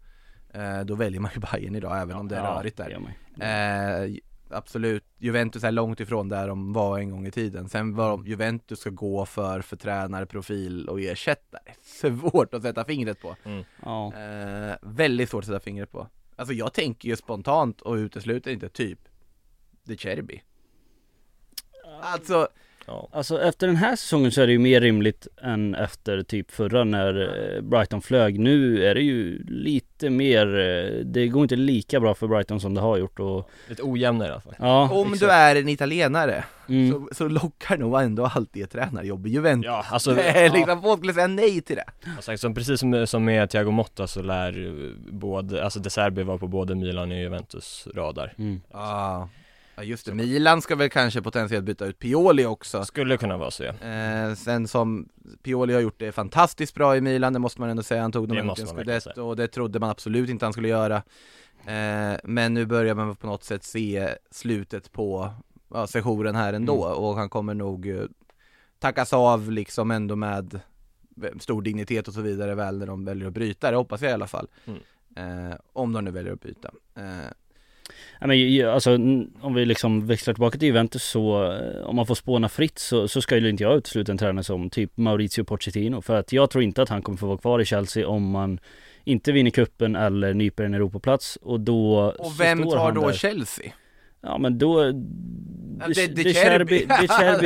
eh, 0.53 0.79
då 0.79 0.95
väljer 0.95 1.19
man 1.19 1.31
ju 1.36 1.39
Bayern 1.39 1.75
idag 1.75 2.01
även 2.01 2.17
om 2.17 2.27
det 2.27 2.36
är 2.36 2.41
rörigt 2.41 2.77
det 2.77 2.83
där. 2.83 2.89
gör 2.89 2.99
man 2.99 3.12
ju. 3.12 3.43
Eh, 3.43 4.21
absolut, 4.53 5.03
Juventus 5.17 5.63
är 5.63 5.71
långt 5.71 5.99
ifrån 5.99 6.29
där 6.29 6.47
de 6.47 6.73
var 6.73 6.99
en 6.99 7.09
gång 7.09 7.27
i 7.27 7.31
tiden. 7.31 7.69
Sen 7.69 7.95
vad 7.95 8.27
Juventus 8.27 8.79
ska 8.79 8.89
gå 8.89 9.25
för, 9.25 9.61
för 9.61 9.75
tränare, 9.75 10.25
profil 10.25 10.89
och 10.89 11.01
ersättare, 11.01 11.73
svårt 11.81 12.53
att 12.53 12.61
sätta 12.61 12.85
fingret 12.85 13.21
på. 13.21 13.35
Ja. 13.83 14.13
Eh, 14.13 14.75
väldigt 14.81 15.29
svårt 15.29 15.43
att 15.43 15.47
sätta 15.47 15.59
fingret 15.59 15.91
på. 15.91 16.07
Alltså 16.35 16.53
jag 16.53 16.73
tänker 16.73 17.09
ju 17.09 17.15
spontant 17.15 17.81
och 17.81 17.93
utesluter 17.93 18.51
inte 18.51 18.69
typ 18.69 18.99
De 19.83 19.97
Cherby. 19.97 20.41
Alltså, 22.01 22.47
ja. 22.86 23.10
Alltså 23.12 23.41
efter 23.41 23.67
den 23.67 23.76
här 23.76 23.96
säsongen 23.96 24.32
så 24.32 24.41
är 24.41 24.48
det 24.48 24.54
ju 24.54 24.60
mer 24.60 24.82
rimligt 24.82 25.28
än 25.41 25.76
efter 25.76 26.24
typ 26.24 26.52
förra 26.52 26.84
när 26.84 27.22
eh, 27.56 27.62
Brighton 27.62 28.02
flög. 28.02 28.39
Nu 28.39 28.86
är 28.86 28.96
det 28.96 29.02
ju 29.02 29.43
lite 29.48 30.10
mer, 30.10 30.60
eh, 30.60 31.06
det 31.06 31.28
går 31.28 31.43
inte 31.43 31.56
lika 31.56 32.00
bra 32.00 32.13
för 32.13 32.28
Brighton 32.28 32.60
som 32.60 32.74
det 32.74 32.82
har 32.82 32.98
gjort 32.98 33.19
och 33.19 33.50
Lite 33.69 33.84
ojämnare 33.84 34.28
i 34.28 34.32
alla 34.32 34.41
fall 34.41 34.56
Ja, 34.60 34.89
om 34.91 35.13
exakt. 35.13 35.19
du 35.19 35.30
är 35.36 35.56
en 35.56 35.69
italienare 35.69 36.43
Mm. 36.69 36.91
så, 36.91 37.10
så 37.15 37.28
lockar 37.28 37.78
nog 37.78 38.02
ändå 38.02 38.26
alltid 38.26 38.63
ett 38.63 38.72
tränarjobb 38.72 39.28
i 39.28 39.30
Juventus. 39.30 39.65
Ja, 39.65 39.86
alltså, 39.91 40.15
liksom, 40.54 40.82
folk 40.82 41.00
skulle 41.00 41.13
säga 41.13 41.28
nej 41.28 41.62
till 41.62 41.76
det. 41.76 41.84
Alltså, 42.15 42.38
som, 42.38 42.54
precis 42.56 42.80
som, 42.80 43.08
som 43.08 43.26
med 43.26 43.50
Thiago 43.50 43.72
Motta 43.72 44.08
så 44.08 44.22
lär 44.22 44.65
eh, 44.67 44.91
både, 45.12 45.63
alltså 45.63 45.80
De 45.80 45.89
Serbi 45.89 46.24
var 46.24 46.38
på 46.38 46.48
både 46.48 46.76
Milan 46.76 47.12
och 47.12 47.17
Juventus 47.17 47.88
radar 47.96 48.34
Mm. 48.38 48.62
Ja, 48.72 49.30
ja 49.75 49.83
just 49.83 50.05
det. 50.05 50.13
Milan 50.13 50.62
ska 50.62 50.75
väl 50.75 50.89
kanske 50.89 51.21
potentiellt 51.21 51.65
byta 51.65 51.86
ut 51.86 51.99
Pioli 51.99 52.45
också. 52.45 52.86
Skulle 52.86 53.17
kunna 53.17 53.38
vara 53.38 53.51
så 53.51 53.63
ja 53.63 53.73
Eh, 53.88 54.36
sen 54.36 54.67
som 54.67 55.09
Pioli 55.43 55.73
har 55.73 55.81
gjort 55.81 55.99
det 55.99 56.12
fantastiskt 56.12 56.75
bra 56.75 56.97
i 56.97 57.01
Milan, 57.01 57.33
det 57.33 57.39
måste 57.39 57.62
man 57.62 57.69
ändå 57.69 57.83
säga. 57.83 58.01
Han 58.01 58.12
tog 58.12 58.27
dem 58.27 58.47
verkligen 58.47 58.67
scudetto 58.67 59.21
och 59.21 59.36
det 59.36 59.47
trodde 59.47 59.79
man 59.79 59.89
absolut 59.89 60.29
inte 60.29 60.45
han 60.45 60.53
skulle 60.53 60.67
göra. 60.67 60.95
Eh, 61.65 62.19
men 62.23 62.53
nu 62.53 62.65
börjar 62.65 62.95
man 62.95 63.15
på 63.15 63.27
något 63.27 63.43
sätt 63.43 63.63
se 63.63 64.09
slutet 64.31 64.91
på 64.91 65.33
ja, 65.73 65.88
sessionen 65.88 66.36
här 66.36 66.53
ändå 66.53 66.83
och 66.83 67.15
han 67.15 67.29
kommer 67.29 67.53
nog 67.53 67.89
eh, 67.89 68.03
tackas 68.79 69.13
av 69.13 69.51
liksom 69.51 69.91
ändå 69.91 70.15
med 70.15 70.59
stor 71.39 71.62
dignitet 71.62 72.07
och 72.07 72.13
så 72.13 72.21
vidare 72.21 72.55
väl 72.55 72.77
när 72.77 72.88
de 72.88 73.05
väljer 73.05 73.27
att 73.27 73.33
bryta 73.33 73.71
det 73.71 73.77
hoppas 73.77 74.01
jag 74.01 74.12
i 74.12 74.13
alla 74.13 74.27
fall. 74.27 74.47
Eh, 75.15 75.55
om 75.73 75.93
de 75.93 76.05
nu 76.05 76.12
väljer 76.12 76.33
att 76.33 76.41
byta. 76.41 76.71
Eh, 76.95 77.31
men 78.27 78.69
alltså 78.69 78.93
om 79.41 79.53
vi 79.55 79.65
liksom 79.65 80.07
växlar 80.07 80.33
tillbaka 80.33 80.57
till 80.57 80.67
Juventus 80.67 81.03
så 81.03 81.51
eh, 81.53 81.86
om 81.86 81.95
man 81.95 82.07
får 82.07 82.15
spåna 82.15 82.49
fritt 82.49 82.79
så, 82.79 83.07
så 83.07 83.21
ska 83.21 83.38
ju 83.38 83.49
inte 83.49 83.63
jag 83.63 83.77
utesluta 83.77 84.12
en 84.12 84.17
tränare 84.17 84.43
som 84.43 84.69
typ 84.69 84.97
Maurizio 84.97 85.43
Pochettino 85.43 86.01
för 86.01 86.15
att 86.15 86.31
jag 86.31 86.49
tror 86.49 86.63
inte 86.63 86.81
att 86.81 86.89
han 86.89 87.01
kommer 87.01 87.17
få 87.17 87.27
vara 87.27 87.38
kvar 87.38 87.59
i 87.59 87.65
Chelsea 87.65 88.07
om 88.07 88.29
man 88.29 88.59
inte 89.03 89.31
vinner 89.31 89.51
kuppen 89.51 89.95
eller 89.95 90.33
nyper 90.33 90.63
en 90.63 90.73
Europaplats 90.73 91.36
och 91.36 91.59
då 91.59 92.13
och 92.19 92.39
vem 92.39 92.63
tar 92.63 92.91
då 92.91 93.07
där. 93.07 93.13
Chelsea? 93.13 93.73
Ja 94.21 94.38
men 94.38 94.57
då 94.57 94.83
De, 94.83 95.93
De- 95.95 96.07
de, 96.07 96.33
Cherby, 96.33 96.86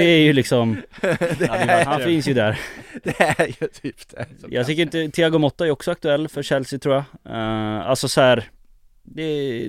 är 0.01 0.23
ju 0.23 0.33
liksom 0.33 0.77
Det 1.39 1.83
Han 1.87 2.01
finns 2.01 2.27
ju 2.27 2.33
där 2.33 2.59
Det 3.03 3.19
är 3.19 3.47
ju 3.47 3.67
typ 3.67 3.95
det. 4.09 4.25
Jag 4.49 4.65
tycker 4.65 4.81
inte, 4.81 5.09
Thiago 5.09 5.37
Motta 5.37 5.65
är 5.65 5.71
också 5.71 5.91
aktuell 5.91 6.27
för 6.27 6.43
Chelsea 6.43 6.79
tror 6.79 6.95
jag 6.95 7.03
uh, 7.33 7.89
Alltså 7.89 8.07
så 8.07 8.21
här, 8.21 8.43
det, 9.15 9.67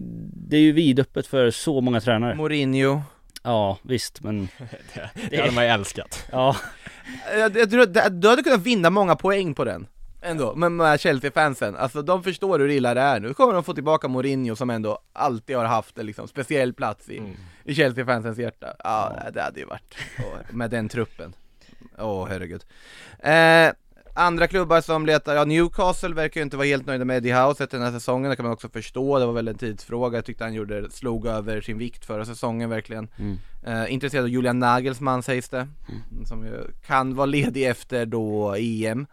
det 0.49 0.57
är 0.57 0.61
ju 0.61 0.73
vidöppet 0.73 1.27
för 1.27 1.51
så 1.51 1.81
många 1.81 2.01
tränare. 2.01 2.35
Mourinho. 2.35 3.03
Ja 3.43 3.79
visst 3.83 4.23
men 4.23 4.49
det, 4.95 5.11
det 5.31 5.37
hade 5.37 5.53
man 5.53 5.65
ju 5.65 5.71
älskat. 5.71 6.27
Ja. 6.33 6.57
Jag, 7.39 7.57
jag 7.57 7.71
tror 7.71 7.83
att 7.83 8.23
du 8.23 8.29
hade 8.29 8.43
kunnat 8.43 8.63
vinna 8.63 8.91
många 8.91 9.17
poäng 9.17 9.55
på 9.55 9.65
den 9.65 9.87
Ändå, 10.23 10.55
med, 10.55 10.73
med 10.73 11.01
Chelsea-fansen, 11.01 11.77
alltså 11.77 12.03
de 12.03 12.23
förstår 12.23 12.59
hur 12.59 12.69
illa 12.69 12.95
det 12.95 13.01
är 13.01 13.21
nu, 13.21 13.35
kommer 13.35 13.55
de 13.55 13.65
få 13.65 13.75
tillbaka 13.75 14.09
Mourinho 14.09 14.57
som 14.57 14.71
ändå 14.71 14.99
alltid 15.13 15.57
har 15.57 15.65
haft 15.65 15.99
en 15.99 16.07
liksom 16.07 16.29
speciell 16.29 16.73
plats 16.73 17.09
i, 17.09 17.23
i 17.65 17.75
Chelsea-fansens 17.75 18.39
hjärta. 18.39 18.75
Ja, 18.79 19.17
det 19.33 19.43
hade 19.43 19.61
ju 19.61 19.67
varit, 19.67 19.97
med 20.51 20.71
den 20.71 20.89
truppen. 20.89 21.35
Åh 21.99 22.29
herregud. 22.29 22.65
Eh, 23.19 23.73
Andra 24.19 24.47
klubbar 24.47 24.81
som 24.81 25.07
letar, 25.07 25.35
ja 25.35 25.45
Newcastle 25.45 26.15
verkar 26.15 26.41
ju 26.41 26.45
inte 26.45 26.57
vara 26.57 26.67
helt 26.67 26.87
nöjda 26.87 27.05
med 27.05 27.17
Eddie 27.17 27.33
House 27.33 27.65
efter 27.65 27.79
den 27.79 27.87
här 27.87 27.93
säsongen, 27.93 28.31
det 28.31 28.37
kan 28.37 28.45
man 28.45 28.53
också 28.53 28.69
förstå, 28.69 29.19
det 29.19 29.27
var 29.27 29.33
väl 29.33 29.49
en 29.49 29.59
tidsfråga, 29.59 30.19
jag 30.19 30.25
tyckte 30.25 30.45
han 30.45 30.55
gjorde, 30.55 30.91
slog 30.91 31.27
över 31.27 31.61
sin 31.61 31.79
vikt 31.79 32.05
förra 32.05 32.25
säsongen 32.25 32.71
verkligen. 32.71 33.09
Mm. 33.19 33.39
eh, 33.67 33.93
Intresserad 33.93 34.25
av 34.25 34.29
Julian 34.29 34.59
Nagelsmann 34.59 35.23
sägs 35.23 35.49
det, 35.49 35.69
som 36.25 36.45
ju 36.47 36.65
kan 36.87 37.15
vara 37.15 37.27
ledig 37.27 37.67
efter 37.67 38.07
då 38.07 38.55
EM 38.59 39.07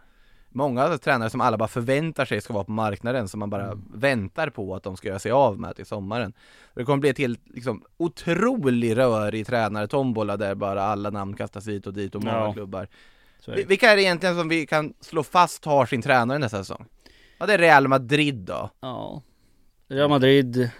Många 0.48 0.98
tränare 0.98 1.30
som 1.30 1.40
alla 1.40 1.56
bara 1.56 1.68
förväntar 1.68 2.24
sig 2.24 2.40
ska 2.40 2.54
vara 2.54 2.64
på 2.64 2.72
marknaden, 2.72 3.28
som 3.28 3.40
man 3.40 3.50
bara 3.50 3.78
väntar 3.94 4.50
på 4.50 4.74
att 4.74 4.82
de 4.82 4.96
ska 4.96 5.08
göra 5.08 5.18
sig 5.18 5.32
av 5.32 5.60
med 5.60 5.76
till 5.76 5.86
sommaren. 5.86 6.32
Det 6.74 6.84
kommer 6.84 6.98
bli 6.98 7.10
ett 7.10 7.18
helt, 7.18 7.40
liksom, 7.54 7.82
otrolig 7.96 8.96
rörig 8.96 9.46
tränare-tombola 9.46 10.36
där 10.36 10.54
bara 10.54 10.82
alla 10.82 11.10
namn 11.10 11.36
kastas 11.36 11.68
hit 11.68 11.86
och 11.86 11.92
dit 11.92 12.14
och 12.14 12.24
många 12.24 12.36
Ja. 12.36 12.52
klubbar 12.52 12.88
Så 13.46 13.52
är 13.52 13.56
det. 13.56 13.62
Vi- 13.62 13.66
Vilka 13.68 13.90
är 13.92 13.96
det 13.96 14.02
egentligen 14.02 14.36
som 14.36 14.48
vi 14.48 14.66
kan 14.66 14.94
slå 15.00 15.22
fast 15.22 15.64
har 15.64 15.86
sin 15.86 16.02
tränare 16.02 16.38
nästa 16.38 16.58
säsong? 16.58 16.86
Ja 17.38 17.46
det 17.46 17.54
är 17.54 17.58
Real 17.58 17.88
Madrid 17.88 18.34
då 18.34 18.70
Ja 18.80 19.22
Real 19.88 20.10
Madrid 20.10 20.70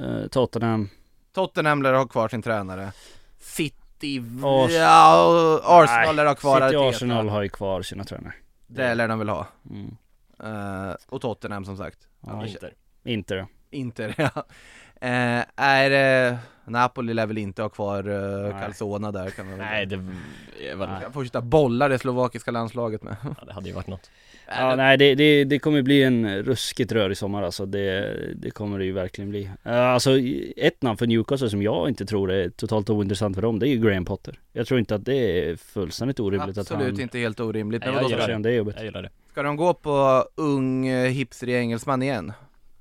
eh, 0.00 0.26
Tottenham 0.30 0.88
Tottenham 1.32 1.82
lär 1.82 1.92
ha 1.92 2.06
kvar 2.08 2.28
sin 2.28 2.42
tränare 2.42 2.92
City, 3.40 4.20
Ars- 4.42 4.70
ja, 4.72 5.26
och 5.64 5.82
Arsenal 5.82 6.16
lär 6.16 6.26
ha 6.26 6.34
kvar 6.34 6.60
City 6.68 6.76
och. 6.76 6.88
Arsenal 6.88 7.28
har 7.28 7.42
ju 7.42 7.48
kvar 7.48 7.82
sina 7.82 8.04
tränare 8.04 8.34
Det 8.66 8.94
lär 8.94 9.08
de 9.08 9.18
väl 9.18 9.28
ha 9.28 9.46
mm. 9.70 9.96
Eh, 10.40 10.94
Och 11.08 11.20
Tottenham 11.20 11.64
som 11.64 11.76
sagt 11.76 11.98
Ja, 12.26 12.46
Inter. 12.46 12.72
Inter 13.04 13.36
ja. 13.36 13.46
Inte 13.70 14.14
ja. 14.18 14.30
Eh, 15.00 15.44
är 15.56 15.90
det, 15.90 16.38
Napoli 16.66 17.14
lär 17.14 17.26
väl 17.26 17.38
inte 17.38 17.62
ha 17.62 17.68
kvar 17.68 18.08
uh, 18.08 18.42
Nej. 18.42 18.62
Calzona 18.62 19.12
där 19.12 19.30
kan 19.30 19.46
man 19.48 19.58
väl 19.58 19.66
Nej, 19.66 19.86
det 19.86 19.94
är 20.70 20.76
väl, 20.76 20.88
Kan 21.02 21.12
Fortsätta 21.12 21.40
bolla 21.40 21.88
det 21.88 21.98
slovakiska 21.98 22.50
landslaget 22.50 23.02
med 23.02 23.16
ja, 23.22 23.44
det 23.46 23.52
hade 23.52 23.68
ju 23.68 23.74
varit 23.74 23.86
något. 23.86 24.10
Ja 24.48 24.76
nej 24.76 24.96
det, 24.98 25.14
det, 25.14 25.44
det 25.44 25.58
kommer 25.58 25.82
bli 25.82 26.02
en 26.02 26.42
ruskigt 26.42 26.92
rörig 26.92 27.16
sommar 27.16 27.42
alltså 27.42 27.66
det, 27.66 28.16
det 28.36 28.50
kommer 28.50 28.78
det 28.78 28.84
ju 28.84 28.92
verkligen 28.92 29.30
bli 29.30 29.50
Eh, 29.64 29.80
Alltså 29.90 30.10
ett 30.56 30.82
namn 30.82 30.96
för 30.98 31.06
Newcastle 31.06 31.50
som 31.50 31.62
jag 31.62 31.88
inte 31.88 32.06
tror 32.06 32.32
är 32.32 32.48
totalt 32.48 32.90
ointressant 32.90 33.34
för 33.34 33.42
dem 33.42 33.58
det 33.58 33.68
är 33.68 33.70
ju 33.70 33.76
Graham 33.80 34.04
Potter 34.04 34.38
Jag 34.52 34.66
tror 34.66 34.80
inte 34.80 34.94
att 34.94 35.04
det 35.04 35.48
är 35.50 35.56
fullständigt 35.56 36.20
orimligt 36.20 36.58
att 36.58 36.70
Absolut 36.72 36.92
han 36.92 37.00
inte 37.00 37.18
helt 37.18 37.40
orimligt, 37.40 37.80
Nej, 37.82 37.88
men 37.88 37.94
jag 37.96 38.02
vadå, 38.02 38.14
gillar 38.22 38.38
det. 38.38 38.62
det 38.64 38.72
Jag 38.76 38.84
gillar 38.84 39.02
det. 39.02 39.10
ska 39.30 39.42
de 39.42 39.56
gå 39.56 39.74
på 39.74 40.24
ung, 40.34 40.86
eh, 40.86 41.08
hipsterig 41.10 41.54
engelsman 41.54 42.02
igen? 42.02 42.32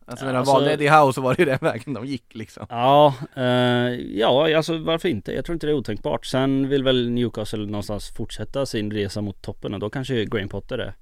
Alltså 0.07 0.25
när 0.25 0.33
de 0.33 0.37
Alltså- 0.39 0.53
valde 0.53 0.73
Eddie 0.73 0.89
Howe 0.89 1.13
så 1.13 1.21
var 1.21 1.35
det 1.35 1.39
ju 1.39 1.45
den 1.45 1.57
vägen 1.61 1.93
de 1.93 2.05
gick 2.05 2.35
liksom. 2.35 2.65
Ja, 2.69 3.13
eh, 3.35 3.43
ja 4.19 4.55
alltså 4.57 4.77
varför 4.77 5.09
inte? 5.09 5.33
Jag 5.33 5.45
tror 5.45 5.53
inte 5.53 5.67
det 5.67 5.71
är 5.71 5.77
otänkbart. 5.77 6.25
Sen 6.25 6.69
vill 6.69 6.83
väl 6.83 7.09
Newcastle 7.09 7.65
någonstans 7.65 8.09
fortsätta 8.17 8.65
sin 8.65 8.91
resa 8.91 9.21
mot 9.21 9.41
toppen 9.41 9.73
och 9.73 9.79
då 9.79 9.89
kanske 9.89 10.25
Graham 10.25 10.49
Potter 10.49 10.77
är 10.77 10.93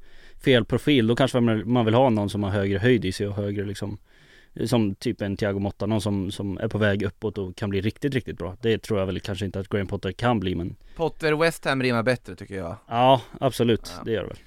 fel 0.45 0.65
profil. 0.65 1.07
Då 1.07 1.15
kanske 1.15 1.39
man 1.39 1.85
vill 1.85 1.93
ha 1.93 2.09
någon 2.09 2.29
som 2.29 2.43
har 2.43 2.49
högre 2.49 2.77
höjd 2.79 3.05
i 3.05 3.11
sig 3.11 3.27
och 3.27 3.35
högre 3.35 3.65
liksom 3.65 3.97
Som 4.65 4.95
typ 4.95 5.21
en 5.21 5.37
Thiago 5.37 5.59
Motta, 5.59 5.85
någon 5.85 6.01
som, 6.01 6.31
som 6.31 6.57
är 6.57 6.67
på 6.67 6.77
väg 6.77 7.03
uppåt 7.03 7.37
och 7.37 7.55
kan 7.55 7.69
bli 7.69 7.81
riktigt, 7.81 8.13
riktigt 8.13 8.37
bra. 8.37 8.57
Det 8.61 8.77
tror 8.77 8.99
jag 8.99 9.05
väl 9.05 9.19
kanske 9.19 9.45
inte 9.45 9.59
att 9.59 9.67
Graham 9.69 9.87
Potter 9.87 10.11
kan 10.11 10.39
bli 10.39 10.55
men 10.55 10.75
Potter 10.95 11.33
West 11.33 11.65
Ham 11.65 11.83
rimmar 11.83 12.03
bättre 12.03 12.35
tycker 12.35 12.55
jag. 12.55 12.75
Ja, 12.87 13.21
absolut, 13.39 13.93
Ja. 13.97 14.03
det 14.05 14.11
gör 14.11 14.21
det 14.21 14.27
väl 14.27 14.37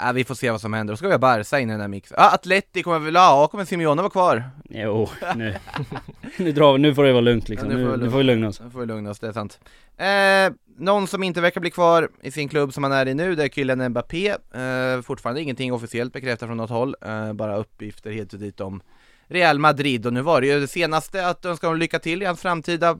eh, 0.00 0.12
Vi 0.12 0.24
får 0.24 0.34
se 0.34 0.50
vad 0.50 0.60
som 0.60 0.72
händer, 0.72 0.92
då 0.92 0.96
ska 0.96 1.06
vi 1.06 1.12
ha 1.12 1.18
Barca 1.18 1.58
in 1.60 1.68
i 1.68 1.72
den 1.72 1.80
här 1.80 1.88
mixen. 1.88 2.16
Ja, 2.20 2.34
Atleti 2.34 2.82
kommer 2.82 2.98
väl, 2.98 3.14
ja, 3.14 3.48
kommer 3.50 3.64
Simeone 3.64 4.02
vara 4.02 4.10
kvar? 4.10 4.50
Jo, 4.70 5.08
nu, 5.36 5.54
nu 6.36 6.52
drar 6.52 6.72
vi, 6.72 6.78
nu 6.78 6.94
får 6.94 7.04
det 7.04 7.12
vara 7.12 7.20
lugnt 7.20 7.48
liksom, 7.48 7.70
Ja, 7.70 7.76
nu 7.76 7.84
får 7.84 7.90
nu, 7.90 7.96
vi 7.98 8.04
nu 8.04 8.10
får 8.10 8.18
vi 8.18 8.24
lugna 8.24 8.48
oss. 8.48 8.60
Nu 8.60 8.70
får 8.70 8.80
vi 8.80 8.86
lugna 8.86 9.10
oss, 9.10 9.18
det 9.18 9.28
är 9.28 9.32
sant. 9.32 9.60
Eh, 9.96 10.56
Någon 10.76 11.06
som 11.06 11.22
inte 11.22 11.40
verkar 11.40 11.60
bli 11.60 11.70
kvar 11.70 12.08
i 12.22 12.30
sin 12.30 12.48
klubb 12.48 12.72
som 12.72 12.84
han 12.84 12.92
är 12.92 13.08
i 13.08 13.14
nu, 13.14 13.34
det 13.34 13.44
är 13.44 13.48
killen 13.48 13.88
Mbappé. 13.88 14.28
Eh, 14.28 15.02
Fortfarande 15.02 15.42
ingenting 15.42 15.72
officiellt 15.72 16.12
bekräftat 16.12 16.48
från 16.48 16.56
något 16.56 16.70
håll, 16.70 16.96
eh, 17.06 17.32
bara 17.32 17.56
uppgifter 17.56 18.10
hit 18.10 18.32
och 18.32 18.38
dit 18.38 18.60
om 18.60 18.82
Real 19.26 19.58
Madrid. 19.58 20.06
Och 20.06 20.12
nu 20.12 20.20
var 20.20 20.40
det 20.40 20.46
ju 20.46 20.60
det 20.60 20.68
senaste 20.68 21.28
att 21.28 21.44
önska 21.44 21.66
honom 21.66 21.80
lycka 21.80 21.98
till 21.98 22.22
i 22.22 22.24
hans 22.24 22.40
framtida 22.40 22.98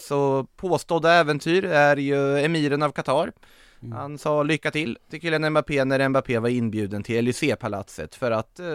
så 0.00 0.46
påstådda 0.56 1.12
äventyr 1.12 1.64
är 1.64 1.96
ju 1.96 2.38
emiren 2.38 2.82
av 2.82 2.90
Qatar 2.90 3.32
Han 3.92 4.18
sa 4.18 4.42
lycka 4.42 4.70
till 4.70 4.98
till 5.10 5.20
killen 5.20 5.50
Mbappé 5.50 5.84
när 5.84 6.08
Mbappé 6.08 6.38
var 6.38 6.48
inbjuden 6.48 7.02
till 7.02 7.16
Élysée-palatset 7.16 8.14
för 8.14 8.30
att 8.30 8.60
eh, 8.60 8.66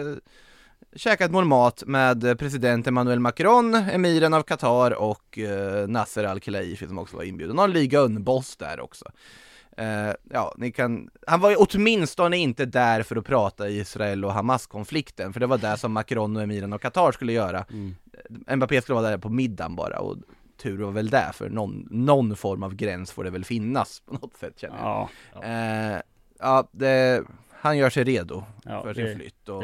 käka 0.96 1.24
ett 1.24 1.30
mål 1.30 1.44
mat 1.44 1.82
med 1.86 2.38
president 2.38 2.86
Emmanuel 2.86 3.20
Macron, 3.20 3.74
emiren 3.74 4.34
av 4.34 4.42
Qatar 4.42 4.90
och 4.90 5.38
eh, 5.38 5.88
Nasser 5.88 6.24
Al-Khelaifi 6.24 6.86
som 6.86 6.98
också 6.98 7.16
var 7.16 7.24
inbjuden. 7.24 7.56
Någon 7.56 7.72
Liga 7.72 8.08
boss 8.08 8.56
där 8.56 8.80
också. 8.80 9.04
Eh, 9.76 10.14
ja, 10.30 10.54
ni 10.56 10.72
kan, 10.72 11.10
han 11.26 11.40
var 11.40 11.50
ju 11.50 11.56
åtminstone 11.56 12.36
inte 12.36 12.64
där 12.64 13.02
för 13.02 13.16
att 13.16 13.26
prata 13.26 13.68
Israel 13.68 14.24
och 14.24 14.32
Hamas-konflikten, 14.32 15.32
för 15.32 15.40
det 15.40 15.46
var 15.46 15.58
det 15.58 15.76
som 15.76 15.92
Macron 15.92 16.36
och 16.36 16.42
emiren 16.42 16.72
av 16.72 16.78
Qatar 16.78 17.12
skulle 17.12 17.32
göra. 17.32 17.64
Mm. 17.70 17.94
Mbappé 18.56 18.82
skulle 18.82 19.00
vara 19.00 19.10
där 19.10 19.18
på 19.18 19.28
middagen 19.28 19.76
bara 19.76 19.98
och 19.98 20.16
tur 20.60 20.78
var 20.78 20.90
väl 20.92 21.10
det, 21.10 21.30
för 21.34 21.50
någon, 21.50 21.88
någon 21.90 22.36
form 22.36 22.62
av 22.62 22.74
gräns 22.74 23.12
får 23.12 23.24
det 23.24 23.30
väl 23.30 23.44
finnas 23.44 24.00
på 24.00 24.14
något 24.14 24.36
sätt 24.36 24.58
känner 24.58 24.76
jag. 24.76 25.08
Ja, 25.34 25.42
Eh, 25.42 26.00
ja, 26.38 26.68
det, 26.72 27.24
han 27.50 27.78
gör 27.78 27.90
sig 27.90 28.04
redo 28.04 28.44
ja 28.64 28.82
för 28.82 28.94
sin 28.94 29.04
det, 29.04 29.16
flytt 29.16 29.48
och, 29.48 29.62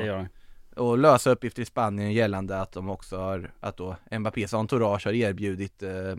och 0.77 0.99
lösa 0.99 1.31
uppgifter 1.31 1.63
i 1.63 1.65
Spanien 1.65 2.13
gällande 2.13 2.61
att 2.61 2.73
de 2.73 2.91
också 2.91 3.17
har, 3.17 3.51
att 3.61 3.77
då 3.77 3.97
Mbappés 4.19 4.55
entourage 4.55 5.07
har 5.07 5.13
erbjudit 5.13 5.83
eh, 5.83 6.17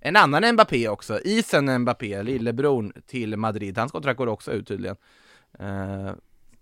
en 0.00 0.16
annan 0.16 0.52
Mbappé 0.52 0.88
också, 0.88 1.20
Isen 1.24 1.78
Mbappé, 1.78 2.22
lillebror 2.22 2.92
till 3.06 3.36
Madrid, 3.36 3.78
hans 3.78 3.92
kontrakt 3.92 4.18
går 4.18 4.26
också 4.26 4.52
ut 4.52 4.68
tydligen. 4.68 4.96
Eh, 5.58 6.12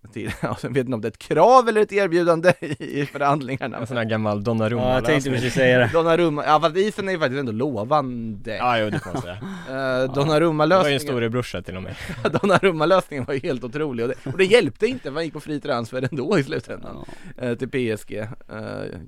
ja, 0.42 0.56
jag 0.62 0.70
vet 0.70 0.76
inte 0.84 0.94
om 0.94 1.00
det 1.00 1.08
är 1.08 1.10
ett 1.10 1.18
krav 1.18 1.68
eller 1.68 1.80
ett 1.80 1.92
erbjudande 1.92 2.52
i 2.78 3.06
förhandlingarna. 3.06 3.76
En 3.78 3.86
sån 3.86 3.96
här 3.96 4.04
gammal 4.04 4.44
Donnarumma 4.44 4.82
Ja 4.82 4.94
jag 4.94 5.04
tänkte 5.04 5.30
precis 5.30 5.54
säga 5.54 5.78
det 5.78 5.90
Donnarumma, 5.92 6.44
ja 6.46 6.60
fast 6.60 6.76
isen 6.76 7.08
är 7.08 7.12
ju 7.12 7.18
faktiskt 7.18 7.40
ändå 7.40 7.52
lovande. 7.52 8.56
Ja, 8.56 8.78
jo 8.78 8.90
det 8.90 8.98
får 8.98 9.12
man 9.12 9.22
säga. 9.22 9.34
Eh, 9.34 9.40
Det 9.68 9.72
var 9.74 9.98
ju 9.98 10.02
en 10.04 10.12
Donnarumma-lösningen 10.14 11.00
storebrorsa 11.00 11.62
till 11.62 11.76
och 11.76 11.82
med. 11.82 11.94
Donnarumma-lösningen 12.42 13.24
var 13.24 13.34
ju 13.34 13.40
helt 13.40 13.64
otrolig 13.64 14.04
och 14.04 14.08
det, 14.08 14.30
och 14.32 14.38
det 14.38 14.44
hjälpte 14.44 14.86
inte, 14.86 15.10
han 15.10 15.24
gick 15.24 15.32
på 15.32 15.40
fri 15.40 15.60
transfer 15.60 16.08
ändå 16.10 16.38
i 16.38 16.44
slutändan 16.44 17.04
eh, 17.38 17.54
till 17.54 17.68
PSG, 17.68 18.12
eh, 18.16 18.26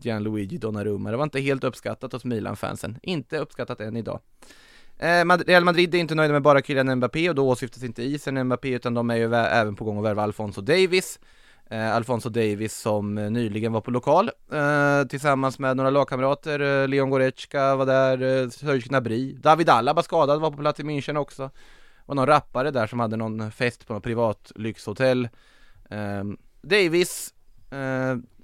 Gianluigi 0.01 0.59
Donnarumma. 0.59 1.11
Det 1.11 1.16
var 1.16 1.24
inte 1.24 1.40
helt 1.40 1.64
uppskattat 1.64 2.12
hos 2.12 2.24
Milan-fansen, 2.24 2.99
inte 3.03 3.38
uppskattat 3.38 3.80
än 3.80 3.97
idag. 3.97 4.20
Eh, 5.03 5.24
Real 5.46 5.64
Madrid 5.64 5.94
är 5.94 5.98
inte 5.98 6.14
nöjda 6.14 6.32
med 6.32 6.42
bara 6.42 6.62
killen 6.62 6.96
Mbappé 6.96 7.28
och 7.28 7.34
då 7.34 7.48
åsyftas 7.48 7.82
inte 7.82 8.03
isen 8.03 8.44
Mbappé 8.44 8.68
utan 8.68 8.94
de 8.94 9.11
är 9.11 9.16
ju 9.16 9.34
även 9.34 9.76
på 9.76 9.84
gång 9.84 9.98
att 9.98 10.05
värva 10.05 10.22
Alfonso 10.22 10.61
Davis. 10.61 11.18
Eh, 11.70 11.96
Alfonso 11.96 12.28
Davis 12.28 12.76
som 12.76 13.14
nyligen 13.14 13.72
var 13.72 13.80
på 13.80 13.90
lokal 13.90 14.30
eh, 14.53 15.07
tillsammans 15.09 15.59
med 15.59 15.76
några 15.76 15.90
lagkamrater, 15.90 16.86
Leon 16.86 17.11
Goretzka 17.11 17.76
var 17.76 17.86
där, 17.86 18.50
Serge 18.50 18.80
Gnabry, 18.80 19.32
David 19.32 19.68
Alaba 19.68 20.03
skadad 20.03 20.40
var 20.40 20.50
på 20.50 20.57
plats 20.57 20.80
i 20.80 20.82
München 20.82 21.16
också. 21.16 21.42
Det 21.42 22.07
var 22.07 22.14
någon 22.14 22.26
rappare 22.26 22.70
där 22.70 22.86
som 22.86 23.00
hade 23.00 23.16
någon 23.16 23.53
fest 23.53 23.86
på 23.86 23.92
något 23.94 24.05
privat 24.05 24.53
lyxhotell. 24.55 25.28
Davis, 26.62 27.34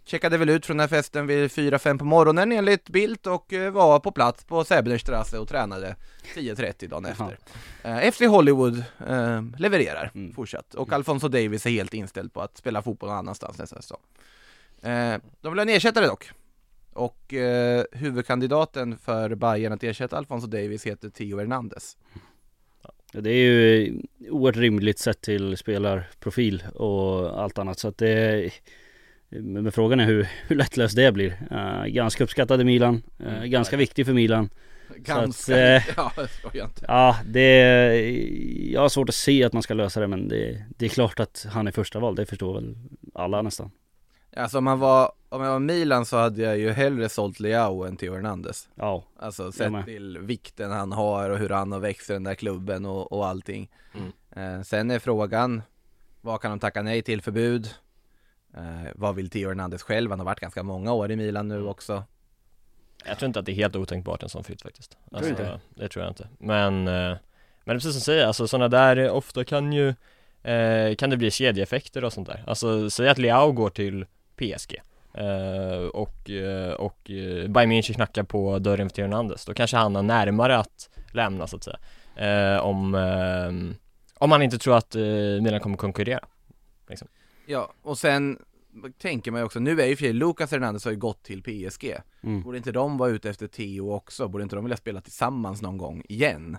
checkade 0.08 0.38
väl 0.38 0.48
ut 0.48 0.66
från 0.66 0.76
den 0.76 0.80
här 0.88 0.88
festen 0.96 1.26
vid 1.26 1.50
4-5 1.50 1.98
på 1.98 2.04
morgonen 2.04 2.52
enligt 2.52 2.88
Bildt 2.88 3.26
och 3.26 3.52
eh, 3.52 3.70
var 3.72 4.00
på 4.00 4.12
plats 4.12 4.44
på 4.44 4.64
Säbenerstrasse 4.64 5.38
och 5.38 5.48
tränade 5.48 5.96
10.30 6.34 6.88
dagen 6.88 7.04
efter. 7.04 7.38
Eh, 7.82 8.10
FC 8.10 8.20
Hollywood 8.20 8.84
eh, 9.08 9.42
levererar 9.58 10.10
Mm. 10.14 10.34
fortsatt 10.34 10.74
och 10.74 10.92
Alfonso 10.92 11.28
Davis 11.28 11.66
är 11.66 11.70
helt 11.70 11.94
inställd 11.94 12.32
på 12.32 12.40
att 12.40 12.56
spela 12.56 12.82
fotboll 12.82 13.08
någon 13.08 13.18
annanstans 13.18 13.58
nästa 13.58 13.76
säsong. 13.82 14.00
Eh, 14.82 15.18
de 15.40 15.52
vill 15.52 15.58
ha 15.58 15.62
en 15.62 15.68
ersättare 15.68 16.06
dock. 16.06 16.30
Och 16.92 17.34
eh, 17.34 17.84
huvudkandidaten 17.92 18.98
för 18.98 19.34
Bayern 19.34 19.72
att 19.72 19.84
ersätta 19.84 20.16
Alfonso 20.18 20.46
Davis 20.46 20.86
heter 20.86 21.08
Theo 21.10 21.38
Hernandez. 21.38 21.96
Ja, 22.82 23.20
Det 23.20 23.30
är 23.30 23.34
ju 23.34 23.92
oerhört 24.30 24.56
rimligt 24.56 24.98
sett 24.98 25.20
till 25.20 25.56
spelarprofil 25.56 26.62
och 26.74 27.42
allt 27.42 27.58
annat 27.58 27.78
så 27.78 27.88
att 27.88 27.98
det 27.98 28.50
men 29.28 29.72
frågan 29.72 30.00
är 30.00 30.04
hur, 30.06 30.28
hur 30.46 30.56
lättlöst 30.56 30.96
det 30.96 31.12
blir. 31.12 31.38
Eh, 31.50 31.84
ganska 31.86 32.24
uppskattad 32.24 32.60
i 32.60 32.64
Milan, 32.64 33.02
eh, 33.18 33.26
Mm, 33.26 33.50
ganska 33.50 33.56
verkligen. 33.58 33.78
viktig 33.78 34.06
för 34.06 34.12
Milan. 34.12 34.50
Ganska, 34.96 35.76
att, 35.76 35.86
eh, 35.86 35.92
ja, 35.96 36.12
det 36.16 36.58
jag 36.58 36.66
inte. 36.68 36.84
Ja, 36.88 37.16
det, 37.26 38.70
jag 38.72 38.80
har 38.80 38.88
svårt 38.88 39.08
att 39.08 39.14
se 39.14 39.44
att 39.44 39.52
man 39.52 39.62
ska 39.62 39.74
lösa 39.74 40.00
det 40.00 40.06
men 40.06 40.28
det, 40.28 40.64
det 40.68 40.84
är 40.84 40.88
klart 40.88 41.20
att 41.20 41.46
han 41.50 41.66
är 41.66 41.70
första 41.70 41.98
val, 41.98 42.14
det 42.14 42.26
förstår 42.26 42.54
väl 42.54 42.76
alla 43.14 43.42
nästan. 43.42 43.70
Alltså 44.36 44.58
om 44.58 44.64
man 44.64 44.78
var, 44.78 45.12
om 45.28 45.42
jag 45.42 45.50
var 45.50 45.58
Milan 45.58 46.06
så 46.06 46.16
hade 46.16 46.42
jag 46.42 46.58
ju 46.58 46.70
hellre 46.70 47.08
sålt 47.08 47.40
Leao 47.40 47.84
än 47.84 47.96
Theo 47.96 48.14
Hernandez. 48.14 48.68
Ja, 48.74 49.04
Alltså 49.18 49.52
sett 49.52 49.84
till 49.84 50.18
vikten 50.18 50.70
han 50.70 50.92
har 50.92 51.30
och 51.30 51.38
hur 51.38 51.48
han 51.48 51.72
har 51.72 51.78
växt 51.80 52.10
i 52.10 52.12
den 52.12 52.24
där 52.24 52.34
klubben 52.34 52.86
och, 52.86 53.12
och 53.12 53.26
allting. 53.26 53.70
Mm. 54.34 54.64
Sen 54.64 54.90
är 54.90 54.98
frågan, 54.98 55.62
vad 56.20 56.40
kan 56.40 56.50
de 56.50 56.58
tacka 56.60 56.82
nej 56.82 57.02
till 57.02 57.22
för 57.22 57.30
bud? 57.32 57.68
Eh, 58.56 58.90
vad 58.94 59.14
vill 59.14 59.30
Theo 59.30 59.48
Hernandez 59.48 59.82
själv? 59.82 60.10
Han 60.10 60.20
har 60.20 60.26
varit 60.26 60.40
ganska 60.40 60.62
många 60.62 60.92
år 60.92 61.10
i 61.10 61.16
Milan 61.16 61.48
nu 61.48 61.66
också. 61.66 62.04
Jag 63.04 63.18
tror 63.18 63.26
inte 63.26 63.38
att 63.38 63.46
det 63.46 63.52
är 63.52 63.56
helt 63.56 63.76
otänkbart 63.76 64.22
en 64.22 64.28
sån 64.28 64.44
flytt 64.44 64.62
faktiskt. 64.62 64.90
Tror 64.90 65.16
alltså, 65.16 65.30
inte? 65.30 65.60
Det 65.74 65.88
tror 65.88 66.04
jag 66.04 66.10
inte. 66.10 66.28
Men, 66.38 66.88
eh, 66.88 67.16
men 67.64 67.76
precis 67.76 67.92
som 67.92 67.98
du 67.98 68.00
säger, 68.00 68.26
alltså 68.26 68.48
sådana 68.48 68.68
där 68.68 68.96
eh, 68.96 69.16
ofta 69.16 69.44
kan 69.44 69.72
ju 69.72 69.88
eh, 70.42 70.94
Kan 70.94 71.10
det 71.10 71.16
bli 71.16 71.30
kedjeeffekter 71.30 72.04
och 72.04 72.12
sånt 72.12 72.28
där. 72.28 72.44
Alltså 72.46 72.90
säg 72.90 73.08
att 73.08 73.18
Leao 73.18 73.52
går 73.52 73.70
till 73.70 74.06
PSG 74.36 74.80
eh, 75.14 75.86
och, 75.92 76.30
eh, 76.30 76.72
och 76.72 76.98
Bayern 77.48 77.72
München 77.72 77.94
knackar 77.94 78.22
på 78.22 78.58
dörren 78.58 78.88
för 78.88 78.96
Theo 78.96 79.04
Hernandez. 79.04 79.44
Då 79.44 79.54
kanske 79.54 79.76
han 79.76 79.94
har 79.94 80.02
närmare 80.02 80.58
att 80.58 80.90
lämna 81.12 81.46
så 81.46 81.56
att 81.56 81.64
säga. 81.64 81.78
Eh, 82.16 82.60
Om, 82.60 82.94
om 84.14 84.30
man 84.30 84.42
inte 84.42 84.58
tror 84.58 84.76
att 84.76 84.94
Milan 85.42 85.60
kommer 85.60 85.76
konkurrera 85.76 86.20
Ja, 87.50 87.72
och 87.82 87.98
sen 87.98 88.38
tänker 88.98 89.30
man 89.30 89.40
ju 89.40 89.44
också, 89.44 89.60
nu 89.60 89.80
är 89.80 89.86
ju 89.86 89.96
för 89.96 90.12
Lucas 90.12 90.50
Hernandez 90.50 90.84
har 90.84 90.92
ju 90.92 90.98
gått 90.98 91.22
till 91.22 91.42
PSG. 91.42 91.94
mm. 92.20 92.42
Borde 92.42 92.56
inte 92.56 92.72
de 92.72 92.98
vara 92.98 93.10
ute 93.10 93.30
efter 93.30 93.46
Theo 93.46 93.92
också? 93.92 94.28
Borde 94.28 94.42
inte 94.42 94.56
de 94.56 94.64
vilja 94.64 94.76
spela 94.76 95.00
tillsammans 95.00 95.62
någon 95.62 95.78
gång 95.78 96.02
igen? 96.08 96.58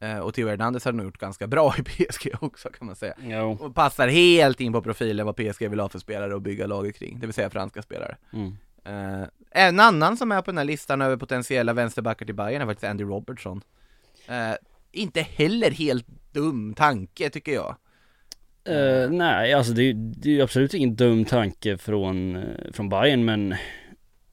Eh, 0.00 0.18
och 0.18 0.34
Theo 0.34 0.48
Hernandez 0.48 0.84
har 0.84 0.92
nog 0.92 1.06
gjort 1.06 1.18
ganska 1.18 1.46
bra 1.46 1.74
i 1.78 1.82
PSG 2.12 2.32
också 2.40 2.68
kan 2.68 2.86
man 2.86 2.96
säga. 2.96 3.14
Jo. 3.22 3.58
Och 3.60 3.74
passar 3.74 4.08
helt 4.08 4.60
in 4.60 4.72
på 4.72 4.82
profilen 4.82 5.26
vad 5.26 5.36
PSG 5.36 5.68
vill 5.68 5.80
ha 5.80 5.88
för 5.88 5.98
spelare 5.98 6.34
och 6.34 6.42
bygga 6.42 6.66
laget 6.66 6.96
kring, 6.96 7.20
det 7.20 7.26
vill 7.26 7.34
säga 7.34 7.50
franska 7.50 7.82
spelare. 7.82 8.16
Mm. 8.32 8.56
Eh, 8.84 9.28
en 9.50 9.80
annan 9.80 10.16
som 10.16 10.32
är 10.32 10.42
på 10.42 10.50
den 10.50 10.58
här 10.58 10.64
listan 10.64 11.02
över 11.02 11.16
potentiella 11.16 11.72
vänsterbackar 11.72 12.26
till 12.26 12.34
Bayern 12.34 12.62
är 12.62 12.66
faktiskt 12.66 12.90
Andy 12.90 13.04
Robertson. 13.04 13.62
Eh, 14.26 14.54
inte 14.92 15.20
heller 15.20 15.70
helt 15.70 16.06
dum 16.32 16.74
tanke 16.74 17.30
tycker 17.30 17.52
jag. 17.52 17.76
Eh, 18.68 19.10
nej, 19.10 19.52
alltså 19.52 19.72
det, 19.72 19.82
är- 19.82 19.94
det 19.94 20.28
är 20.28 20.32
ju 20.34 20.42
absolut 20.42 20.74
ingen 20.74 20.96
dum 20.96 21.24
tanke 21.24 21.78
från, 21.78 22.36
eh, 22.36 22.42
från 22.72 22.88
Bayern 22.88 23.24
men 23.24 23.54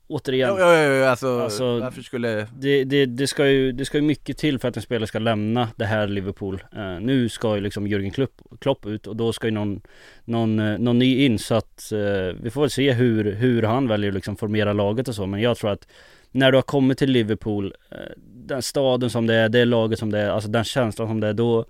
återigen, 0.07 0.49
Jo, 0.49 0.55
jo, 0.59 0.93
jo, 0.99 1.03
alltså, 1.03 1.39
Alltså, 1.39 1.79
varför 1.79 2.01
skulle... 2.01 2.47
det, 2.57 2.83
det, 2.83 3.05
det, 3.05 3.27
ska 3.27 3.47
ju, 3.47 3.71
det 3.71 3.85
ska 3.85 3.97
ju 3.97 4.03
mycket 4.03 4.37
till 4.37 4.59
för 4.59 4.67
att 4.67 4.75
en 4.75 4.81
spelare 4.83 5.07
ska 5.07 5.19
lämna 5.19 5.69
det 5.75 5.85
här 5.85 6.07
Liverpool. 6.07 6.63
Eh, 6.75 6.99
nu 7.01 7.29
ska 7.29 7.55
ju 7.55 7.61
liksom 7.61 7.87
Jürgen 7.87 8.09
Klopp, 8.11 8.41
Klopp 8.61 8.85
ut 8.85 9.07
och 9.07 9.15
då 9.15 9.33
ska 9.33 9.47
ju 9.47 9.51
någon, 9.53 9.81
någon, 10.25 10.55
någon 10.75 10.99
ny 10.99 11.25
in 11.25 11.39
så 11.39 11.55
att 11.55 11.91
eh, 11.91 12.35
vi 12.41 12.49
får 12.49 12.61
väl 12.61 12.69
se 12.69 12.91
hur, 12.91 13.31
hur 13.31 13.63
han 13.63 13.87
väljer 13.87 14.09
att 14.09 14.15
liksom 14.15 14.35
formera 14.35 14.73
laget 14.73 15.07
och 15.07 15.15
så 15.15 15.25
men 15.25 15.41
jag 15.41 15.57
tror 15.57 15.71
att 15.71 15.87
när 16.31 16.51
du 16.51 16.57
har 16.57 16.61
kommit 16.61 16.97
till 16.97 17.11
Liverpool, 17.11 17.73
den 18.27 18.61
staden 18.61 19.09
som 19.09 19.27
det 19.27 19.35
är, 19.35 19.49
det 19.49 19.65
laget 19.65 19.99
som 19.99 20.11
det 20.11 20.19
är, 20.19 20.29
alltså 20.29 20.49
den 20.49 20.63
känslan 20.63 21.07
som 21.07 21.19
det 21.19 21.27
är, 21.27 21.33
då 21.33 21.65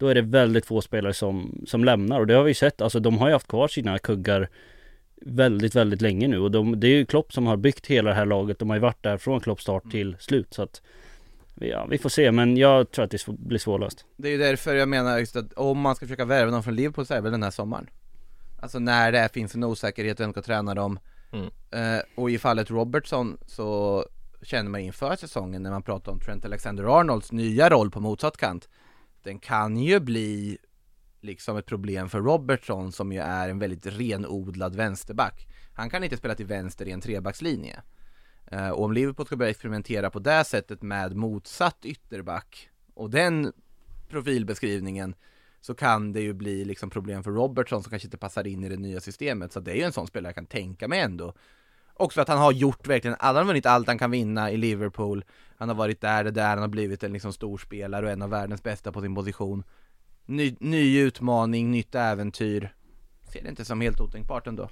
då 0.00 0.08
är 0.08 0.14
det 0.14 0.22
väldigt 0.22 0.66
få 0.66 0.80
spelare 0.80 1.14
som, 1.14 1.64
som 1.66 1.84
lämnar. 1.84 2.20
Och 2.20 2.26
det 2.26 2.34
har 2.34 2.44
vi 2.44 2.54
sett, 2.54 2.80
alltså 2.80 3.00
de 3.00 3.18
har 3.18 3.26
ju 3.28 3.32
haft 3.32 3.48
kvar 3.48 3.68
sina 3.68 3.98
kuggar 3.98 4.48
väldigt, 5.16 5.74
väldigt 5.74 6.00
länge 6.00 6.28
nu. 6.28 6.38
Och 6.38 6.50
de, 6.50 6.80
det 6.80 6.86
är 6.86 6.96
ju 6.96 7.06
Klopp 7.06 7.32
som 7.32 7.46
har 7.46 7.56
byggt 7.56 7.86
hela 7.86 8.10
det 8.10 8.16
här 8.16 8.26
laget. 8.26 8.58
De 8.58 8.70
har 8.70 8.76
ju 8.76 8.80
varit 8.80 9.02
där 9.02 9.16
från 9.18 9.40
Klopps 9.40 9.62
start 9.62 9.90
till 9.90 10.16
slut. 10.18 10.54
Så 10.54 10.62
att 10.62 10.82
Ja, 11.54 11.86
vi 11.90 11.98
får 11.98 12.08
se. 12.08 12.32
Men 12.32 12.56
jag 12.56 12.90
tror 12.90 13.04
att 13.04 13.10
det 13.10 13.26
blir 13.28 13.58
svårlöst. 13.58 14.04
Det 14.16 14.28
är 14.28 14.32
ju 14.32 14.38
därför 14.38 14.74
jag 14.74 14.88
menar 14.88 15.18
just 15.18 15.36
att 15.36 15.52
om 15.52 15.80
man 15.80 15.96
ska 15.96 16.06
försöka 16.06 16.24
värva 16.24 16.50
någon 16.50 16.62
från 16.62 16.74
Liverpool 16.74 17.06
så 17.06 17.14
är 17.14 17.16
det 17.16 17.22
väl 17.22 17.32
den 17.32 17.42
här 17.42 17.50
sommaren. 17.50 17.86
Alltså 18.62 18.78
när 18.78 19.12
det 19.12 19.28
finns 19.32 19.54
en 19.54 19.64
osäkerhet, 19.64 20.20
vem 20.20 20.32
ska 20.32 20.42
träna 20.42 20.74
dem. 20.74 20.98
Mm. 21.32 21.46
eh, 21.70 22.02
Och 22.14 22.30
i 22.30 22.38
fallet 22.38 22.70
Robertson 22.70 23.38
så 23.46 24.04
känner 24.42 24.70
man 24.70 24.80
inför 24.80 25.16
säsongen 25.16 25.62
när 25.62 25.70
man 25.70 25.82
pratar 25.82 26.12
om 26.12 26.20
Trent 26.20 26.44
Alexander-Arnolds 26.44 27.32
nya 27.32 27.70
roll 27.70 27.90
på 27.90 28.00
motsatt 28.00 28.36
kant 28.36 28.68
den 29.22 29.38
kan 29.38 29.76
ju 29.76 30.00
bli 30.00 30.58
liksom 31.20 31.56
ett 31.56 31.66
problem 31.66 32.08
för 32.08 32.20
Robertson 32.20 32.92
som 32.92 33.12
ju 33.12 33.18
är 33.18 33.48
en 33.48 33.58
väldigt 33.58 33.86
renodlad 33.86 34.76
vänsterback 34.76 35.46
Han 35.74 35.90
kan 35.90 36.04
inte 36.04 36.16
spela 36.16 36.34
till 36.34 36.46
vänster 36.46 36.88
i 36.88 36.90
en 36.90 37.00
trebackslinje 37.00 37.82
eh, 38.46 38.68
Och 38.68 38.84
om 38.84 38.92
Liverpool 38.92 39.26
ska 39.26 39.36
börja 39.36 39.50
experimentera 39.50 40.10
på 40.10 40.18
det 40.18 40.44
sättet 40.44 40.82
med 40.82 41.16
motsatt 41.16 41.84
ytterback 41.84 42.70
och 42.94 43.10
den 43.10 43.52
profilbeskrivningen 44.08 45.14
så 45.60 45.74
kan 45.74 46.12
det 46.12 46.20
ju 46.20 46.32
bli 46.32 46.64
liksom 46.64 46.90
problem 46.90 47.22
för 47.22 47.30
Robertson 47.30 47.82
som 47.82 47.90
kanske 47.90 48.06
inte 48.06 48.18
passar 48.18 48.46
in 48.46 48.64
i 48.64 48.68
det 48.68 48.76
nya 48.76 49.00
systemet. 49.00 49.52
Så 49.52 49.60
det 49.60 49.70
är 49.70 49.76
ju 49.76 49.82
en 49.82 49.92
sån 49.92 50.06
spelare 50.06 50.28
jag 50.28 50.34
kan 50.34 50.46
tänka 50.46 50.88
mig 50.88 51.00
ändå. 51.00 51.34
Också 52.00 52.20
att 52.20 52.28
han 52.28 52.38
har 52.38 52.52
gjort 52.52 52.86
verkligen, 52.86 53.16
han 53.20 53.36
har 53.36 53.44
vunnit 53.44 53.66
allt 53.66 53.86
han 53.86 53.98
kan 53.98 54.10
vinna 54.10 54.50
i 54.50 54.56
Liverpool. 54.56 55.24
Han 55.56 55.68
har 55.68 55.76
varit 55.76 56.00
där, 56.00 56.24
det 56.24 56.30
där, 56.30 56.48
han 56.48 56.58
har 56.58 56.68
blivit 56.68 57.02
en 57.02 57.12
liksom 57.12 57.32
stor 57.32 57.58
spelare 57.58 58.06
och 58.06 58.12
en 58.12 58.22
av 58.22 58.30
världens 58.30 58.62
bästa 58.62 58.92
på 58.92 59.00
sin 59.00 59.14
position. 59.14 59.62
Ny, 60.26 60.56
ny 60.60 61.00
utmaning, 61.00 61.70
nytt 61.70 61.94
äventyr. 61.94 62.74
Ser 63.32 63.42
det 63.42 63.48
inte 63.48 63.64
som 63.64 63.80
helt 63.80 64.00
otänkbart 64.00 64.46
ändå. 64.46 64.68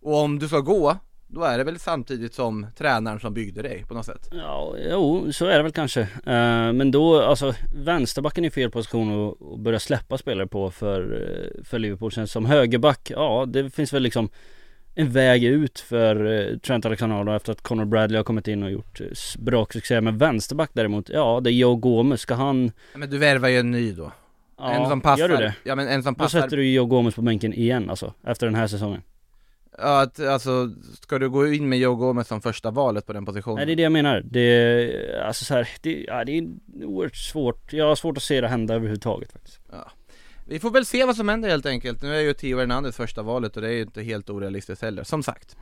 Och 0.00 0.22
om 0.22 0.38
du 0.38 0.48
ska 0.48 0.60
gå, 0.60 0.96
då 1.26 1.42
är 1.42 1.58
det 1.58 1.64
väl 1.64 1.78
samtidigt 1.78 2.34
som 2.34 2.66
tränaren 2.76 3.20
som 3.20 3.34
byggde 3.34 3.62
dig 3.62 3.84
på 3.88 3.94
något 3.94 4.06
sätt. 4.06 4.28
Ja, 4.32 4.74
jo, 4.90 5.32
så 5.32 5.46
är 5.46 5.56
det 5.56 5.62
väl 5.62 5.72
kanske. 5.72 6.00
Eh, 6.00 6.72
men 6.72 6.90
då, 6.90 7.22
alltså 7.22 7.54
vänsterbacken 7.74 8.44
är 8.44 8.50
fel 8.50 8.70
position 8.70 9.28
att, 9.28 9.52
att 9.52 9.60
börja 9.60 9.78
släppa 9.78 10.18
spelare 10.18 10.46
på 10.46 10.70
för, 10.70 11.00
eh, 11.02 11.64
för 11.64 11.78
Liverpool. 11.78 12.12
Sen 12.12 12.28
som 12.28 12.46
högerback, 12.46 13.10
ja 13.10 13.46
det 13.48 13.70
finns 13.70 13.92
väl 13.92 14.02
liksom 14.02 14.28
en 15.00 15.10
väg 15.10 15.44
ut 15.44 15.80
för 15.80 16.26
eh, 16.26 16.58
Trent 16.58 16.84
Alexander-Arnold 16.86 17.36
efter 17.36 17.52
att 17.52 17.62
Conor 17.62 17.84
Bradley 17.84 18.16
har 18.16 18.24
kommit 18.24 18.48
in 18.48 18.62
och 18.62 18.70
gjort 18.70 19.00
eh, 19.00 19.06
bra 19.38 19.66
succé. 19.70 20.00
Men 20.00 20.18
vänsterback 20.18 20.70
däremot, 20.72 21.08
ja 21.08 21.40
det 21.40 21.50
är 21.50 21.52
Joe 21.52 21.76
Gomez. 21.76 22.20
Ska 22.20 22.34
han... 22.34 22.72
Men 22.94 23.10
du 23.10 23.18
värvar 23.18 23.48
ju 23.48 23.58
en 23.58 23.70
ny 23.70 23.92
då. 23.92 24.12
Ja, 24.58 24.70
en 24.70 24.88
som 24.88 25.00
passar. 25.00 25.20
gör 25.20 25.28
du 25.28 25.36
det? 25.36 25.54
Ja 25.64 25.74
men 25.74 25.88
en 25.88 26.02
som 26.02 26.14
Då 26.14 26.18
passar. 26.18 26.40
sätter 26.40 26.56
du 26.56 26.70
Joe 26.70 26.86
Gomez 26.86 27.14
på 27.14 27.22
bänken 27.22 27.52
igen 27.52 27.90
alltså, 27.90 28.14
efter 28.26 28.46
den 28.46 28.54
här 28.54 28.66
säsongen. 28.66 29.02
Ja, 29.78 30.00
att, 30.00 30.20
alltså, 30.20 30.70
ska 31.02 31.18
du 31.18 31.30
gå 31.30 31.52
in 31.52 31.68
med 31.68 31.78
Joe 31.78 31.94
Gomez 31.94 32.28
som 32.28 32.40
första 32.40 32.70
valet 32.70 33.06
på 33.06 33.12
den 33.12 33.24
positionen? 33.24 33.56
Nej 33.56 33.66
det 33.66 33.72
är 33.72 33.76
det 33.76 33.82
jag 33.82 33.92
menar. 33.92 34.22
Det 34.24 34.40
är, 34.40 35.20
alltså 35.20 35.44
så 35.44 35.54
här, 35.54 35.68
det, 35.80 36.04
ja, 36.08 36.24
det 36.24 36.38
är 36.38 36.48
oerhört 36.84 37.16
svårt. 37.16 37.72
Jag 37.72 37.88
har 37.88 37.96
svårt 37.96 38.16
att 38.16 38.22
se 38.22 38.40
det 38.40 38.48
hända 38.48 38.74
överhuvudtaget 38.74 39.32
faktiskt. 39.32 39.60
Vi 40.48 40.58
får 40.58 40.70
väl 40.70 40.86
se 40.86 41.04
vad 41.04 41.16
som 41.16 41.28
händer 41.28 41.48
helt 41.48 41.66
enkelt. 41.66 42.02
Nu 42.02 42.16
är 42.16 42.20
ju 42.20 42.34
Theo 42.34 42.58
Hernandez 42.58 42.96
första 42.96 43.22
valet 43.22 43.56
och 43.56 43.62
det 43.62 43.68
är 43.68 43.72
ju 43.72 43.82
inte 43.82 44.02
helt 44.02 44.30
orealistiskt 44.30 44.82
heller, 44.82 45.04
som 45.04 45.22
sagt. 45.22 45.56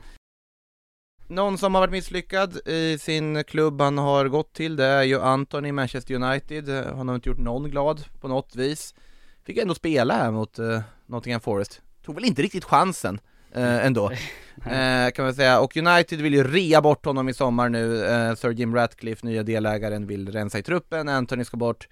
Någon 1.27 1.57
som 1.57 1.75
har 1.75 1.81
varit 1.81 1.91
misslyckad 1.91 2.67
i 2.67 2.97
sin 2.97 3.43
klubb 3.43 3.81
han 3.81 3.97
har 3.97 4.27
gått 4.27 4.53
till, 4.53 4.75
det 4.75 4.85
är 4.85 5.03
ju 5.03 5.21
Anton 5.21 5.65
i 5.65 5.71
Manchester 5.71 6.13
United. 6.13 6.69
Han 6.69 7.07
har 7.07 7.15
inte 7.15 7.29
gjort 7.29 7.37
någon 7.37 7.69
glad 7.69 8.03
på 8.21 8.27
något 8.27 8.55
vis. 8.55 8.95
Fick 9.43 9.57
ändå 9.57 9.75
spela 9.75 10.13
här 10.13 10.31
mot 10.31 10.59
uh, 10.59 10.79
Nottingham 11.05 11.41
Forest. 11.41 11.81
Tog 12.05 12.15
väl 12.15 12.25
inte 12.25 12.41
riktigt 12.41 12.63
chansen 12.63 13.19
eh, 13.51 13.85
ändå, 13.85 14.11
eh, 14.65 15.11
kan 15.15 15.25
man 15.25 15.35
säga. 15.35 15.59
Och 15.59 15.77
United 15.77 16.21
vill 16.21 16.33
ju 16.33 16.43
rea 16.43 16.81
bort 16.81 17.05
honom 17.05 17.29
i 17.29 17.33
sommar 17.33 17.69
nu. 17.69 18.05
Eh, 18.05 18.35
Sir 18.35 18.49
Jim 18.49 18.75
Ratcliffe, 18.75 19.25
nya 19.25 19.43
delägaren, 19.43 20.07
vill 20.07 20.31
rensa 20.31 20.59
i 20.59 20.63
truppen. 20.63 21.09
Anthony 21.09 21.45
ska 21.45 21.57
bort. 21.57 21.87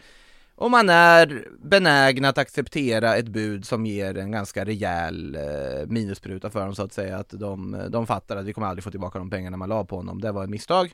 Och 0.55 0.71
man 0.71 0.89
är 0.89 1.47
benägen 1.59 2.25
att 2.25 2.37
acceptera 2.37 3.15
ett 3.15 3.27
bud 3.27 3.65
som 3.65 3.85
ger 3.85 4.17
en 4.17 4.31
ganska 4.31 4.65
rejäl 4.65 5.35
eh, 5.35 5.87
minusspruta 5.87 6.49
för 6.49 6.59
dem 6.65 6.75
så 6.75 6.83
att 6.83 6.93
säga. 6.93 7.17
Att 7.17 7.29
de, 7.29 7.85
de 7.89 8.07
fattar 8.07 8.37
att 8.37 8.45
vi 8.45 8.53
kommer 8.53 8.67
aldrig 8.67 8.83
få 8.83 8.91
tillbaka 8.91 9.19
de 9.19 9.29
pengarna 9.29 9.57
man 9.57 9.69
la 9.69 9.85
på 9.85 9.95
honom. 9.95 10.21
Det 10.21 10.31
var 10.31 10.43
ett 10.43 10.49
misstag. 10.49 10.91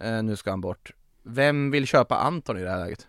Eh, 0.00 0.22
nu 0.22 0.36
ska 0.36 0.50
han 0.50 0.60
bort. 0.60 0.90
Vem 1.22 1.70
vill 1.70 1.86
köpa 1.86 2.16
Anton 2.16 2.58
i 2.58 2.62
det 2.62 2.70
här 2.70 2.78
läget? 2.84 3.06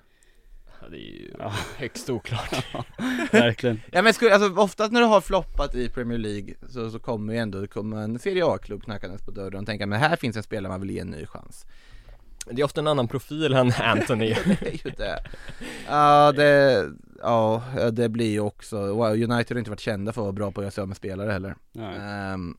Ja, 0.82 0.88
det 0.90 0.98
är 0.98 1.22
ju 1.22 1.34
Ja. 1.40 1.54
högst 1.78 2.10
oklart. 2.10 2.66
Verkligen. 3.32 3.82
Ja 3.92 4.02
men 4.02 4.14
skulle, 4.14 4.34
alltså 4.34 4.56
oftast 4.62 4.92
när 4.92 5.02
du 5.02 5.08
har 5.08 5.22
floppat 5.22 5.76
i 5.76 5.90
Premier 5.90 6.18
League 6.18 6.54
så, 6.70 6.90
så 6.90 7.00
kommer 7.00 7.34
ju 7.34 7.40
ändå, 7.40 7.68
kommer 7.68 7.98
en 7.98 8.20
Serie 8.20 8.46
A-klubb 8.46 8.84
knackandes 8.84 9.22
på 9.22 9.32
dörren 9.32 9.60
och 9.60 9.66
tänka 9.66 9.86
men 9.88 10.00
här 10.00 10.16
finns 10.16 10.38
en 10.38 10.44
spelare 10.44 10.72
man 10.72 10.82
vill 10.82 10.90
ge 10.92 11.00
en 11.00 11.08
ny 11.08 11.26
chans 11.26 11.66
Det 12.52 12.62
är 12.62 12.66
ofta 12.66 12.82
en 12.82 12.88
annan 12.88 13.08
profil 13.08 13.54
än 13.54 13.72
Anthony. 13.82 14.28
Det 14.46 14.68
är 14.68 14.86
ju 14.86 14.92
det 14.98 15.24
Ja 15.88 16.32
det, 16.32 16.86
ja 17.22 17.64
det 17.92 18.10
blir 18.10 18.32
ju 18.32 18.40
också, 18.40 18.78
wow, 18.94 19.12
United 19.12 19.56
har 19.56 19.58
inte 19.58 19.70
varit 19.70 19.80
kända 19.80 20.14
för 20.14 20.22
att 20.22 20.26
vara 20.26 20.32
bra 20.32 20.52
på 20.52 20.62
att 20.62 20.64
göra 20.64 20.72
sig 20.72 20.82
av 20.82 20.88
med 20.88 20.98
spelare 20.98 21.32
heller. 21.32 21.56
Ehm, 22.00 22.58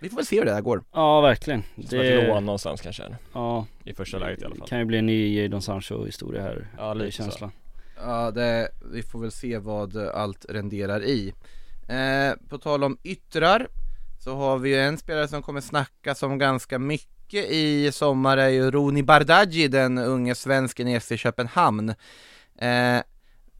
Vi 0.00 0.08
får 0.08 0.16
väl 0.16 0.26
se 0.26 0.38
hur 0.38 0.44
det 0.44 0.52
här 0.54 0.60
går 0.60 0.84
Ja 0.92 1.20
verkligen. 1.20 1.62
Som 1.88 1.98
ett 2.00 2.28
lån 2.28 2.44
någonstans 2.46 2.80
kanske, 2.80 3.02
Ja, 3.32 3.66
i 3.84 3.94
första 3.94 4.18
läget 4.18 4.42
i 4.42 4.44
alla 4.44 4.54
fall. 4.54 4.68
kan 4.68 4.78
ju 4.78 4.84
bli 4.84 4.98
en 4.98 5.06
ny 5.06 5.42
Jadon 5.42 5.62
Sancho 5.62 6.04
historia 6.04 6.42
här. 6.42 6.66
Ja, 6.76 6.84
det 6.94 7.00
är 7.00 7.04
lite 7.04 7.16
så. 7.16 7.22
känslan. 7.22 7.50
Ja, 8.00 8.30
det, 8.30 8.68
vi 8.92 9.02
får 9.02 9.20
väl 9.20 9.30
se 9.32 9.58
vad 9.58 9.96
allt 9.96 10.46
renderar 10.48 11.02
i. 11.04 11.32
Eh, 11.88 12.48
på 12.48 12.58
tal 12.58 12.84
om 12.84 12.98
yttrar 13.02 13.68
så 14.20 14.34
har 14.36 14.58
vi 14.58 14.70
ju 14.70 14.80
en 14.80 14.98
spelare 14.98 15.28
som 15.28 15.42
kommer 15.42 15.60
snacka 15.60 16.14
som 16.14 16.38
ganska 16.38 16.78
mycket 16.78 17.08
i 17.34 17.90
sommar 17.92 18.36
är 18.36 18.48
ju 18.48 18.70
Roni 18.70 19.02
Bardghji, 19.02 19.68
den 19.68 19.98
unge 19.98 20.34
svensken 20.34 20.88
i 20.88 21.00
FC 21.00 21.12
Köpenhamn. 21.16 21.88
Eh, 22.58 23.00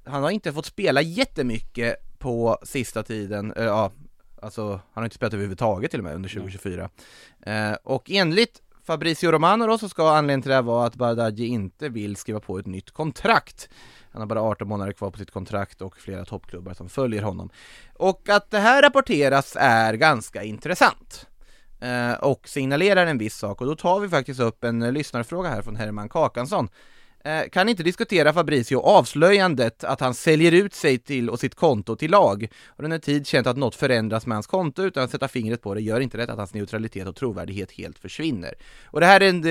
han 0.05 0.23
har 0.23 0.31
inte 0.31 0.53
fått 0.53 0.67
spela 0.67 1.03
jättemycket 1.03 2.19
på 2.19 2.59
sista 2.63 3.03
tiden, 3.03 3.53
eh, 3.53 3.65
ja, 3.65 3.93
alltså 4.43 4.71
han 4.71 4.81
har 4.95 5.05
inte 5.05 5.17
spelat 5.17 5.35
överhuvudtaget 5.35 5.91
till 5.91 6.01
och 6.01 6.05
med 6.05 6.15
under 6.15 6.29
2024. 6.29 6.91
Eh, 7.43 7.73
och 7.83 8.11
enligt 8.11 8.63
Fabrizio 8.89 9.31
Romano 9.31 9.67
då 9.67 9.79
så 9.79 9.89
ska 9.89 10.11
anledningen 10.11 10.43
till 10.43 10.49
det 10.49 10.55
här 10.55 10.63
vara 10.63 10.87
att 10.87 10.95
Bardghji 10.95 11.47
inte 11.47 11.89
vill 11.89 12.17
skriva 12.17 12.41
på 12.41 12.59
ett 12.59 12.67
nytt 12.67 12.91
kontrakt. 12.91 13.69
Han 14.11 14.23
har 14.23 14.27
bara 14.27 14.43
18 14.43 14.69
månader 14.69 14.93
kvar 14.93 15.11
på 15.11 15.19
sitt 15.19 15.31
kontrakt 15.31 15.83
och 15.83 15.97
flera 15.97 16.25
toppklubbar 16.25 16.75
som 16.75 16.89
följer 16.89 17.23
honom. 17.23 17.51
Och 17.95 18.29
att 18.29 18.51
det 18.51 18.59
här 18.59 18.83
rapporteras 18.83 19.57
är 19.61 19.95
ganska 19.95 20.43
intressant. 20.43 21.27
Eh, 21.81 22.13
och 22.13 22.49
signalerar 22.49 23.07
en 23.07 23.19
viss 23.19 23.37
sak 23.37 23.61
och 23.61 23.67
då 23.67 23.77
tar 23.77 24.01
vi 24.01 24.09
faktiskt 24.09 24.41
upp 24.41 24.65
en 24.65 24.83
eh, 24.83 24.93
lyssnarfråga 24.93 25.49
här 25.49 25.63
från 25.63 25.77
Herman 25.77 26.09
Kakansson. 26.09 26.69
Eh, 27.25 27.49
kan 27.53 27.69
inte 27.69 27.83
diskutera 27.83 28.33
Fabricio 28.33 28.81
avslöjandet 28.81 29.85
att 29.85 30.01
han 30.01 30.15
säljer 30.15 30.53
ut 30.53 30.75
sig 30.75 30.99
till 30.99 31.31
och 31.31 31.41
sitt 31.41 31.55
konto 31.55 31.97
till 31.97 32.11
lag 32.11 32.49
och 32.67 32.85
under 32.85 32.99
tid 32.99 33.27
känt 33.27 33.47
att 33.47 33.57
något 33.57 33.75
förändras 33.75 34.27
med 34.27 34.37
hans 34.37 34.47
konto 34.47 34.83
utan 34.83 35.05
att 35.05 35.11
sätta 35.11 35.29
fingret 35.29 35.63
på 35.63 35.75
det 35.75 35.81
gör 35.81 36.01
inte 36.01 36.17
det 36.17 36.33
att 36.33 36.39
hans 36.39 36.55
neutralitet 36.55 37.09
och 37.09 37.17
trovärdighet 37.17 37.73
helt 37.73 37.99
försvinner. 37.99 38.55
Och 38.85 39.01
det 39.01 39.07
här 39.07 39.21
är, 39.21 39.29
en, 39.29 39.45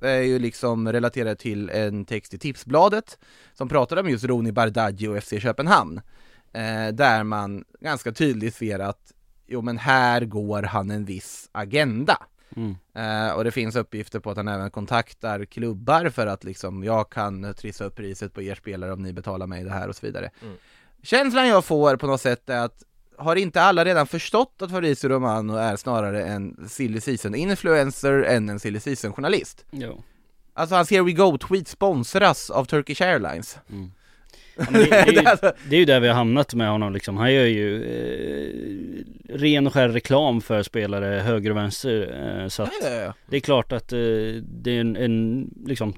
är 0.00 0.22
ju 0.22 0.38
liksom 0.38 0.92
relaterat 0.92 1.38
till 1.38 1.70
en 1.70 2.04
text 2.04 2.34
i 2.34 2.38
Tipsbladet 2.38 3.18
som 3.54 3.68
pratade 3.68 4.00
om 4.00 4.10
just 4.10 4.24
Roni 4.24 4.52
Bardghji 4.52 5.08
och 5.08 5.24
FC 5.24 5.32
Köpenhamn 5.40 6.00
eh, 6.52 6.88
där 6.92 7.24
man 7.24 7.64
ganska 7.80 8.12
tydligt 8.12 8.54
ser 8.54 8.78
att 8.78 9.12
jo 9.48 9.62
men 9.62 9.78
här 9.78 10.24
går 10.24 10.62
han 10.62 10.90
en 10.90 11.04
viss 11.04 11.48
agenda. 11.52 12.18
Mm. 12.56 12.76
Eh, 12.94 13.32
och 13.32 13.44
det 13.44 13.50
finns 13.50 13.76
uppgifter 13.76 14.20
på 14.20 14.30
att 14.30 14.36
han 14.36 14.48
även 14.48 14.70
kontaktar 14.70 15.44
klubbar 15.44 16.08
för 16.08 16.26
att 16.26 16.44
liksom, 16.44 16.84
jag 16.84 17.10
kan 17.10 17.54
trissa 17.54 17.84
upp 17.84 17.96
priset 17.96 18.34
på 18.34 18.42
er 18.42 18.54
spelare 18.54 18.92
om 18.92 19.02
ni 19.02 19.12
betalar 19.12 19.46
mig 19.46 19.64
det 19.64 19.70
här 19.70 19.88
och 19.88 19.96
så 19.96 20.06
vidare. 20.06 20.30
Mm. 20.42 20.56
Känslan 21.02 21.48
jag 21.48 21.64
får 21.64 21.96
på 21.96 22.06
något 22.06 22.20
sätt 22.20 22.50
är 22.50 22.60
att 22.60 22.82
har 23.18 23.36
inte 23.36 23.62
alla 23.62 23.84
redan 23.84 24.06
förstått 24.06 24.62
att 24.62 24.70
Fabrizio 24.70 25.08
Romano 25.08 25.56
är 25.56 25.76
snarare 25.76 26.24
en 26.24 26.68
silly 26.68 27.00
season 27.00 27.34
influencer 27.34 28.22
än 28.22 28.48
en 28.48 28.60
silly 28.60 28.80
season 28.80 29.12
journalist? 29.12 29.64
Jo. 29.70 30.02
Alltså 30.54 30.74
hans 30.74 30.90
Here 30.90 31.02
We 31.02 31.12
Go-tweet 31.12 31.68
sponsras 31.68 32.50
av 32.50 32.64
Turkish 32.64 33.02
Airlines. 33.02 33.58
Mm. 33.70 33.90
Ja, 34.58 34.64
det, 34.70 34.84
det, 34.84 34.94
är 34.96 35.12
ju, 35.12 35.18
Alltså- 35.26 35.52
det 35.68 35.76
är 35.76 35.80
ju 35.80 35.84
där 35.84 36.00
vi 36.00 36.08
har 36.08 36.14
hamnat 36.14 36.54
med 36.54 36.70
honom 36.70 36.92
liksom. 36.92 37.16
Han 37.16 37.34
gör 37.34 37.44
ju 37.44 37.82
eh, 37.84 39.34
ren 39.38 39.66
och 39.66 39.72
skär 39.72 39.88
reklam 39.88 40.40
för 40.40 40.62
spelare 40.62 41.20
höger 41.20 41.50
och 41.50 41.56
vänster. 41.56 42.40
Eh, 42.42 42.48
så 42.48 42.62
att 42.62 42.70
Ja, 42.82 42.90
ja, 42.90 43.14
det 43.26 43.36
är 43.36 43.40
klart 43.40 43.72
att 43.72 43.92
eh, 43.92 43.98
det 44.42 44.70
är 44.76 44.80
en, 44.80 44.96
en 44.96 45.50
liksom 45.66 45.94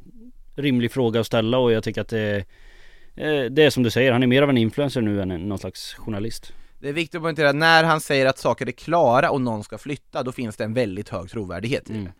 rimlig 0.57 0.93
fråga 0.93 1.21
att 1.21 1.27
ställa 1.27 1.59
och 1.59 1.73
jag 1.73 1.85
tycker 1.85 2.01
att 2.01 2.09
det 2.09 2.37
eh, 3.17 3.45
det 3.51 3.63
är 3.63 3.71
som 3.71 3.83
du 3.83 3.91
säger, 3.91 4.13
han 4.13 4.23
är 4.23 4.27
mer 4.27 4.43
av 4.43 4.51
en 4.51 4.59
influencer 4.59 5.01
nu 5.01 5.23
än 5.23 5.31
en, 5.31 5.49
någon 5.49 5.59
slags 5.59 5.95
journalist. 5.95 6.53
Det 6.81 6.89
är 6.89 6.93
viktigt 6.93 7.15
att 7.19 7.23
poängtera, 7.23 7.53
när 7.53 7.85
han 7.85 8.01
säger 8.01 8.27
att 8.27 8.39
saker 8.39 8.67
är 8.67 8.73
klara 8.73 9.31
och 9.31 9.41
någon 9.41 9.65
ska 9.65 9.79
flytta, 9.79 10.23
då 10.23 10.33
finns 10.33 10.57
det 10.57 10.65
en 10.65 10.75
väldigt 10.75 11.09
hög 11.09 11.31
trovärdighet 11.31 11.91
i 11.91 11.93
Mm. 11.93 12.05
det. 12.05 12.13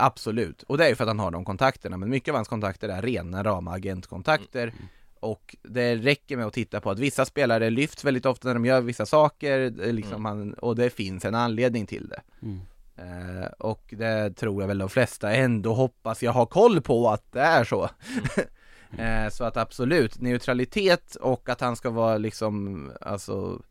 Absolut, 0.00 0.62
och 0.62 0.78
det 0.78 0.84
är 0.84 0.88
ju 0.88 0.94
för 0.94 1.04
att 1.04 1.08
han 1.08 1.18
har 1.18 1.30
de 1.30 1.44
kontakterna, 1.44 1.96
men 1.96 2.10
mycket 2.10 2.28
av 2.28 2.34
hans 2.34 2.48
kontakter 2.48 2.88
är 2.88 3.02
rena 3.02 3.42
rama 3.44 3.70
agentkontakter 3.72 4.62
Mm. 4.62 4.74
Och 5.20 5.56
det 5.62 5.96
räcker 5.96 6.36
med 6.36 6.46
att 6.46 6.52
titta 6.52 6.80
på 6.80 6.90
att 6.90 6.98
vissa 6.98 7.24
spelare 7.24 7.70
lyfts 7.70 8.04
väldigt 8.04 8.26
ofta 8.26 8.48
när 8.48 8.54
de 8.54 8.64
gör 8.64 8.80
vissa 8.80 9.06
saker, 9.06 9.60
eh, 9.60 9.92
liksom 9.92 10.12
Mm. 10.12 10.24
han, 10.24 10.54
och 10.54 10.76
det 10.76 10.90
finns 10.90 11.24
en 11.24 11.34
anledning 11.34 11.86
till 11.86 12.08
det. 12.08 12.20
Mm. 12.42 12.60
Eh, 12.96 13.46
och 13.58 13.94
det 13.96 14.30
tror 14.36 14.62
jag 14.62 14.68
väl 14.68 14.78
de 14.78 14.88
flesta 14.88 15.32
ändå 15.32 15.74
hoppas 15.74 16.22
jag 16.22 16.32
har 16.32 16.46
koll 16.46 16.80
på 16.80 17.08
att 17.10 17.32
det 17.32 17.40
är 17.40 17.64
så. 17.64 17.90
eh, 18.98 19.28
så 19.30 19.44
att 19.44 19.56
absolut, 19.56 20.20
neutralitet 20.20 21.14
och 21.14 21.48
att 21.48 21.60
han 21.60 21.76
ska 21.76 21.90
vara 21.90 22.18
liksom, 22.18 22.90
alltså 23.00 23.62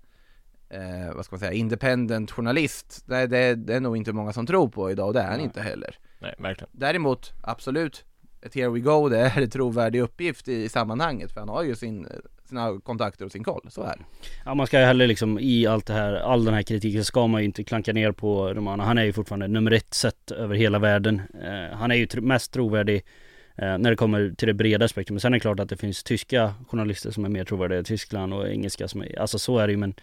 eh, 0.69 1.15
vad 1.15 1.25
ska 1.25 1.33
man 1.35 1.39
säga, 1.39 1.51
independent 1.53 2.31
journalist, 2.31 3.03
det, 3.05 3.27
det, 3.27 3.55
det 3.55 3.75
är 3.75 3.79
nog 3.79 3.97
inte 3.97 4.13
många 4.13 4.33
som 4.33 4.45
tror 4.45 4.67
på 4.67 4.91
idag 4.91 5.07
och 5.07 5.13
det 5.13 5.19
är 5.21 5.27
han 5.27 5.35
Nej. 5.37 5.45
inte 5.45 5.61
heller. 5.61 5.95
Nej, 6.19 6.35
verkligen. 6.37 6.69
Däremot, 6.71 7.33
absolut, 7.41 8.05
ett 8.41 8.55
here 8.55 8.69
we 8.69 8.79
go, 8.79 9.09
det 9.09 9.19
är 9.19 9.41
en 9.41 9.49
trovärdig 9.49 9.99
uppgift 9.99 10.47
i 10.47 10.69
sammanhanget 10.69 11.31
för 11.31 11.39
han 11.39 11.49
har 11.49 11.63
ju 11.63 11.75
sin, 11.75 12.07
sina 12.49 12.79
kontakter 12.83 13.25
och 13.25 13.31
sin 13.31 13.43
koll, 13.43 13.67
så 13.69 13.83
är 13.83 13.97
det. 13.97 14.03
Ja 14.45 14.55
man 14.55 14.67
ska 14.67 14.79
ju 14.79 14.85
heller 14.85 15.07
liksom 15.07 15.39
i 15.39 15.67
allt 15.67 15.85
det 15.85 15.93
här, 15.93 16.13
all 16.13 16.45
den 16.45 16.53
här 16.53 16.61
kritiken 16.61 17.05
ska 17.05 17.27
man 17.27 17.41
ju 17.41 17.45
inte 17.45 17.63
klanka 17.63 17.93
ner 17.93 18.11
på 18.11 18.53
Romano. 18.53 18.83
Han 18.83 18.97
är 18.97 19.03
ju 19.03 19.13
fortfarande 19.13 19.47
nummer 19.47 19.71
ett 19.71 19.93
sett 19.93 20.31
över 20.31 20.55
hela 20.55 20.79
världen. 20.79 21.21
Eh, 21.43 21.77
han 21.77 21.91
är 21.91 21.95
ju 21.95 22.05
tr- 22.05 22.21
mest 22.21 22.53
trovärdig 22.53 23.05
eh, 23.55 23.77
när 23.77 23.89
det 23.89 23.95
kommer 23.95 24.33
till 24.37 24.47
det 24.47 24.53
breda 24.53 24.87
spektrumet. 24.87 25.21
Sen 25.21 25.33
är 25.33 25.35
det 25.35 25.41
klart 25.41 25.59
att 25.59 25.69
det 25.69 25.77
finns 25.77 26.03
tyska 26.03 26.53
journalister 26.67 27.11
som 27.11 27.25
är 27.25 27.29
mer 27.29 27.45
trovärdiga 27.45 27.79
i 27.79 27.83
Tyskland 27.83 28.33
och 28.33 28.49
engelska 28.49 28.87
som 28.87 29.01
är, 29.01 29.19
alltså 29.19 29.39
så 29.39 29.57
är 29.57 29.67
det 29.67 29.71
ju 29.71 29.77
men 29.77 29.93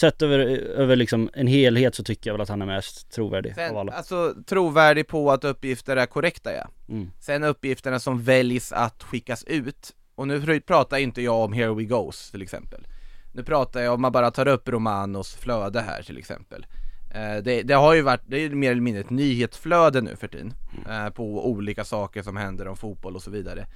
Sett 0.00 0.22
över, 0.22 0.38
över 0.58 0.96
liksom 0.96 1.30
en 1.34 1.46
helhet 1.46 1.94
så 1.94 2.04
tycker 2.04 2.30
jag 2.30 2.34
väl 2.34 2.40
att 2.40 2.48
han 2.48 2.62
är 2.62 2.66
mest 2.66 3.10
trovärdig 3.10 3.54
Sen, 3.54 3.70
av 3.70 3.78
alla. 3.78 3.92
alltså 3.92 4.34
trovärdig 4.46 5.08
på 5.08 5.30
att 5.30 5.44
uppgifter 5.44 5.96
är 5.96 6.06
korrekta 6.06 6.52
ja. 6.52 6.68
Mm. 6.88 7.10
Sen 7.20 7.44
uppgifterna 7.44 7.98
som 8.00 8.22
väljs 8.22 8.72
att 8.72 9.02
skickas 9.02 9.44
ut, 9.44 9.94
och 10.14 10.28
nu 10.28 10.40
pr- 10.40 10.60
pratar 10.60 10.96
inte 10.98 11.22
jag 11.22 11.36
om 11.44 11.52
Here 11.52 11.74
We 11.74 11.84
Goes 11.84 12.30
till 12.30 12.42
exempel. 12.42 12.86
Nu 13.32 13.42
pratar 13.44 13.80
jag 13.80 13.94
om 13.94 14.00
man 14.02 14.12
bara 14.12 14.30
tar 14.30 14.48
upp 14.48 14.68
Romanos 14.68 15.34
flöde 15.34 15.80
här 15.80 16.02
till 16.02 16.18
exempel. 16.18 16.66
Eh, 17.14 17.36
det, 17.42 17.62
det 17.62 17.74
har 17.74 17.94
ju 17.94 18.02
varit, 18.02 18.22
det 18.26 18.44
är 18.44 18.50
mer 18.50 18.70
eller 18.70 18.80
mindre 18.82 19.00
ett 19.00 19.10
nyhetsflöde 19.10 20.00
nu 20.00 20.16
för 20.16 20.28
tiden. 20.28 20.54
Eh, 20.88 21.08
på 21.10 21.48
olika 21.50 21.84
saker 21.84 22.22
som 22.22 22.36
händer 22.36 22.68
om 22.68 22.76
fotboll 22.76 23.16
och 23.16 23.22
så 23.22 23.30
vidare. 23.30 23.66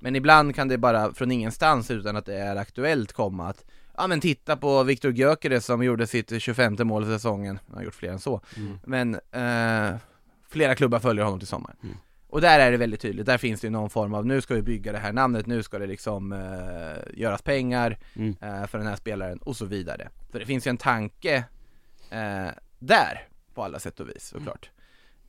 Men 0.00 0.16
ibland 0.16 0.54
kan 0.54 0.68
det 0.68 0.78
bara 0.78 1.14
från 1.14 1.30
ingenstans 1.30 1.90
utan 1.90 2.16
att 2.16 2.26
det 2.26 2.34
är 2.36 2.56
aktuellt 2.56 3.12
komma 3.12 3.48
att 3.48 3.64
Ja 3.96 4.06
men 4.06 4.20
titta 4.20 4.56
på 4.56 4.82
Viktor 4.82 5.12
Gyökeres 5.12 5.64
som 5.66 5.82
gjorde 5.82 6.06
sitt 6.06 6.42
25 6.42 6.76
mål 6.80 7.02
i 7.02 7.06
säsongen, 7.06 7.58
han 7.66 7.76
har 7.76 7.84
gjort 7.84 7.94
fler 7.94 8.10
än 8.12 8.18
så. 8.20 8.40
Mm. 8.56 8.78
Men 8.84 9.14
eh, 9.14 9.96
flera 10.48 10.74
klubbar 10.74 10.98
följer 10.98 11.24
honom 11.24 11.38
till 11.38 11.48
sommaren. 11.48 11.76
Mm. 11.82 11.96
Och 12.28 12.40
där 12.40 12.60
är 12.60 12.70
det 12.70 12.76
väldigt 12.76 13.00
tydligt, 13.00 13.26
där 13.26 13.38
finns 13.38 13.60
det 13.60 13.66
ju 13.66 13.70
någon 13.70 13.90
form 13.90 14.14
av 14.14 14.26
nu 14.26 14.40
ska 14.40 14.54
vi 14.54 14.62
bygga 14.62 14.92
det 14.92 14.98
här 14.98 15.12
namnet, 15.12 15.46
nu 15.46 15.62
ska 15.62 15.78
det 15.78 15.86
liksom 15.86 16.32
eh, 16.32 17.20
göras 17.20 17.42
pengar 17.42 17.98
Mm. 18.16 18.36
eh, 18.40 18.66
för 18.66 18.78
den 18.78 18.86
här 18.86 18.96
spelaren 18.96 19.38
och 19.38 19.56
så 19.56 19.64
vidare. 19.64 20.08
För 20.32 20.38
det 20.38 20.46
finns 20.46 20.66
ju 20.66 20.68
en 20.68 20.76
tanke 20.76 21.44
eh, 22.10 22.48
där 22.78 23.28
på 23.54 23.64
alla 23.64 23.78
sätt 23.78 24.00
och 24.00 24.08
vis 24.08 24.24
såklart. 24.28 24.70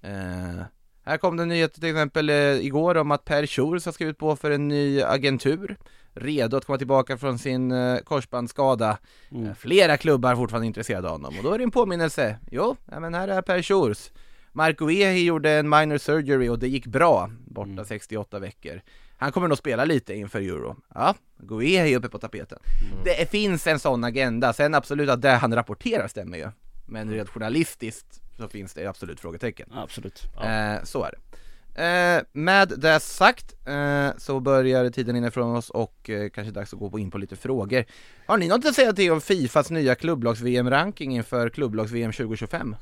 Eh, 0.02 0.62
här 1.04 1.18
kom 1.18 1.38
det 1.38 1.44
en 1.44 1.50
nyhet 1.50 1.74
till 1.74 1.86
exempel 1.90 2.30
eh, 2.30 2.36
igår 2.36 2.98
om 2.98 3.12
att 3.12 3.26
Per 3.26 3.46
Schurz 3.46 3.86
har 3.86 3.92
skrivit 3.92 4.18
på 4.18 4.36
för 4.36 4.52
en 4.52 4.68
ny 4.68 5.02
agentur. 5.02 5.78
Redo 6.14 6.58
att 6.58 6.66
komma 6.66 6.78
tillbaka 6.78 7.18
från 7.18 7.40
sin 7.40 7.72
eh, 7.72 7.98
korsbandsskada. 7.98 8.98
Mm. 9.32 9.46
Eh, 9.48 9.54
Flera 9.56 9.98
klubbar 9.98 10.32
är 10.32 10.36
fortfarande 10.36 10.68
intresserade 10.68 11.08
av 11.08 11.14
honom 11.14 11.38
och 11.38 11.44
då 11.44 11.54
är 11.54 11.58
det 11.58 11.64
en 11.64 11.72
påminnelse. 11.72 12.38
Jo, 12.52 12.76
ja, 12.92 13.00
men 13.00 13.14
här 13.14 13.28
är 13.28 13.42
Per 13.42 13.62
Schurz. 13.62 14.12
Marco 14.54 14.90
Ehi 14.90 15.26
gjorde 15.26 15.52
en 15.52 15.70
minor 15.70 15.98
surgery 15.98 16.50
och 16.50 16.60
det 16.60 16.68
gick 16.68 16.86
bra, 16.86 17.32
borta 17.46 17.72
Mm. 17.72 17.86
68 17.86 18.40
veckor. 18.40 18.82
Han 19.18 19.32
kommer 19.32 19.48
nog 19.48 19.58
spela 19.58 19.86
lite 19.86 20.14
inför 20.16 20.40
Euro. 20.42 20.76
Ja, 20.96 21.16
Guehi 21.38 21.94
är 21.94 21.98
uppe 21.98 22.10
på 22.10 22.18
tapeten. 22.20 22.60
Det 23.04 23.30
finns 23.30 23.68
en 23.68 23.80
sån 23.80 24.04
agenda, 24.04 24.54
sen 24.54 24.76
absolut 24.76 25.10
att 25.10 25.22
det 25.22 25.30
han 25.32 25.56
rapporterar 25.56 26.08
stämmer 26.08 26.38
ju. 26.38 26.48
Men 26.88 27.12
rent 27.12 27.30
journalistiskt 27.30 28.22
så 28.38 28.48
finns 28.48 28.74
det 28.74 28.86
absolut 28.88 29.20
frågetecken. 29.20 29.70
Absolut. 29.74 30.24
Eh, 30.44 30.84
så 30.84 31.04
är 31.04 31.12
det. 31.12 31.31
Eh, 31.76 32.22
med 32.32 32.74
det 32.78 33.00
sagt 33.00 33.56
eh, 33.68 34.10
så 34.18 34.40
börjar 34.40 34.90
tiden 34.90 35.16
inifrån 35.16 35.56
oss 35.56 35.70
och 35.70 36.10
eh, 36.10 36.30
kanske 36.30 36.52
dags 36.52 36.74
att 36.74 36.80
gå 36.80 37.00
in 37.00 37.12
på 37.12 37.18
lite 37.18 37.36
frågor. 37.36 37.86
Har 38.26 38.38
ni 38.38 38.48
något 38.48 38.66
att 38.66 38.76
säga 38.76 38.94
till 38.94 39.12
om 39.12 39.22
Fifas 39.22 39.72
nya 39.72 39.96
klubblags-VM-ranking 39.96 41.16
inför 41.16 41.50
klubblags-VM 41.50 42.12
2025? 42.12 42.76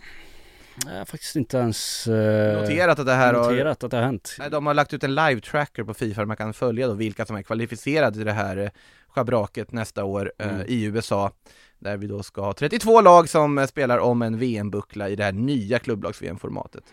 Jag 0.85 0.97
har 0.97 1.05
faktiskt 1.05 1.35
inte 1.35 1.57
ens 1.57 2.07
eh, 2.07 2.61
Noterat 2.61 2.99
att 2.99 3.05
det 3.05 3.13
här 3.13 3.33
har 3.33 3.51
noterat 3.51 3.83
att 3.83 3.91
det 3.91 3.97
har 3.97 4.03
hänt. 4.03 4.35
Nej, 4.39 4.49
de 4.49 4.65
har 4.65 4.73
lagt 4.73 4.93
ut 4.93 5.03
en 5.03 5.15
live-tracker 5.15 5.83
på 5.83 5.93
Fifa 5.93 6.21
där 6.21 6.25
man 6.25 6.37
kan 6.37 6.53
följa 6.53 6.87
då 6.87 6.93
vilka 6.93 7.25
som 7.25 7.35
är 7.35 7.41
kvalificerade 7.41 8.15
till 8.17 8.25
det 8.25 8.31
här 8.31 8.57
eh, 8.57 8.69
schabraket 9.07 9.71
nästa 9.71 10.03
år 10.03 10.31
eh, 10.39 10.49
Mm. 10.49 10.65
i 10.67 10.83
USA. 10.83 11.31
Där 11.79 11.97
vi 11.97 12.07
då 12.07 12.23
ska 12.23 12.41
ha 12.41 12.53
32 12.53 13.01
lag 13.01 13.29
som 13.29 13.57
eh, 13.57 13.65
spelar 13.67 13.97
om 13.97 14.21
en 14.21 14.37
VM-buckla 14.39 15.09
i 15.09 15.15
det 15.15 15.23
här 15.23 15.31
nya 15.31 15.79
klubblags-VM-formatet. 15.79 16.83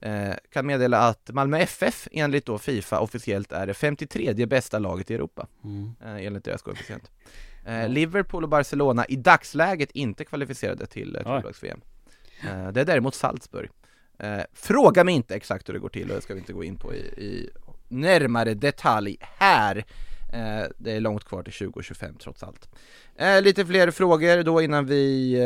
Eh, 0.00 0.34
kan 0.52 0.66
meddela 0.66 0.98
att 0.98 1.30
Malmö 1.32 1.58
FF 1.58 2.08
enligt 2.12 2.46
då 2.46 2.58
Fifa 2.58 3.00
officiellt 3.00 3.52
är 3.52 3.66
det 3.66 3.74
53 3.74 4.46
bästa 4.46 4.78
laget 4.78 5.10
i 5.10 5.14
Europa. 5.14 5.46
Mm. 5.64 5.94
Eh, 6.04 6.26
enligt 6.26 6.44
deras 6.44 6.62
koefficient. 6.62 7.10
Eh, 7.66 7.88
Liverpool 7.88 8.42
och 8.42 8.48
Barcelona 8.48 9.04
i 9.04 9.16
dagsläget 9.16 9.90
inte 9.90 10.24
kvalificerade 10.24 10.86
till 10.86 11.16
eh, 11.16 11.22
klubblags-VM. 11.22 11.80
Eh, 12.42 12.68
det 12.72 12.80
är 12.80 12.84
däremot 12.84 13.14
Salzburg. 13.14 13.70
Eh, 14.18 14.40
fråga 14.52 15.04
mig 15.04 15.14
inte 15.14 15.34
exakt 15.34 15.68
hur 15.68 15.74
det 15.74 15.80
går 15.80 15.88
till 15.88 16.10
och 16.10 16.16
det 16.16 16.22
ska 16.22 16.34
vi 16.34 16.40
inte 16.40 16.52
gå 16.52 16.64
in 16.64 16.76
på 16.76 16.94
i, 16.94 16.98
i 16.98 17.50
närmare 17.88 18.54
detalj 18.54 19.16
här. 19.20 19.76
Eh, 20.32 20.64
det 20.78 20.92
är 20.92 21.00
långt 21.00 21.24
kvar 21.24 21.42
till 21.42 21.52
2025 21.52 22.14
trots 22.14 22.42
allt. 22.42 22.68
Lite 23.42 23.66
fler 23.66 23.90
frågor 23.90 24.42
då 24.42 24.62
innan 24.62 24.86
vi 24.86 25.36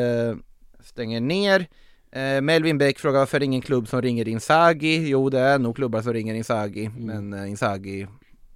stänger 0.81 1.21
ner. 1.21 1.67
Eh, 2.15 2.41
Melvin 2.41 2.79
Bäck 2.79 2.99
frågar 2.99 3.19
varför 3.19 3.43
ingen 3.43 3.61
klubb 3.61 3.89
som 3.89 4.03
ringer 4.03 4.29
Inzaghi? 4.29 5.09
Jo, 5.09 5.31
det 5.31 5.39
är 5.41 5.59
nog 5.59 5.77
klubbar 5.77 6.03
som 6.03 6.13
ringer 6.13 6.35
Inzaghi, 6.35 6.91
men 6.99 7.33
eh, 7.33 7.51
Inzaghi 7.51 8.07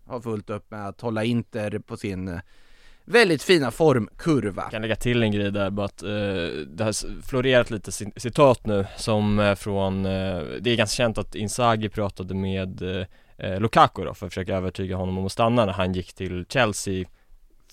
har 0.06 0.20
fullt 0.20 0.50
upp 0.50 0.70
med 0.70 0.88
att 0.88 1.00
hålla 1.00 1.24
Inter 1.24 1.78
på 1.78 1.96
sin 1.96 2.28
eh, 2.28 2.38
väldigt 3.04 3.42
fina 3.42 3.70
formkurva. 3.70 4.62
Jag 4.62 4.70
kan 4.70 4.82
lägga 4.82 4.96
till 4.96 5.22
en 5.22 5.32
grej 5.32 5.50
där 5.50 5.70
bara 5.70 5.86
att 5.86 6.02
eh, 6.02 6.08
det 6.66 6.84
har 6.84 7.22
florerat 7.28 7.70
lite 7.70 7.90
ci- 7.90 8.12
citat 8.18 8.66
nu 8.66 8.86
som 8.96 9.38
eh, 9.38 9.54
från, 9.54 10.06
eh, 10.06 10.38
det 10.60 10.70
är 10.70 10.76
ganska 10.76 10.96
känt 10.96 11.18
att 11.18 11.34
Inzaghi 11.34 11.88
pratade 11.88 12.34
med 12.34 12.82
eh, 12.82 13.06
eh, 13.36 13.60
Lukaku 13.60 14.04
då 14.04 14.14
för 14.14 14.26
att 14.26 14.32
försöka 14.32 14.56
övertyga 14.56 14.96
honom 14.96 15.18
om 15.18 15.26
att 15.26 15.32
stanna 15.32 15.64
när 15.66 15.72
han 15.72 15.92
gick 15.92 16.12
till 16.12 16.44
Chelsea 16.48 17.04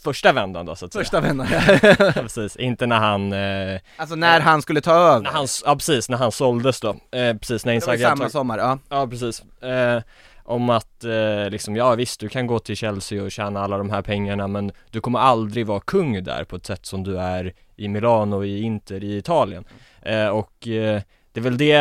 första 0.05 0.31
vändan 0.33 0.65
då 0.65 0.75
så 0.75 0.85
att 0.85 0.93
Första 0.93 1.21
säga. 1.21 1.33
vändan. 1.33 1.47
ja, 1.51 2.11
precis, 2.21 2.55
inte 2.55 2.85
när 2.87 2.99
han 2.99 3.33
eh, 3.33 3.79
Alltså 3.97 4.15
när 4.15 4.39
han 4.39 4.61
skulle 4.61 4.81
ta 4.81 4.93
över. 4.93 5.21
när 5.21 5.31
han, 5.31 5.47
ja 5.65 5.75
precis, 5.75 6.09
när 6.09 6.17
han 6.17 6.31
såldes 6.31 6.79
då, 6.81 6.89
eh, 6.89 7.37
precis 7.37 7.65
när 7.65 7.73
det 7.73 7.85
var 7.87 7.93
Inzaghi 7.93 8.03
samma 8.03 8.29
sommar, 8.29 8.57
ja. 8.57 8.79
Ja 8.89 9.07
precis, 9.07 9.43
eh, 9.63 10.01
om 10.43 10.69
att 10.69 11.03
eh, 11.03 11.49
liksom, 11.49 11.75
ja 11.75 11.95
visst 11.95 12.19
du 12.19 12.29
kan 12.29 12.47
gå 12.47 12.59
till 12.59 12.75
Chelsea 12.75 13.23
och 13.23 13.31
tjäna 13.31 13.63
alla 13.63 13.77
de 13.77 13.89
här 13.89 14.01
pengarna 14.01 14.47
men 14.47 14.71
du 14.91 15.01
kommer 15.01 15.19
aldrig 15.19 15.67
vara 15.67 15.79
kung 15.79 16.23
där 16.23 16.43
på 16.43 16.55
ett 16.55 16.65
sätt 16.65 16.85
som 16.85 17.03
du 17.03 17.19
är 17.19 17.53
i 17.75 17.87
Milano 17.87 18.43
i 18.43 18.61
Inter 18.61 19.03
i 19.03 19.17
Italien 19.17 19.65
eh, 20.01 20.27
och 20.27 20.67
eh, 20.67 21.01
det 21.31 21.39
är 21.39 21.43
väl 21.43 21.57
det, 21.57 21.71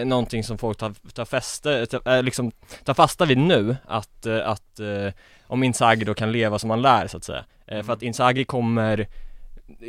eh, 0.00 0.04
någonting 0.06 0.44
som 0.44 0.58
folk 0.58 0.78
tar, 0.78 0.92
tar 1.14 1.24
fäste, 1.24 1.86
tar, 1.86 2.16
eh, 2.16 2.22
liksom 2.22 2.52
tar 2.84 2.94
fasta 2.94 3.24
vid 3.24 3.38
nu 3.38 3.76
att, 3.84 4.26
eh, 4.26 4.48
att 4.48 4.80
om 5.52 5.62
Inzaghi 5.62 6.04
då 6.04 6.14
kan 6.14 6.32
leva 6.32 6.58
som 6.58 6.70
han 6.70 6.82
lär 6.82 7.06
så 7.06 7.16
att 7.16 7.24
säga 7.24 7.44
eh, 7.66 7.82
för 7.82 7.92
att 7.92 8.02
Inzaghi 8.02 8.44
kommer 8.44 9.08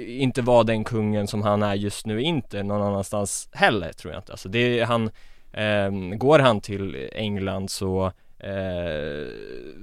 inte 0.07 0.41
vara 0.41 0.63
den 0.63 0.83
kungen 0.83 1.27
som 1.27 1.41
han 1.41 1.63
är 1.63 1.75
just 1.75 2.05
nu 2.05 2.21
inte 2.21 2.63
någon 2.63 2.81
annanstans 2.81 3.49
heller 3.51 3.93
tror 3.93 4.13
jag 4.13 4.19
inte 4.19 4.31
alltså 4.31 4.49
det 4.49 4.79
är 4.79 4.85
han 4.85 5.09
Ehm, 5.53 6.19
går 6.19 6.39
han 6.39 6.61
till 6.61 7.09
England 7.11 7.69
så, 7.69 8.11
eh, 8.39 9.27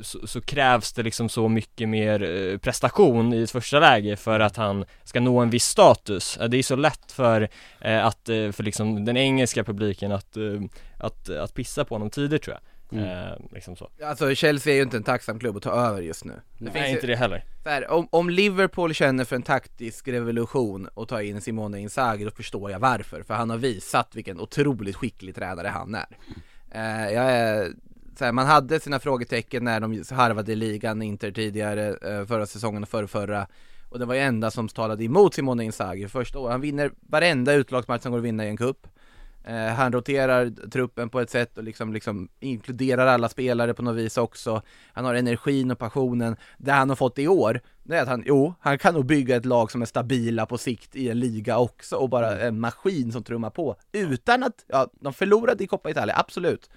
så, 0.02 0.26
så 0.26 0.40
krävs 0.40 0.92
det 0.92 1.02
liksom 1.02 1.28
så 1.28 1.48
mycket 1.48 1.88
mer 1.88 2.22
eh, 2.22 2.58
prestation 2.58 3.34
i 3.34 3.42
ett 3.42 3.50
första 3.50 3.80
läge 3.80 4.16
för 4.16 4.40
att 4.40 4.56
han 4.56 4.84
ska 5.04 5.20
nå 5.20 5.40
en 5.40 5.50
viss 5.50 5.64
status. 5.64 6.36
Eh, 6.36 6.48
Det 6.48 6.56
är 6.56 6.62
så 6.62 6.76
lätt 6.76 7.12
för 7.12 7.48
eh, 7.80 8.06
att, 8.06 8.28
eh, 8.28 8.50
för 8.50 8.62
liksom 8.62 9.04
den 9.04 9.16
engelska 9.16 9.64
publiken 9.64 10.12
att, 10.12 10.36
eh, 10.36 10.60
att, 10.98 11.30
att 11.30 11.54
pissa 11.54 11.84
på 11.84 11.94
honom 11.94 12.10
tidigt 12.10 12.42
tror 12.42 12.54
jag. 12.56 12.62
Eh, 12.92 13.36
liksom 13.52 13.76
så. 13.76 13.90
Alltså 14.04 14.34
Chelsea 14.34 14.72
är 14.72 14.76
ju 14.76 14.82
inte 14.82 14.96
en 14.96 15.02
tacksam 15.02 15.38
klubb 15.38 15.56
att 15.56 15.62
ta 15.62 15.70
över 15.70 16.02
just 16.02 16.24
nu. 16.24 16.32
Det 16.58 16.64
Nej, 16.64 16.72
finns 16.72 16.86
ju- 16.86 16.90
inte 16.92 17.06
det 17.06 17.16
heller. 17.16 17.44
Här, 17.64 17.90
om, 17.90 18.08
om 18.10 18.30
Liverpool 18.30 18.94
känner 18.94 19.24
för 19.24 19.36
en 19.36 19.42
taktisk 19.42 20.08
revolution 20.08 20.88
och 20.94 21.08
ta 21.08 21.22
in 21.22 21.40
Simone 21.40 21.80
Inzaghi, 21.80 22.24
då 22.24 22.30
förstår 22.30 22.70
jag 22.70 22.78
varför. 22.78 23.22
För 23.22 23.34
han 23.34 23.50
har 23.50 23.56
visat 23.56 24.16
vilken 24.16 24.40
otroligt 24.40 24.96
skicklig 24.96 25.34
tränare 25.34 25.68
han 25.68 25.94
är. 25.94 26.06
Eh, 26.70 27.12
jag 27.14 27.24
är 27.32 27.72
så 28.18 28.24
här, 28.24 28.32
man 28.32 28.46
hade 28.46 28.80
sina 28.80 28.98
frågetecken 28.98 29.64
när 29.64 29.80
de 29.80 30.04
harvade 30.10 30.52
i 30.52 30.56
ligan, 30.56 31.02
Inter 31.02 31.30
tidigare, 31.32 31.88
eh, 31.88 32.26
förra 32.26 32.46
säsongen 32.46 32.82
och 32.82 32.88
förra, 32.88 33.06
förra. 33.08 33.46
Och 33.88 33.98
det 33.98 34.04
var 34.04 34.14
ju 34.14 34.20
enda 34.20 34.50
som 34.50 34.68
talade 34.68 35.04
emot 35.04 35.34
Simone 35.34 35.64
Inzaghi 35.64 36.08
första 36.08 36.38
året. 36.38 36.52
Han 36.52 36.60
vinner 36.60 36.90
varenda 37.00 37.52
utlagsmatch 37.52 38.02
som 38.02 38.12
går 38.12 38.18
att 38.18 38.24
vinna 38.24 38.44
i 38.44 38.48
en 38.48 38.56
cup. 38.56 38.86
Eh, 39.44 39.66
han 39.66 39.92
roterar 39.92 40.68
truppen 40.70 41.08
på 41.08 41.20
ett 41.20 41.30
sätt 41.30 41.58
och 41.58 41.64
liksom, 41.64 41.92
liksom 41.92 42.28
inkluderar 42.40 43.06
alla 43.06 43.28
spelare 43.28 43.74
på 43.74 43.82
något 43.82 43.96
vis 43.96 44.16
också. 44.16 44.62
Han 44.92 45.04
har 45.04 45.14
energin 45.14 45.70
och 45.70 45.78
passionen. 45.78 46.36
Det 46.58 46.72
han 46.72 46.88
har 46.88 46.96
fått 46.96 47.18
i 47.18 47.28
år, 47.28 47.60
det 47.82 47.96
är 47.96 48.02
att 48.02 48.08
han, 48.08 48.22
jo, 48.26 48.54
han 48.60 48.78
kan 48.78 48.94
nog 48.94 49.06
bygga 49.06 49.36
ett 49.36 49.44
lag 49.44 49.70
som 49.70 49.82
är 49.82 49.86
stabila 49.86 50.46
på 50.46 50.58
sikt 50.58 50.96
i 50.96 51.08
en 51.08 51.20
liga 51.20 51.58
också 51.58 51.96
och 51.96 52.08
bara 52.08 52.40
en 52.40 52.60
maskin 52.60 53.12
som 53.12 53.22
trummar 53.22 53.50
på. 53.50 53.76
Utan 53.92 54.42
att, 54.42 54.64
ja, 54.66 54.88
de 55.00 55.12
förlorade 55.12 55.64
i 55.64 55.66
Coppa 55.66 55.90
Italia, 55.90 56.14
absolut. 56.18 56.70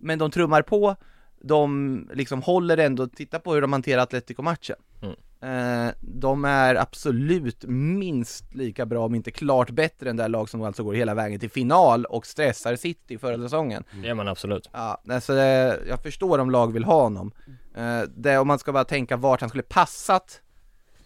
Men 0.00 0.18
de 0.18 0.30
trummar 0.30 0.62
på, 0.62 0.96
de 1.40 2.10
liksom 2.14 2.42
håller 2.42 2.78
ändå, 2.78 3.06
titta 3.06 3.38
på 3.38 3.54
hur 3.54 3.60
de 3.60 3.72
hanterar 3.72 4.02
Atletico-matchen. 4.02 4.76
Mm. 5.02 5.16
Eh, 5.42 5.88
de 6.00 6.44
är 6.44 6.74
absolut 6.74 7.64
minst 7.68 8.54
lika 8.54 8.86
bra, 8.86 9.04
om 9.06 9.14
inte 9.14 9.30
klart 9.30 9.70
bättre 9.70 10.10
än 10.10 10.16
det 10.16 10.22
här 10.22 10.28
lag 10.28 10.48
som 10.48 10.62
alltså 10.62 10.84
går 10.84 10.94
hela 10.94 11.14
vägen 11.14 11.40
till 11.40 11.50
final 11.50 12.04
och 12.04 12.26
stressar 12.26 12.76
City 12.76 13.18
förra 13.18 13.36
säsongen. 13.36 13.84
Det 14.02 14.08
är 14.08 14.14
man 14.14 14.28
absolut. 14.28 14.68
Ja, 14.72 15.02
alltså 15.08 15.34
det, 15.34 15.80
jag 15.88 16.02
förstår 16.02 16.38
om 16.38 16.50
lag 16.50 16.72
vill 16.72 16.84
ha 16.84 17.02
honom. 17.02 17.32
Eh, 17.74 18.00
det, 18.16 18.38
om 18.38 18.48
man 18.48 18.58
ska 18.58 18.72
bara 18.72 18.84
tänka 18.84 19.16
vart 19.16 19.40
han 19.40 19.48
skulle 19.48 19.62
passat, 19.62 20.40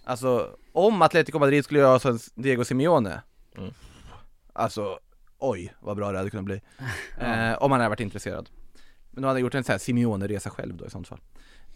alltså 0.04 0.50
om 0.72 1.02
Atletico 1.02 1.38
Madrid 1.38 1.64
skulle 1.64 1.80
göra 1.80 1.98
som 1.98 2.18
Diego 2.34 2.64
Simeone, 2.64 3.22
Mm. 3.58 3.70
alltså 4.52 4.98
oj 5.38 5.74
vad 5.80 5.96
bra 5.96 6.12
det 6.12 6.18
hade 6.18 6.30
kunnat 6.30 6.44
bli. 6.44 6.60
Eh, 7.20 7.62
om 7.62 7.72
han 7.72 7.80
hade 7.80 7.88
varit 7.88 8.00
intresserad. 8.00 8.48
Men 9.10 9.22
då 9.22 9.28
hade 9.28 9.36
han 9.36 9.42
gjort 9.42 9.54
en 9.54 9.64
sån 9.64 9.72
här 9.72 9.78
Simeone-resa 9.78 10.50
själv 10.50 10.76
då 10.76 10.86
i 10.86 10.90
sånt 10.90 11.08
fall. 11.08 11.20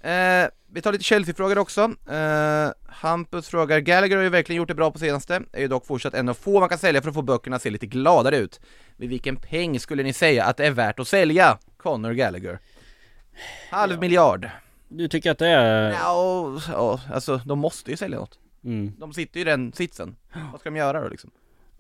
Eh, 0.01 0.49
vi 0.73 0.83
tar 0.83 0.93
lite 0.93 1.05
Chelsea-frågor 1.05 1.59
också. 1.59 1.95
Eh, 2.11 2.71
Hampus 2.89 3.49
frågar, 3.49 3.79
Gallagher 3.81 4.17
har 4.17 4.23
ju 4.23 4.29
verkligen 4.29 4.57
gjort 4.57 4.69
det 4.69 4.75
bra 4.75 4.91
på 4.91 4.99
senaste, 4.99 5.43
är 5.53 5.61
ju 5.61 5.69
dock 5.69 5.87
fortsatt 5.87 6.15
en 6.15 6.29
av 6.29 6.35
få 6.35 6.61
man 6.61 6.69
kan 6.69 6.79
sälja 6.79 7.03
för 7.03 7.09
att 7.09 7.15
få 7.15 7.23
böckerna 7.23 7.57
att 7.57 7.63
se 7.63 7.71
lite 7.71 7.87
gladare 7.87 8.37
ut. 8.37 8.61
Vid 8.97 9.09
vilken 9.09 9.37
peng 9.37 9.81
skulle 9.81 10.03
ni 10.03 10.13
säga 10.13 10.45
att 10.45 10.57
det 10.57 10.67
är 10.67 10.71
värt 10.71 10.99
att 10.99 11.09
sälja 11.09 11.59
Conor 11.77 12.13
Gallagher? 12.13 12.59
Halv 13.71 14.01
miljard. 14.01 14.51
Du 14.89 15.09
tycker 15.09 15.31
att 15.31 15.39
det 15.39 15.49
är... 15.49 15.91
Ja, 15.91 16.61
ja, 16.69 17.01
alltså 17.13 17.41
de 17.47 17.59
måste 17.59 17.91
ju 17.91 17.97
sälja 17.97 18.19
något. 18.19 18.39
Mm. 18.65 18.93
De 18.99 19.13
sitter 19.13 19.37
ju 19.37 19.41
i 19.41 19.45
den 19.45 19.73
sitsen. 19.73 20.17
Vad 20.53 20.61
ska 20.61 20.71
de 20.71 20.77
göra 20.77 21.01
då 21.01 21.09
liksom? 21.09 21.31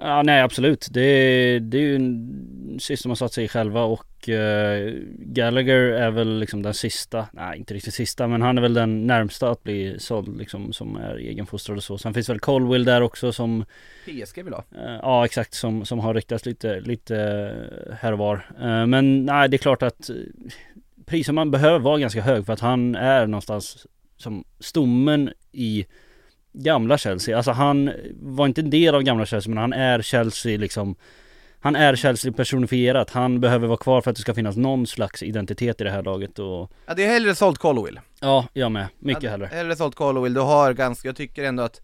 Ja 0.02 0.22
nej 0.22 0.42
absolut. 0.42 0.88
Det, 0.90 1.58
det 1.58 1.78
är 1.78 1.82
ju 1.82 1.96
en 1.96 2.78
sist 2.80 3.02
de 3.02 3.08
har 3.08 3.16
satt 3.16 3.32
sig 3.32 3.44
i 3.44 3.48
själva 3.48 3.82
och 3.82 4.28
eh, 4.28 4.94
Gallagher 5.18 5.76
är 5.76 6.10
väl 6.10 6.38
liksom 6.38 6.62
den 6.62 6.74
sista, 6.74 7.26
nej 7.32 7.58
inte 7.58 7.74
riktigt 7.74 7.94
sista 7.94 8.26
men 8.26 8.42
han 8.42 8.58
är 8.58 8.62
väl 8.62 8.74
den 8.74 9.06
närmsta 9.06 9.50
att 9.50 9.62
bli 9.62 9.96
såld 9.98 10.38
liksom 10.38 10.72
som 10.72 10.96
är 10.96 11.16
egenfostrad 11.16 11.76
och 11.76 11.84
så. 11.84 11.98
Sen 11.98 12.14
finns 12.14 12.28
väl 12.28 12.40
Colwill 12.40 12.84
där 12.84 13.00
också 13.02 13.32
som 13.32 13.64
PSG 14.04 14.42
vill 14.44 14.52
ha. 14.54 14.64
Eh, 14.74 14.98
Ja 15.02 15.24
exakt 15.24 15.54
som, 15.54 15.84
som 15.84 15.98
har 15.98 16.14
ryktats 16.14 16.46
lite, 16.46 16.80
lite 16.80 17.14
här 18.00 18.12
och 18.12 18.18
var. 18.18 18.46
Eh, 18.60 18.86
Men 18.86 19.24
nej 19.24 19.48
det 19.48 19.56
är 19.56 19.58
klart 19.58 19.82
att 19.82 20.10
priset 21.06 21.34
man 21.34 21.50
behöver 21.50 21.78
vara 21.78 21.98
ganska 21.98 22.22
hög 22.22 22.46
för 22.46 22.52
att 22.52 22.60
han 22.60 22.94
är 22.94 23.26
någonstans 23.26 23.86
som 24.16 24.44
stommen 24.60 25.30
i 25.52 25.86
gamla 26.52 26.98
Chelsea. 26.98 27.36
Alltså 27.36 27.50
han 27.50 27.90
var 28.20 28.46
inte 28.46 28.60
en 28.60 28.70
del 28.70 28.94
av 28.94 29.02
gamla 29.02 29.26
Chelsea 29.26 29.48
men 29.50 29.58
han 29.58 29.72
är 29.72 30.02
Chelsea 30.02 30.58
liksom 30.58 30.96
han 31.62 31.76
är 31.76 31.96
Chelsea 31.96 32.32
personifierat. 32.32 33.10
Han 33.10 33.40
behöver 33.40 33.66
vara 33.66 33.76
kvar 33.76 34.00
för 34.00 34.10
att 34.10 34.16
det 34.16 34.22
ska 34.22 34.34
finnas 34.34 34.56
någon 34.56 34.86
slags 34.86 35.22
identitet 35.22 35.80
i 35.80 35.84
det 35.84 35.90
här 35.90 36.02
laget 36.02 36.38
och 36.38 36.70
Ja, 36.86 36.94
det 36.94 37.04
är 37.04 37.08
hellre 37.08 37.34
sålt 37.34 37.58
Colwill. 37.58 38.00
Ja, 38.20 38.46
jag 38.52 38.72
med. 38.72 38.86
Mycket 38.98 39.22
Ja, 39.22 39.30
hellre. 39.30 39.46
Hellre 39.46 39.76
sålt 39.76 39.94
Colwill, 39.94 40.34
du 40.34 40.40
har 40.40 40.72
ganska, 40.72 41.08
jag 41.08 41.16
tycker 41.16 41.44
ändå 41.44 41.62
att 41.62 41.80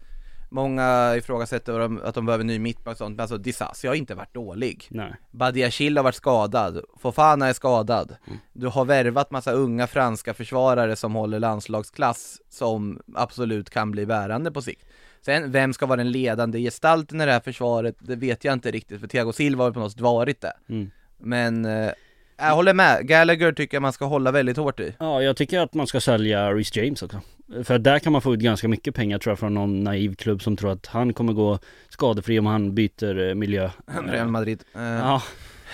Många 0.49 1.15
ifrågasätter 1.15 2.05
att 2.05 2.15
de 2.15 2.25
behöver 2.25 2.43
ny 2.43 2.59
mittback 2.59 2.91
och 2.91 2.97
sånt, 2.97 3.15
men 3.15 3.23
alltså 3.23 3.37
Disasi 3.37 3.87
har 3.87 3.95
inte 3.95 4.15
varit 4.15 4.33
dålig 4.33 4.87
Nej. 4.89 5.13
Badiashil 5.31 5.97
har 5.97 6.03
varit 6.03 6.15
skadad, 6.15 6.81
Fofana 6.99 7.47
är 7.47 7.53
skadad 7.53 8.15
Mm. 8.27 8.39
Du 8.53 8.67
har 8.67 8.85
värvat 8.85 9.31
massa 9.31 9.51
unga 9.51 9.87
franska 9.87 10.33
försvarare 10.33 10.95
som 10.95 11.15
håller 11.15 11.39
landslagsklass 11.39 12.41
Som 12.49 13.01
absolut 13.15 13.69
kan 13.69 13.91
bli 13.91 14.05
bärande 14.05 14.51
på 14.51 14.61
sikt 14.61 14.85
Sen, 15.21 15.51
vem 15.51 15.73
ska 15.73 15.85
vara 15.85 15.97
den 15.97 16.11
ledande 16.11 16.59
gestalten 16.59 17.21
i 17.21 17.25
det 17.25 17.31
här 17.31 17.39
försvaret? 17.39 17.95
Det 17.99 18.15
vet 18.15 18.43
jag 18.43 18.53
inte 18.53 18.71
riktigt, 18.71 18.99
för 18.99 19.07
Thiago 19.07 19.33
Silva 19.33 19.63
har 19.63 19.71
på 19.71 19.79
något 19.79 19.91
sätt 19.91 20.01
varit 20.01 20.41
det 20.41 20.53
Mm. 20.69 20.91
Men, 21.17 21.65
eh, 21.65 21.91
jag 22.37 22.55
håller 22.55 22.73
med, 22.73 23.07
Gallagher 23.07 23.51
tycker 23.51 23.77
jag 23.77 23.81
man 23.81 23.93
ska 23.93 24.05
hålla 24.05 24.31
väldigt 24.31 24.57
hårt 24.57 24.79
i. 24.79 24.93
Ja, 24.99 25.21
jag 25.21 25.37
tycker 25.37 25.59
att 25.59 25.73
man 25.73 25.87
ska 25.87 25.99
sälja 25.99 26.53
Reece 26.53 26.75
James 26.75 27.01
också. 27.01 27.21
För 27.63 27.79
där 27.79 27.99
kan 27.99 28.11
man 28.11 28.21
få 28.21 28.33
ut 28.33 28.39
ganska 28.39 28.67
mycket 28.67 28.95
pengar 28.95 29.17
tror 29.17 29.31
jag 29.31 29.39
från 29.39 29.53
någon 29.53 29.83
naiv 29.83 30.15
klubb 30.15 30.41
som 30.41 30.57
tror 30.57 30.71
att 30.71 30.85
han 30.85 31.13
kommer 31.13 31.33
gå 31.33 31.59
skadefri 31.89 32.39
om 32.39 32.45
han 32.45 32.75
byter 32.75 33.29
eh, 33.29 33.35
miljö. 33.35 33.69
Real 34.07 34.27
Madrid. 34.27 34.63
Eh, 34.75 34.81
Ja, 34.81 35.21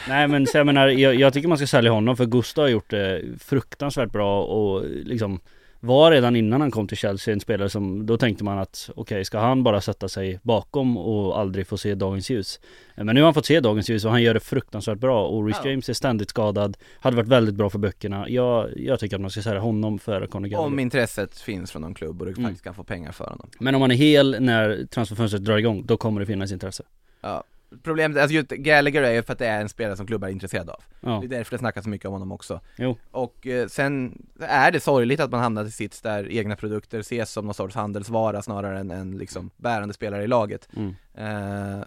Nej 0.07 0.28
men 0.28 0.47
så 0.47 0.57
jag 0.57 0.66
menar, 0.66 0.88
jag, 0.88 1.16
jag 1.16 1.34
tycker 1.34 1.47
man 1.47 1.57
ska 1.57 1.68
sälja 1.68 1.91
honom 1.91 2.18
för 2.18 2.26
Gustav 2.26 2.64
har 2.64 2.70
gjort 2.70 2.89
det 2.89 3.22
fruktansvärt 3.39 4.11
bra 4.11 4.43
och 4.43 4.86
liksom 4.89 5.39
var 5.84 6.12
redan 6.12 6.36
innan 6.36 6.62
han 6.62 6.72
kom 6.72 6.88
till 6.88 6.98
Chelsea 6.98 7.34
en 7.34 7.40
spelare 7.40 7.70
som, 7.70 8.06
då 8.06 8.18
tänkte 8.18 8.44
man 8.44 8.58
att 8.58 8.90
okej, 8.96 9.26
ska 9.26 9.40
han 9.40 9.64
bara 9.64 9.82
sätta 9.82 10.08
sig 10.10 10.40
bakom 10.44 10.98
och 10.98 11.40
aldrig 11.40 11.68
få 11.68 11.78
se 11.78 11.96
dagens 11.96 12.30
ljus? 12.30 12.60
Men 12.96 13.08
nu 13.16 13.22
har 13.22 13.26
han 13.26 13.34
fått 13.34 13.46
se 13.46 13.60
dagens 13.60 13.90
ljus 13.90 14.06
och 14.06 14.12
han 14.12 14.22
gör 14.24 14.34
det 14.34 14.40
fruktansvärt 14.40 14.98
bra 14.98 15.28
och 15.28 15.46
Rhys 15.48 15.58
Ja. 15.64 15.70
James 15.70 15.90
är 15.90 15.94
ständigt 15.94 16.30
skadad, 16.30 16.78
hade 17.00 17.16
varit 17.18 17.28
väldigt 17.28 17.56
bra 17.56 17.70
för 17.70 17.80
böckerna. 17.80 18.30
Jag, 18.30 18.70
jag 18.76 19.00
tycker 19.00 19.16
att 19.16 19.22
man 19.22 19.32
ska 19.32 19.42
sälja 19.42 19.60
honom 19.60 20.00
före 20.00 20.28
Conor 20.28 20.48
Gallagher. 20.48 20.68
Om 20.68 20.80
intresset 20.80 21.38
finns 21.40 21.72
från 21.72 21.82
någon 21.82 21.94
klubb 21.94 22.22
och 22.22 22.26
du 22.28 22.32
Mm. 22.34 22.44
faktiskt 22.44 22.64
kan 22.64 22.74
få 22.74 22.84
pengar 22.84 23.12
för 23.12 23.26
honom. 23.26 23.50
Men 23.60 23.76
om 23.76 23.82
han 23.82 23.92
är 23.92 23.96
hel 23.96 24.38
när 24.40 24.86
transferfönstret 24.86 25.44
drar 25.46 25.58
igång, 25.58 25.86
då 25.86 25.98
kommer 25.98 26.20
det 26.20 26.26
finnas 26.26 26.52
intresse. 26.52 26.84
Ja. 27.22 27.44
Problemet, 27.84 28.17
alltså 28.17 28.36
just 28.36 28.49
Gallagher 28.49 29.03
är 29.03 29.11
ju 29.11 29.24
för 29.24 29.34
att 29.34 29.39
det 29.39 29.47
är 29.47 29.61
en 29.61 29.69
spelare 29.69 29.97
som 29.97 30.07
klubbar 30.07 30.28
är 30.28 30.32
intresserade 30.32 30.71
av. 30.71 30.84
Ja. 31.01 31.17
Det 31.21 31.26
är 31.36 31.38
därför 31.38 31.51
det 31.51 31.59
snackas 31.59 31.84
så 31.84 31.89
mycket 31.89 32.05
om 32.07 32.13
honom 32.13 32.32
också. 32.32 32.59
Jo. 32.78 32.97
Och 33.11 33.47
eh, 33.47 33.67
sen 33.67 34.21
är 34.39 34.71
det 34.71 34.80
sorgligt 34.80 35.19
att 35.19 35.32
man 35.32 35.39
hamnar 35.39 35.65
i 35.65 35.71
sits 35.71 36.01
där 36.01 36.32
egna 36.32 36.55
produkter 36.55 36.99
ses 36.99 37.32
som 37.32 37.45
någon 37.45 37.53
sorts 37.53 37.76
handelsvara 37.76 38.41
snarare 38.41 38.80
än 38.80 38.91
en 38.91 39.17
liksom 39.17 39.49
bärande 39.57 39.93
spelare 39.93 40.24
i 40.24 40.28
laget. 40.28 40.67
Mm. 40.76 40.95
Eh, 41.17 41.84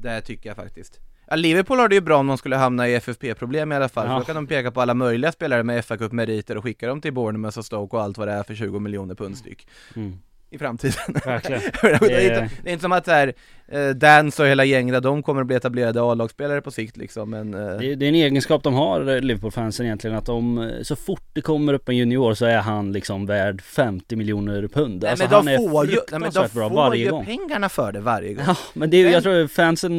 det 0.00 0.20
tycker 0.20 0.50
jag 0.50 0.56
faktiskt. 0.56 1.00
Ja, 1.26 1.36
Liverpool 1.36 1.78
har 1.78 1.88
det 1.88 1.94
ju 1.94 2.00
bra 2.00 2.18
om 2.18 2.26
de 2.26 2.38
skulle 2.38 2.56
hamna 2.56 2.88
i 2.88 2.94
FFP-problem 2.94 3.72
i 3.72 3.76
alla 3.76 3.88
fall, 3.88 4.06
Ja. 4.06 4.12
för 4.12 4.18
då 4.20 4.24
kan 4.24 4.34
de 4.36 4.46
peka 4.46 4.70
på 4.70 4.80
alla 4.80 4.94
möjliga 4.94 5.32
spelare 5.32 5.62
med 5.62 5.84
fa 5.84 5.96
Cup-meriter 5.96 6.56
och 6.56 6.62
skicka 6.64 6.86
dem 6.88 7.00
till 7.00 7.12
Bournemouth 7.12 7.58
och 7.58 7.64
Stoke 7.64 7.96
och 7.96 8.02
allt 8.02 8.18
vad 8.18 8.28
det 8.28 8.34
är 8.34 8.42
för 8.42 8.54
20 8.54 8.78
miljoner 8.78 9.14
pund 9.14 9.38
styck 9.38 9.68
Mm. 9.96 10.18
I 10.50 10.58
framtiden. 10.58 11.14
Verkligen. 11.24 11.60
det, 11.82 11.88
är 11.88 12.00
Det- 12.00 12.24
inte, 12.24 12.50
det 12.62 12.68
är 12.68 12.72
inte 12.72 12.82
som 12.82 12.92
att 12.92 13.04
så 13.04 13.10
här, 13.10 13.32
eh, 13.68 13.88
Dance 13.88 14.42
och 14.42 14.48
hela 14.48 14.64
gänget, 14.64 15.02
de 15.02 15.22
kommer 15.22 15.40
att 15.40 15.46
bli 15.46 15.56
etablerade 15.56 16.02
A-lagsspelare 16.02 16.60
på 16.60 16.70
sikt 16.70 16.96
liksom, 16.96 17.30
men 17.30 17.54
eh, 17.54 17.60
Det, 17.78 17.94
det 17.94 18.04
är 18.06 18.08
en 18.08 18.14
egenskap 18.14 18.62
de 18.62 18.74
har, 18.74 19.00
eh, 19.16 19.20
Liverpool-fansen 19.20 19.86
egentligen, 19.86 20.16
att 20.16 20.26
de, 20.26 20.70
så 20.82 20.96
fort 20.96 21.22
det 21.32 21.40
kommer 21.40 21.72
upp 21.72 21.88
en 21.88 21.96
junior 21.96 22.34
så 22.34 22.44
är 22.46 22.56
han 22.58 22.92
liksom 22.92 23.26
värd 23.26 23.62
50 23.62 24.16
miljoner 24.16 24.68
pund. 24.68 25.02
Nej, 25.02 25.10
alltså 25.10 25.24
men 25.26 25.34
han 25.34 25.46
de 25.46 25.52
är 25.52 25.68
får 25.70 25.86
ju, 25.86 25.92
nej, 26.10 26.20
men 26.20 26.30
de 26.30 26.38
bra 26.54 26.68
får 26.68 26.70
varje 26.76 27.04
ju 27.04 27.10
gång. 27.10 27.24
pengarna 27.24 27.68
för 27.68 27.92
det 27.92 28.00
varje 28.00 28.34
gång. 28.34 28.44
Ja, 28.46 28.56
men 28.74 28.90
det 28.90 28.96
är, 28.96 28.98
ju- 28.98 29.04
Men- 29.04 29.12
jag 29.12 29.22
tror 29.22 29.46
fansen, 29.46 29.90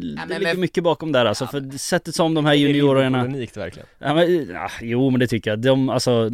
det 0.00 0.16
men 0.16 0.28
ligger 0.28 0.40
med- 0.54 0.58
mycket 0.58 0.84
bakom 0.84 1.12
där 1.12 1.24
alltså, 1.26 1.46
för 1.46 1.78
sättet 1.78 2.14
som 2.14 2.34
de 2.34 2.44
här 2.44 2.52
Det 2.52 2.58
är 2.58 2.66
juniorerna 2.68 3.24
unikt 3.24 3.56
verkligen. 3.56 3.88
Ja, 3.98 4.14
men, 4.14 4.46
ja, 4.52 4.70
jo 4.80 5.10
men 5.10 5.20
det 5.20 5.26
tycker 5.26 5.50
jag. 5.50 5.58
De, 5.58 5.88
alltså, 5.88 6.30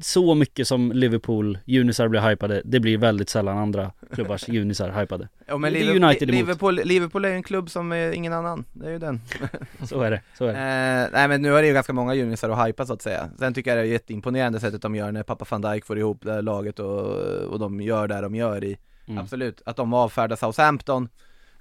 så 0.00 0.34
mycket 0.34 0.68
som 0.68 0.92
Liverpool 0.92 1.58
junisar 1.64 2.08
blir 2.08 2.20
hypade, 2.20 2.62
det 2.64 2.80
blir 2.80 2.98
väldigt 2.98 3.28
sällan 3.28 3.58
andra 3.58 3.92
klubbars 4.12 4.48
junisar 4.48 4.90
hypade. 5.00 5.28
Ja, 5.46 5.56
men 5.58 5.74
är 5.74 5.78
Liverpool, 5.78 6.04
United 6.04 6.30
emot. 6.30 6.40
Liverpool, 6.40 6.74
Liverpool 6.84 7.24
är 7.24 7.28
ju 7.28 7.34
en 7.34 7.42
klubb 7.42 7.70
som 7.70 7.92
är 7.92 8.12
ingen 8.12 8.32
annan, 8.32 8.64
det 8.72 8.86
är 8.86 8.90
ju 8.90 8.98
den. 8.98 9.20
Så 9.84 10.00
är 10.02 10.10
det, 10.10 10.22
så 10.38 10.44
är 10.44 10.52
det. 10.52 10.58
Eh, 10.58 11.08
nej 11.12 11.28
men 11.28 11.42
nu 11.42 11.56
är 11.56 11.62
det 11.62 11.68
ju 11.68 11.74
ganska 11.74 11.92
många 11.92 12.14
junisar 12.14 12.50
att 12.50 12.68
hypa 12.68 12.86
så 12.86 12.92
att 12.92 13.02
säga. 13.02 13.30
Sen 13.38 13.54
tycker 13.54 13.70
jag 13.70 13.78
det 13.84 13.88
är 13.88 13.92
jätteimponerande 13.92 14.60
sättet 14.60 14.82
de 14.82 14.94
gör 14.94 15.12
när 15.12 15.22
pappa 15.22 15.46
van 15.50 15.62
Dijk 15.62 15.84
får 15.84 15.98
ihop 15.98 16.22
det 16.22 16.32
här 16.32 16.42
laget 16.42 16.78
och, 16.78 17.16
och 17.44 17.58
de 17.58 17.80
gör 17.80 18.08
det 18.08 18.20
de 18.20 18.34
gör 18.34 18.64
i. 18.64 18.78
Mm. 19.06 19.18
Absolut, 19.18 19.62
att 19.66 19.76
de 19.76 19.94
avfärdar 19.94 20.36
Southampton 20.36 21.08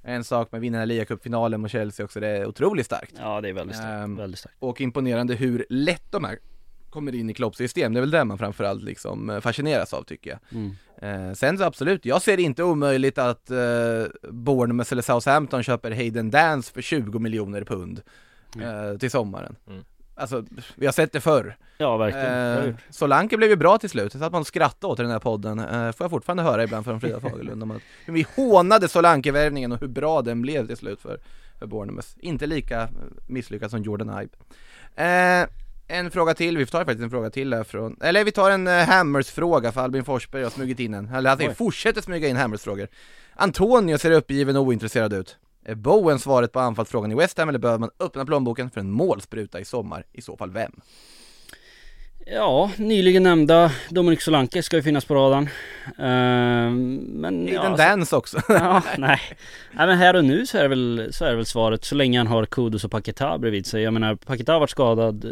är 0.04 0.16
en 0.16 0.24
sak, 0.24 0.48
men 0.52 0.62
vinner 0.62 0.86
Liga-cupfinalen 0.86 1.58
mot 1.58 1.72
Chelsea 1.72 2.04
också, 2.06 2.20
det 2.20 2.28
är 2.28 2.46
otroligt 2.46 2.86
starkt. 2.86 3.14
Ja 3.20 3.42
det 3.42 3.50
är 3.50 3.54
väldigt 3.54 3.76
starkt, 3.76 4.04
Ehm, 4.04 4.16
väldigt 4.16 4.40
starkt. 4.40 4.58
Och 4.60 4.82
imponerande 4.82 5.34
hur 5.36 5.66
lätt 5.70 6.12
de 6.12 6.24
här 6.24 6.40
kommer 6.90 7.16
in 7.16 7.30
i 7.30 7.34
Klopps 7.34 7.58
system, 7.58 7.94
det 7.94 8.00
är 8.00 8.02
väl 8.02 8.12
det 8.12 8.26
man 8.26 8.38
framförallt 8.38 8.84
liksom 8.84 9.30
eh, 9.30 9.40
fascineras 9.40 9.94
av 9.94 10.04
tycker 10.04 10.30
jag. 10.30 10.40
Mm. 10.52 10.76
Eh, 11.02 11.34
sen 11.34 11.58
så 11.58 11.64
absolut, 11.64 12.06
jag 12.06 12.22
ser 12.22 12.38
det 12.38 12.44
inte 12.44 12.64
omöjligt 12.64 13.18
att 13.18 13.52
eh, 13.52 14.06
Bournemouth 14.30 14.92
eller 14.92 15.02
Southampton 15.02 15.64
köper 15.64 15.92
Hayden 15.92 16.32
Dance 16.32 16.74
för 16.74 16.82
20 16.82 17.20
miljoner 17.20 17.64
pund 17.64 18.02
eh, 18.62 18.98
till 18.98 19.12
sommaren. 19.12 19.56
Mm. 19.68 19.84
Alltså, 20.16 20.46
vi 20.76 20.86
har 20.86 20.94
sett 20.94 21.12
det 21.12 21.22
förr. 21.22 21.58
Ja 21.78 21.98
verkligen. 21.98 22.70
Eh. 22.70 22.76
Solanke 22.90 23.38
blev 23.38 23.50
ju 23.50 23.56
bra 23.56 23.78
till 23.78 23.90
slut, 23.90 24.12
så 24.12 24.24
att 24.24 24.32
man 24.32 24.46
skrattade 24.46 24.94
åt 24.94 25.00
i 25.00 25.02
den 25.02 25.12
här 25.12 25.20
podden, 25.20 25.60
eh, 25.60 25.92
får 25.92 26.04
jag 26.04 26.12
fortfarande 26.12 26.44
höra 26.44 26.64
ibland 26.64 26.86
från 26.86 27.02
Frida 27.02 27.20
Fagerlund 27.22 27.64
om 27.64 27.72
att 27.72 27.82
hur 28.06 28.14
vi 28.14 28.26
hånade 28.36 28.88
Solanke-värvningen 28.88 29.72
och 29.72 29.80
hur 29.80 29.88
bra 29.88 30.22
den 30.22 30.42
blev 30.42 30.68
till 30.68 30.78
slut 30.78 31.02
för, 31.02 31.20
för 31.60 31.66
Bournemouth. 31.66 32.08
Inte 32.20 32.48
lika 32.48 32.82
eh, 32.82 32.90
misslyckad 33.28 33.72
som 33.72 33.84
Jordan 33.84 34.22
Ibe. 34.22 34.38
Eh, 35.04 35.48
en 35.88 36.12
fråga 36.12 36.34
till, 36.34 36.58
vi 36.58 36.66
tar 36.66 36.80
faktiskt 36.86 37.04
en 37.04 37.10
fråga 37.10 37.30
till 37.30 37.54
här 37.54 37.64
från, 37.64 37.98
eller 38.02 38.24
vi 38.24 38.32
tar 38.32 38.52
en 38.52 38.68
eh, 38.68 38.74
Hammers-fråga 38.74 39.72
för 39.72 39.82
Albin 39.82 40.04
Forsberg 40.04 40.44
har 40.44 40.50
smugit 40.50 40.80
in 40.80 40.94
en, 40.94 41.10
eller 41.10 41.30
han 41.30 41.56
fortsätter 41.56 42.02
smyga 42.02 42.28
in 42.28 42.36
Hammers-frågor. 42.36 42.88
Antonio 43.36 43.98
ser 43.98 44.12
uppgiven 44.12 44.56
och 44.56 44.64
ointresserad 44.64 45.14
ut. 45.14 45.38
Är 45.66 45.76
Bowen 45.76 46.20
svaret 46.20 46.52
på 46.52 46.60
anfallsfrågan 46.60 47.12
i 47.12 47.16
West 47.16 47.38
Ham 47.38 47.50
eller 47.50 47.60
behöver 47.60 47.80
man 47.80 47.90
öppna 48.00 48.26
plånboken 48.26 48.70
för 48.70 48.80
en 48.80 48.92
målspruta 48.92 49.60
i 49.60 49.66
sommar? 49.66 50.06
I 50.12 50.22
så 50.22 50.38
fall 50.38 50.52
vem? 50.52 50.72
Ja, 52.32 52.72
nyligen 52.78 53.24
nämnda 53.24 53.72
Dominic 53.90 54.22
Solanke 54.22 54.64
ska 54.64 54.76
ju 54.76 54.84
finnas 54.84 55.06
på 55.06 55.16
radarn. 55.16 55.50
Ehm, 55.98 56.96
men 56.96 57.48
ja, 57.48 57.62
Hayden 57.62 57.78
så- 57.78 57.84
Dance 57.84 58.16
också. 58.16 58.42
Ja, 58.50 58.84
nej. 58.98 59.20
nej 59.72 59.88
men 59.88 59.98
här 59.98 60.16
och 60.16 60.26
nu 60.26 60.46
så 60.46 60.58
är 60.58 60.68
väl, 60.68 61.08
så 61.12 61.26
är 61.26 61.30
det 61.30 61.36
väl 61.36 61.46
svaret 61.46 61.86
så 61.86 61.96
länge 61.96 62.18
han 62.18 62.28
har 62.28 62.46
Kudus 62.46 62.84
och 62.84 62.92
Paketa 62.92 63.38
bredvid 63.38 63.66
sig. 63.66 63.84
Jag 63.84 63.94
menar 63.94 64.16
Paketa 64.16 64.54
har 64.54 64.60
varit 64.60 64.70
skadad 64.70 65.26
eh, 65.26 65.32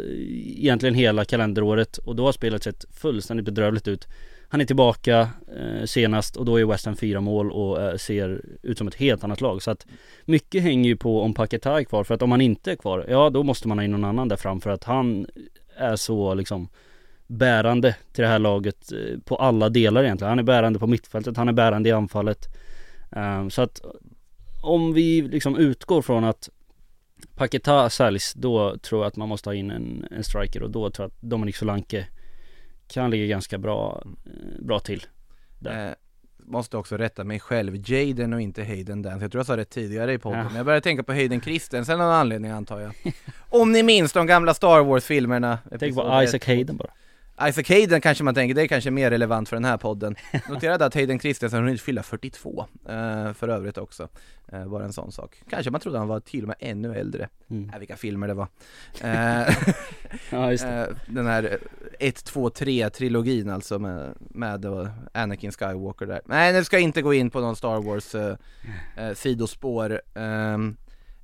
egentligen 0.58 0.94
hela 0.94 1.24
kalenderåret 1.24 1.98
och 1.98 2.16
då 2.16 2.24
har 2.24 2.32
spelet 2.32 2.62
sett 2.62 2.84
fullständigt 3.00 3.46
bedrövligt 3.46 3.88
ut. 3.88 4.08
Han 4.48 4.60
är 4.60 4.64
tillbaka 4.64 5.20
eh, 5.56 5.84
senast 5.84 6.36
och 6.36 6.44
då 6.44 6.60
är 6.60 6.64
West 6.64 6.86
Ham 6.86 6.96
fyra 6.96 7.20
mål 7.20 7.50
och 7.52 7.82
eh, 7.82 7.96
ser 7.96 8.40
ut 8.62 8.78
som 8.78 8.88
ett 8.88 8.94
helt 8.94 9.24
annat 9.24 9.40
lag. 9.40 9.62
Så 9.62 9.70
att 9.70 9.86
mycket 10.24 10.62
hänger 10.62 10.88
ju 10.88 10.96
på 10.96 11.22
om 11.22 11.34
Paketa 11.34 11.80
är 11.80 11.84
kvar 11.84 12.04
för 12.04 12.14
att 12.14 12.22
om 12.22 12.30
han 12.30 12.40
inte 12.40 12.72
är 12.72 12.76
kvar, 12.76 13.06
ja 13.08 13.30
då 13.30 13.42
måste 13.42 13.68
man 13.68 13.78
ha 13.78 13.84
in 13.84 13.90
någon 13.90 14.04
annan 14.04 14.28
där 14.28 14.36
fram 14.36 14.60
för 14.60 14.70
att 14.70 14.84
han 14.84 15.26
är 15.76 15.96
så 15.96 16.34
liksom 16.34 16.68
bärande 17.26 17.96
till 18.12 18.22
det 18.22 18.28
här 18.28 18.38
laget 18.38 18.92
eh, 18.92 19.18
på 19.24 19.36
alla 19.36 19.68
delar 19.68 20.04
egentligen. 20.04 20.28
Han 20.28 20.38
är 20.38 20.42
bärande 20.42 20.78
på 20.78 20.86
mittfältet, 20.86 21.36
han 21.36 21.48
är 21.48 21.52
bärande 21.52 21.88
i 21.88 21.92
anfallet. 21.92 22.46
Ehm, 23.12 23.50
så 23.50 23.62
att 23.62 23.80
om 24.62 24.94
vi 24.94 25.22
liksom 25.22 25.56
utgår 25.56 26.02
från 26.02 26.24
att 26.24 26.48
Paketa 27.34 27.90
säljs, 27.90 28.34
då 28.34 28.76
tror 28.78 29.02
jag 29.02 29.08
att 29.08 29.16
man 29.16 29.28
måste 29.28 29.48
ha 29.48 29.54
in 29.54 29.70
en, 29.70 30.06
en 30.10 30.24
striker 30.24 30.62
och 30.62 30.70
då 30.70 30.90
tror 30.90 31.04
jag 31.04 31.08
att 31.08 31.30
Dominic 31.30 31.56
Solanke 31.56 32.06
kan 32.88 33.10
ligga 33.10 33.26
ganska 33.26 33.58
bra, 33.58 34.02
eh, 34.04 34.64
bra 34.64 34.80
till. 34.80 35.02
Där. 35.58 35.88
Eh, 35.88 35.94
Måste 36.38 36.76
också 36.76 36.96
rätta 36.96 37.24
mig 37.24 37.40
själv, 37.40 37.90
Jaden 37.90 38.32
och 38.32 38.40
inte 38.40 38.64
Hayden 38.64 39.02
Dance. 39.02 39.24
Jag 39.24 39.32
tror 39.32 39.38
jag 39.38 39.46
sa 39.46 39.56
det 39.56 39.64
tidigare 39.64 40.12
i 40.12 40.18
podden, 40.18 40.38
Ja. 40.38 40.44
men 40.44 40.56
jag 40.56 40.66
började 40.66 40.80
tänka 40.80 41.02
på 41.02 41.12
Hayden 41.12 41.40
Christensen 41.40 42.00
av 42.00 42.06
någon 42.06 42.16
anledning 42.16 42.50
antar 42.50 42.80
jag. 42.80 42.92
Om 43.48 43.72
ni 43.72 43.82
minns 43.82 44.12
de 44.12 44.26
gamla 44.26 44.54
Star 44.54 44.80
Wars-filmerna. 44.84 45.58
Tänk 45.78 45.96
på 45.96 46.22
Isaac 46.24 46.40
Hayden 46.46 46.76
bara. 46.76 46.90
Isaac 47.42 47.68
Hayden 47.68 48.00
kanske 48.00 48.24
man 48.24 48.34
tänker, 48.34 48.54
det 48.54 48.62
är 48.62 48.66
kanske 48.66 48.90
mer 48.90 49.10
relevant 49.10 49.48
för 49.48 49.56
den 49.56 49.64
här 49.64 49.76
podden. 49.76 50.16
Noterade 50.48 50.84
att 50.84 50.94
Hayden 50.94 51.18
Christensen 51.18 51.64
hunnit 51.64 51.80
fylla 51.80 52.02
42, 52.02 52.66
eh, 52.88 53.32
för 53.32 53.48
övrigt 53.48 53.78
också. 53.78 54.08
Eh, 54.52 54.66
bara 54.66 54.84
en 54.84 54.92
sån 54.92 55.12
sak. 55.12 55.42
Kanske 55.50 55.70
man 55.70 55.80
trodde 55.80 55.98
han 55.98 56.08
var 56.08 56.20
till 56.20 56.42
och 56.42 56.48
med 56.48 56.56
ännu 56.60 56.94
äldre. 56.94 57.28
Mm. 57.50 57.70
Äh, 57.74 57.78
vilka 57.78 57.96
filmer 57.96 58.28
det 58.28 58.34
var. 58.34 58.48
Eh, 59.02 59.54
Ja 60.30 60.50
just 60.50 60.64
det. 60.64 60.86
Eh, 60.86 60.96
den 61.06 61.26
här 61.26 61.58
1, 61.98 62.24
2, 62.24 62.50
3 62.50 62.90
trilogin 62.90 63.50
alltså 63.50 63.78
med, 63.78 64.14
med 64.18 64.66
Anakin 65.12 65.52
Skywalker 65.52 66.06
där. 66.06 66.20
Nej 66.24 66.52
nu 66.52 66.64
ska 66.64 66.76
jag 66.76 66.82
inte 66.82 67.02
gå 67.02 67.14
in 67.14 67.30
på 67.30 67.40
någon 67.40 67.56
Star 67.56 67.82
Wars 67.82 68.14
eh, 68.14 68.36
eh, 68.96 69.14
sidospår. 69.14 70.02
Ehm, 70.14 70.76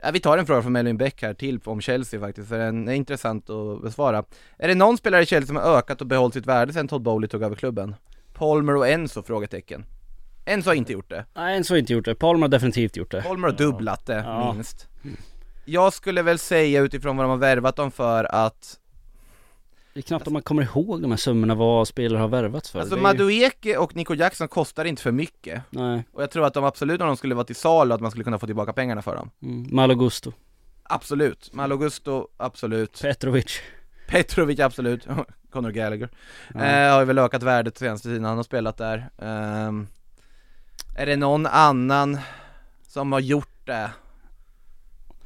ja, 0.02 0.10
vi 0.10 0.20
tar 0.20 0.38
en 0.38 0.46
fråga 0.46 0.62
från 0.62 0.72
Melvin 0.72 0.96
Beck 0.96 1.22
här 1.22 1.34
till 1.34 1.60
om 1.64 1.80
Chelsea 1.80 2.20
faktiskt, 2.20 2.48
för 2.48 2.58
den 2.58 2.88
är 2.88 2.92
intressant 2.92 3.50
att 3.50 3.82
besvara. 3.82 4.24
Är 4.58 4.68
det 4.68 4.74
någon 4.74 4.96
spelare 4.98 5.22
i 5.22 5.26
Chelsea 5.26 5.46
som 5.46 5.56
har 5.56 5.62
ökat 5.78 6.00
och 6.00 6.06
behållit 6.06 6.34
sitt 6.34 6.46
värde 6.46 6.72
sedan 6.72 6.88
Todd 6.88 7.02
Bowley 7.02 7.28
tog 7.28 7.42
över 7.42 7.56
klubben? 7.56 7.94
Palmer 8.32 8.76
och 8.76 8.88
Enzo? 8.88 9.22
Frågetecken. 9.22 9.84
Enzo 10.44 10.70
har 10.70 10.74
inte 10.74 10.92
gjort 10.92 11.10
det. 11.10 11.24
Nej, 11.34 11.56
Enzo 11.56 11.74
har 11.74 11.78
inte 11.78 11.92
gjort 11.92 12.04
det. 12.04 12.14
Palmer 12.14 12.40
har 12.42 12.48
definitivt 12.48 12.96
gjort 12.96 13.10
det. 13.10 13.22
Palmer 13.22 13.48
har 13.48 13.56
dubblat 13.56 14.06
det 14.06 14.14
Ja. 14.26 14.52
minst. 14.54 14.88
Jag 15.64 15.92
skulle 15.92 16.22
väl 16.22 16.38
säga 16.38 16.80
utifrån 16.80 17.16
vad 17.16 17.24
de 17.24 17.30
har 17.30 17.36
värvat 17.36 17.76
dem 17.76 17.90
för 17.90 18.24
att 18.24 18.78
Det 19.94 20.00
är 20.00 20.02
knappt 20.02 20.26
om 20.26 20.32
man 20.32 20.42
kommer 20.42 20.62
ihåg 20.62 21.02
de 21.02 21.10
här 21.10 21.18
summorna 21.18 21.54
vad 21.54 21.88
spelare 21.88 22.20
har 22.20 22.28
värvats 22.28 22.70
för. 22.70 22.80
Alltså 22.80 22.96
ju- 22.96 23.02
Madueke 23.02 23.76
och 23.76 23.96
Nico 23.96 24.14
Jackson 24.14 24.48
kostar 24.48 24.84
inte 24.84 25.02
för 25.02 25.12
mycket 25.12 25.62
Nej. 25.70 26.04
Och 26.12 26.22
jag 26.22 26.30
tror 26.30 26.46
att 26.46 26.54
de 26.54 26.64
absolut 26.64 27.00
om 27.00 27.06
de 27.06 27.16
skulle 27.16 27.34
vara 27.34 27.44
till 27.44 27.56
salu 27.56 27.94
att 27.94 28.00
man 28.00 28.10
skulle 28.10 28.24
kunna 28.24 28.38
få 28.38 28.46
tillbaka 28.46 28.72
pengarna 28.72 29.02
för 29.02 29.16
dem 29.16 29.30
Mm. 29.42 29.66
Malo 29.76 29.94
Gusto. 29.94 30.32
Absolut, 30.82 31.50
Malogusto, 31.54 32.28
absolut 32.36 33.02
Petrovic. 33.02 33.60
Petrovic, 34.08 34.60
absolut 34.60 35.06
Conor 35.52 35.70
Gallagher 35.70 36.08
Ja. 36.54 36.64
eh, 36.64 36.92
Har 36.92 37.00
ju 37.00 37.06
väl 37.06 37.18
ökat 37.18 37.42
värdet 37.42 37.78
senaste 37.78 38.08
tiden 38.08 38.24
han 38.24 38.36
har 38.36 38.44
spelat 38.44 38.76
där 38.76 39.10
Ehm, 39.18 39.86
Är 40.96 41.06
det 41.06 41.16
någon 41.16 41.46
annan 41.46 42.18
som 42.88 43.12
har 43.12 43.20
gjort 43.20 43.66
det? 43.66 43.90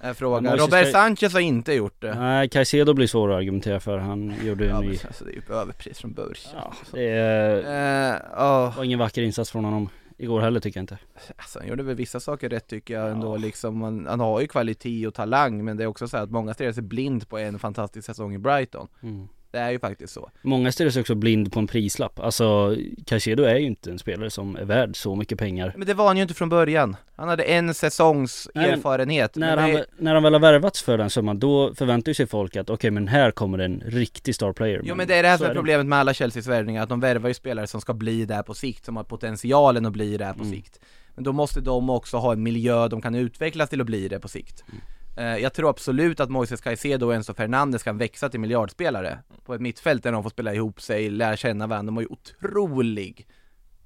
Är 0.01 0.14
frågan. 0.14 0.44
Man 0.44 0.53
måste 0.53 0.76
Robert 0.76 0.92
Sanchez 0.92 1.32
har 1.32 1.40
inte 1.40 1.72
gjort 1.72 2.01
det 2.01 2.14
Nej, 2.14 2.49
Caicedo 2.49 2.94
blir 2.94 3.07
svår 3.07 3.32
att 3.32 3.36
argumentera 3.36 3.80
för. 3.80 3.99
Han 3.99 4.34
gjorde 4.44 4.66
ja, 4.66 4.78
en 4.78 4.84
ny... 4.84 4.99
alltså, 5.07 5.24
Det 5.24 5.30
är 5.30 5.34
ju 5.34 5.55
överpris 5.55 5.99
från 5.99 6.12
början 6.12 6.34
Ja, 6.55 6.72
det 6.92 7.09
är... 7.09 8.12
Eh, 8.14 8.20
ja. 8.36 8.72
var 8.76 8.84
ingen 8.84 8.99
vacker 8.99 9.22
insats 9.22 9.51
från 9.51 9.64
honom 9.64 9.88
igår 10.18 10.40
heller 10.40 10.61
tycker 10.61 10.78
jag 10.80 10.82
inte. 10.82 10.99
Alltså, 11.36 11.59
han 11.59 11.68
gjorde 11.68 11.82
väl 11.82 11.94
vissa 11.97 12.20
saker 12.20 12.49
rätt 12.49 12.66
tycker 12.66 12.94
jag 12.94 13.11
ändå 13.11 13.34
Ja. 13.34 13.36
liksom, 13.36 13.82
han, 13.82 14.07
han 14.07 14.20
har 14.20 14.40
ju 14.40 14.47
kvalitet 14.47 15.07
och 15.07 15.14
talang 15.14 15.64
men 15.64 15.76
det 15.76 15.82
är 15.82 15.86
också 15.86 16.09
så 16.09 16.16
att 16.16 16.30
många 16.30 16.55
stirrar 16.55 16.72
sig 16.72 16.82
blind 16.82 17.28
på 17.28 17.38
en 17.38 17.59
fantastisk 17.59 18.07
säsong 18.07 18.34
i 18.34 18.38
Brighton 18.38 18.88
Mm. 19.03 19.28
Det 19.57 19.62
är 19.62 19.70
ju 19.70 19.78
faktiskt 19.78 20.12
så 20.12 20.30
Många 20.42 20.72
stirrar 20.72 20.90
sig 20.90 21.00
också 21.00 21.14
blind 21.14 21.52
på 21.52 21.59
en 21.59 21.66
prislapp. 21.66 22.20
Alltså 22.20 22.76
Caicedo 23.07 23.42
är 23.42 23.54
ju 23.57 23.66
inte 23.66 23.90
en 23.90 23.98
spelare 23.98 24.30
som 24.30 24.57
är 24.57 24.64
värd 24.64 24.96
så 24.96 25.16
mycket 25.16 25.38
pengar. 25.38 25.72
Men 25.76 25.86
det 25.86 25.94
var 25.94 26.07
han 26.07 26.16
ju 26.16 26.22
inte 26.22 26.34
från 26.34 26.48
början 26.48 26.96
Han 27.16 27.28
hade 27.28 27.42
en 27.42 27.74
säsongs 27.74 28.48
Nej, 28.54 28.70
erfarenhet 28.70 29.36
När 29.36 29.57
han, 29.57 29.68
det, 29.70 29.76
väl- 29.76 29.86
när 29.98 30.14
han 30.14 30.22
väl 30.22 30.32
har 30.32 30.40
värvats 30.40 30.82
för 30.82 30.98
den 30.98 31.11
summan, 31.11 31.38
då 31.38 31.74
förväntar 31.74 32.11
ju 32.11 32.14
sig 32.14 32.26
folk 32.26 32.57
att 32.57 32.70
okej 32.70 32.90
men 32.90 33.09
här 33.09 33.30
kommer 33.30 33.59
en 33.59 33.82
riktig 33.86 34.34
star 34.34 34.52
player. 34.52 34.80
Jo 34.84 34.94
men 34.94 35.07
det 35.09 35.14
är 35.14 35.22
det 35.22 35.28
här 35.28 35.36
som 35.38 35.46
är 35.46 35.54
problemet 35.54 35.86
med 35.86 35.98
alla 35.98 36.14
Chelseas 36.14 36.46
värvningar, 36.46 36.82
att 36.82 36.88
de 36.88 37.00
värvar 37.00 37.28
ju 37.28 37.34
spelare 37.34 37.66
som 37.66 37.80
ska 37.80 37.94
bli 37.94 38.24
där 38.24 38.42
på 38.42 38.54
sikt, 38.54 38.84
som 38.84 38.96
har 38.96 39.04
potentialen 39.04 39.86
att 39.86 39.92
bli 39.92 40.16
där 40.16 40.32
på 40.32 40.42
Mm. 40.42 40.52
sikt 40.54 40.80
Men 41.14 41.24
då 41.24 41.32
måste 41.32 41.61
de 41.61 41.90
också 41.90 42.16
ha 42.16 42.32
en 42.32 42.42
miljö 42.42 42.88
de 42.88 43.02
kan 43.02 43.14
utvecklas 43.14 43.70
till 43.70 43.80
att 43.80 43.86
bli 43.86 44.09
det 44.09 44.20
på 44.20 44.28
sikt 44.28 44.64
Mm. 44.68 44.80
Eh, 45.16 45.36
Jag 45.36 45.52
tror 45.54 45.70
absolut 45.70 46.20
att 46.20 46.30
Moises 46.30 46.60
Caicedo 46.60 47.06
och 47.06 47.14
Enzo 47.14 47.34
Fernandes 47.34 47.82
kan 47.82 47.98
växa 47.98 48.28
till 48.28 48.40
miljardspelare 48.40 49.18
På 49.44 49.54
ett 49.54 49.60
mittfält 49.60 50.02
där 50.02 50.12
de 50.12 50.22
får 50.22 50.30
spela 50.30 50.54
ihop 50.54 50.80
sig, 50.80 51.10
lära 51.10 51.36
känna 51.36 51.66
varandra, 51.66 51.86
de 51.88 51.96
har 51.96 52.02
ju 52.02 52.08
otrolig 52.08 53.26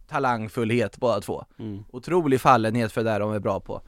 talangfullhet 0.08 0.96
båda 0.96 1.20
två 1.20 1.44
Mm. 1.58 1.84
Otrolig 1.90 2.40
fallenhet 2.40 2.92
för 2.92 3.04
det 3.04 3.10
där 3.10 3.20
de 3.20 3.32
är 3.32 3.38
bra 3.38 3.60
på 3.60 3.82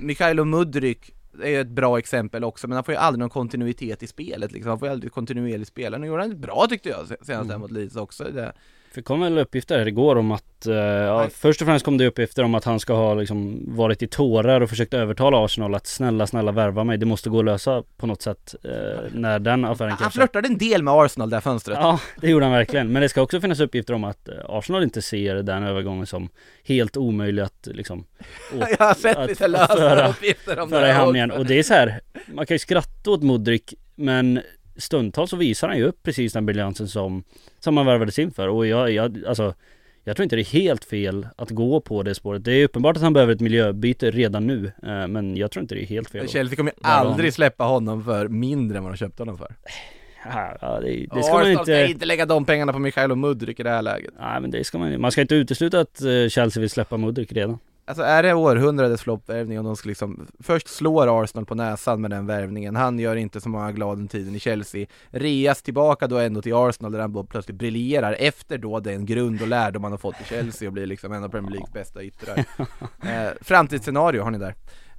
Mikhailo 0.00 0.44
Mudryk 0.44 1.10
är 1.42 1.48
ju 1.50 1.60
ett 1.60 1.68
bra 1.68 1.98
exempel 1.98 2.44
också, 2.44 2.68
men 2.68 2.74
han 2.74 2.84
får 2.84 2.94
ju 2.94 2.98
aldrig 3.00 3.18
någon 3.18 3.30
kontinuitet 3.30 4.02
i 4.02 4.06
spelet 4.06 4.52
liksom, 4.52 4.68
han 4.70 4.78
får 4.78 4.88
ju 4.88 4.92
aldrig 4.92 5.12
kontinuerligt 5.12 5.68
spela. 5.68 5.98
Nu 5.98 6.06
gjorde 6.06 6.22
han 6.22 6.30
det 6.30 6.36
bra 6.36 6.66
tyckte 6.68 6.88
jag 6.88 7.06
senast 7.06 7.50
Mm. 7.50 7.60
mot 7.60 7.70
Leeds 7.70 7.96
också. 7.96 8.24
Det, 8.24 8.52
För 8.92 9.00
det 9.00 9.04
kom 9.04 9.20
väl 9.20 9.38
uppgifter 9.38 9.78
här 9.78 9.88
igår 9.88 10.16
om 10.16 10.30
att, 10.32 10.66
eh, 10.66 10.74
ja, 10.74 11.28
först 11.34 11.60
och 11.62 11.66
främst 11.66 11.84
kom 11.84 11.98
det 11.98 12.06
uppgifter 12.06 12.42
om 12.42 12.54
att 12.54 12.64
han 12.64 12.80
ska 12.80 12.94
ha 12.94 13.14
liksom 13.14 13.64
varit 13.76 14.02
i 14.02 14.06
tårar 14.06 14.60
och 14.60 14.68
försökt 14.68 14.94
övertala 14.94 15.44
Arsenal 15.44 15.74
att 15.74 15.86
snälla, 15.86 16.26
snälla 16.26 16.52
värva 16.52 16.84
mig. 16.84 16.98
Det 16.98 17.06
måste 17.06 17.30
gå 17.30 17.38
att 17.38 17.44
lösa 17.44 17.82
på 17.96 18.06
något 18.06 18.22
sätt 18.22 18.54
eh, 18.64 18.70
när 19.12 19.38
den 19.38 19.64
affären 19.64 19.90
han 19.90 19.98
kanske 19.98 20.18
flörtade 20.18 20.48
en 20.48 20.58
del 20.58 20.82
med 20.82 20.94
Arsenal 20.94 21.30
det 21.30 21.36
här 21.36 21.40
fönstret. 21.40 21.78
Ja, 21.80 22.00
det 22.20 22.30
gjorde 22.30 22.44
han 22.44 22.52
verkligen. 22.54 22.92
Men 22.92 23.02
det 23.02 23.08
ska 23.08 23.22
också 23.22 23.40
finnas 23.40 23.60
uppgifter 23.60 23.94
om 23.94 24.04
att 24.04 24.28
eh, 24.28 24.34
Arsenal 24.48 24.82
inte 24.82 25.02
ser 25.02 25.34
den 25.34 25.62
övergången 25.62 26.06
som 26.06 26.28
helt 26.64 26.96
omöjlig 26.96 27.42
att 27.42 27.68
liksom 27.70 28.04
jag 28.78 28.86
har 28.86 28.94
sett 28.94 29.16
att- 29.16 29.28
lite 29.28 29.48
lösa 29.48 30.08
uppgifter 30.08 30.58
om 30.58 30.68
föra 30.68 30.84
i 30.84 30.88
det 30.88 30.92
hamn 30.92 31.16
igen. 31.16 31.30
Och 31.30 31.46
det 31.46 31.58
är 31.58 31.62
så 31.62 31.74
här, 31.74 32.00
man 32.26 32.46
kan 32.46 32.54
ju 32.54 32.58
skratta 32.58 33.10
åt 33.10 33.22
Modric 33.22 33.62
men 33.94 34.40
stundtals 34.76 35.30
så 35.30 35.36
visar 35.36 35.68
han 35.68 35.76
ju 35.78 35.84
upp 35.84 36.02
precis 36.02 36.32
den 36.32 36.46
briljansen 36.46 36.88
som, 36.88 37.24
som 37.58 37.76
han 37.76 37.86
värvades 37.86 38.18
in 38.18 38.30
för. 38.30 38.48
Och 38.48 38.66
jag, 38.66 38.90
jag, 38.90 39.24
alltså 39.26 39.54
jag 40.04 40.16
tror 40.16 40.24
inte 40.24 40.36
det 40.36 40.42
är 40.42 40.52
helt 40.60 40.84
fel 40.84 41.28
att 41.36 41.50
gå 41.50 41.80
på 41.80 42.02
det 42.02 42.14
spåret. 42.14 42.44
Det 42.44 42.52
är 42.52 42.64
uppenbart 42.64 42.96
att 42.96 43.02
han 43.02 43.12
behöver 43.12 43.34
ett 43.34 43.40
miljöbyte 43.40 44.10
redan 44.10 44.46
nu. 44.46 44.72
eh, 44.82 45.06
Men 45.06 45.36
jag 45.36 45.50
tror 45.50 45.62
inte 45.62 45.74
det 45.74 45.82
är 45.82 45.86
helt 45.86 46.10
fel. 46.10 46.28
Chelsea 46.28 46.56
kommer 46.56 46.70
ju 46.70 46.78
aldrig 46.82 47.34
släppa 47.34 47.64
honom 47.64 48.04
för 48.04 48.28
mindre 48.28 48.78
än 48.78 48.84
vad 48.84 48.92
de 48.92 48.96
köpte 48.96 49.22
honom 49.22 49.38
för. 49.38 49.54
Ja, 50.60 50.80
det, 50.80 51.06
det 51.14 51.22
ska 51.22 51.32
man 51.32 51.40
Arsenal 51.42 51.50
inte... 51.50 51.64
ska 51.64 51.86
inte 51.86 52.06
lägga 52.06 52.26
de 52.26 52.44
pengarna 52.44 52.72
på 52.72 52.78
Mikhailo 52.78 53.14
Mudryk 53.14 53.60
i 53.60 53.62
det 53.62 53.70
här 53.70 53.82
läget. 53.82 54.14
Nej 54.20 54.40
men 54.40 54.50
det 54.50 54.64
ska 54.64 54.78
man 54.78 55.00
Man 55.00 55.12
ska 55.12 55.20
inte 55.20 55.34
utesluta 55.34 55.80
att 55.80 56.00
eh, 56.02 56.28
Chelsea 56.28 56.60
vill 56.60 56.70
släppa 56.70 56.96
Modric 56.96 57.32
redan. 57.32 57.58
Alltså 57.84 58.02
är 58.02 58.22
det 58.22 58.34
århundradets 58.34 59.02
floppvärvning 59.02 59.58
om 59.58 59.64
de 59.64 59.76
ska 59.76 59.88
liksom 59.88 60.26
Först 60.40 60.68
slår 60.68 61.22
Arsenal 61.22 61.46
på 61.46 61.54
näsan 61.54 62.00
med 62.00 62.10
den 62.10 62.26
värvningen, 62.26 62.76
han 62.76 62.98
gör 62.98 63.16
inte 63.16 63.40
så 63.40 63.48
många 63.48 63.72
glad 63.72 63.98
den 63.98 64.08
tiden 64.08 64.34
i 64.34 64.40
Chelsea 64.40 64.86
Reas 65.10 65.62
tillbaka 65.62 66.06
då 66.06 66.18
ändå 66.18 66.42
till 66.42 66.54
Arsenal 66.54 66.92
där 66.92 66.98
han 66.98 67.12
då 67.12 67.24
plötsligt 67.24 67.56
briljerar 67.56 68.16
efter 68.18 68.58
då 68.58 68.80
den 68.80 69.06
grund 69.06 69.42
och 69.42 69.48
lärdom 69.48 69.84
han 69.84 69.92
har 69.92 69.98
fått 69.98 70.20
i 70.20 70.24
Chelsea 70.24 70.68
och 70.68 70.72
blir 70.72 70.86
liksom 70.86 71.12
en 71.12 71.24
av 71.24 71.28
Premier 71.28 71.50
Leagues 71.50 71.72
bästa 71.72 72.02
yttrar. 72.02 72.44
Eh, 73.02 73.30
Framtidsscenario 73.40 74.22
har 74.22 74.30
ni 74.30 74.38
där 74.38 74.54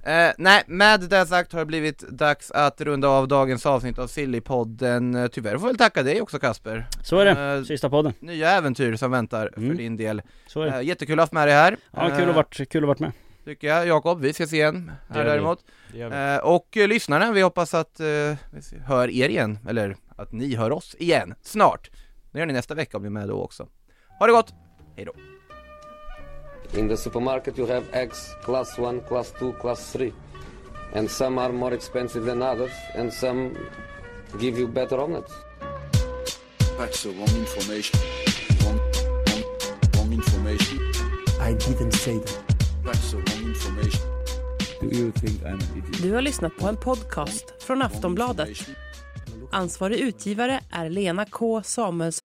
Eh, 0.06 0.32
nej, 0.38 0.62
med 0.66 1.00
det 1.00 1.26
sagt 1.26 1.52
har 1.52 1.60
det 1.60 1.66
blivit 1.66 1.98
dags 2.08 2.50
att 2.50 2.80
runda 2.80 3.08
av 3.08 3.28
dagens 3.28 3.66
avsnitt 3.66 3.98
av 3.98 4.06
Sillypodden 4.06 5.14
Eh, 5.14 5.26
Tyvärr 5.26 5.50
får 5.58 5.60
jag 5.60 5.66
väl 5.72 5.78
tacka 5.78 6.02
dig 6.02 6.20
också 6.20 6.38
Kasper 6.38 6.86
Så 7.02 7.18
är 7.18 7.24
det, 7.24 7.56
Eh, 7.58 7.62
sista 7.64 7.90
podden. 7.90 8.12
Nya 8.20 8.50
äventyr 8.50 8.96
som 8.96 9.10
väntar 9.10 9.50
Mm. 9.56 9.70
för 9.70 9.76
din 9.78 9.96
del 9.96 10.22
Så 10.46 10.62
är 10.62 10.66
det. 10.70 10.72
eh, 10.76 10.82
Jättekul 10.82 11.12
att 11.14 11.18
ha 11.18 11.22
haft 11.22 11.32
med 11.32 11.48
dig 11.48 11.54
här 11.54 11.76
Ja, 11.90 12.10
kul 12.16 12.22
Eh, 12.22 12.28
att 12.28 12.34
varit, 12.36 12.68
kul 12.70 12.84
att 12.84 12.88
varit 12.88 12.98
med. 12.98 13.12
Tycker 13.44 13.68
jag, 13.68 13.86
Jakob, 13.86 14.20
vi 14.20 14.30
ses 14.30 14.52
igen 14.52 14.92
Det 15.08 15.14
här 15.14 15.24
vi. 15.24 15.30
däremot 15.30 15.64
vi. 15.92 16.00
eh, 16.00 16.36
Och 16.36 16.76
eh, 16.76 16.88
lyssnarna, 16.88 17.32
vi 17.32 17.40
hoppas 17.42 17.74
att 17.74 18.00
eh, 18.00 18.06
vi 18.06 18.78
hör 18.86 19.10
er 19.10 19.28
igen, 19.28 19.58
eller 19.68 19.96
att 20.16 20.32
ni 20.32 20.56
hör 20.56 20.70
oss 20.72 20.94
igen, 20.98 21.34
snart 21.42 21.90
Det 22.32 22.38
gör 22.38 22.46
ni 22.46 22.52
nästa 22.52 22.74
vecka 22.74 22.96
om 22.96 23.02
ni 23.02 23.06
är 23.06 23.10
med 23.10 23.28
då 23.28 23.42
också 23.42 23.66
Ha 24.18 24.26
det 24.26 24.32
gott, 24.32 24.54
hejdå! 24.96 25.12
In 26.72 26.88
the 26.88 26.96
supermarket, 26.96 27.58
you 27.58 27.66
have 27.66 27.84
eggs 27.92 28.34
class 28.42 28.78
1, 28.78 29.00
class 29.02 29.32
2, 29.38 29.52
class 29.52 29.92
3. 29.92 30.12
And 30.94 31.10
some 31.10 31.38
are 31.38 31.52
more 31.52 31.72
expensive 31.74 32.24
than 32.24 32.42
others, 32.42 32.72
and 32.94 33.12
some 33.12 33.56
give 34.38 34.58
you 34.58 34.68
better 34.68 35.00
omelets. 35.00 35.32
That's 36.78 37.02
the 37.02 37.10
wrong 37.10 37.36
information. 37.36 38.00
Wrong, 38.64 38.78
wrong, 39.26 39.42
wrong 39.96 40.12
information. 40.12 40.78
I 41.40 41.52
didn't 41.52 41.92
say 41.92 42.18
that. 42.18 42.56
That's 42.84 43.10
the 43.12 43.16
wrong 43.18 43.48
information. 43.48 44.00
Do 44.80 44.88
you 44.96 45.12
think 45.12 45.42
I'm 45.42 45.54
an 45.54 45.78
idiot? 45.78 46.02
Du 46.02 46.12
har 46.12 46.22
lyssnat 46.22 46.56
på 46.56 46.66
en 46.66 46.76
podcast 46.76 47.62
från 47.62 47.82
Aftonbladet. 47.82 48.48
Ansvarig 49.50 49.98
utgivare 50.00 50.60
är 50.70 50.90
Lena 50.90 51.24
K 51.24 51.62
Samuelsson. 51.62 52.24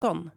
ton 0.00 0.30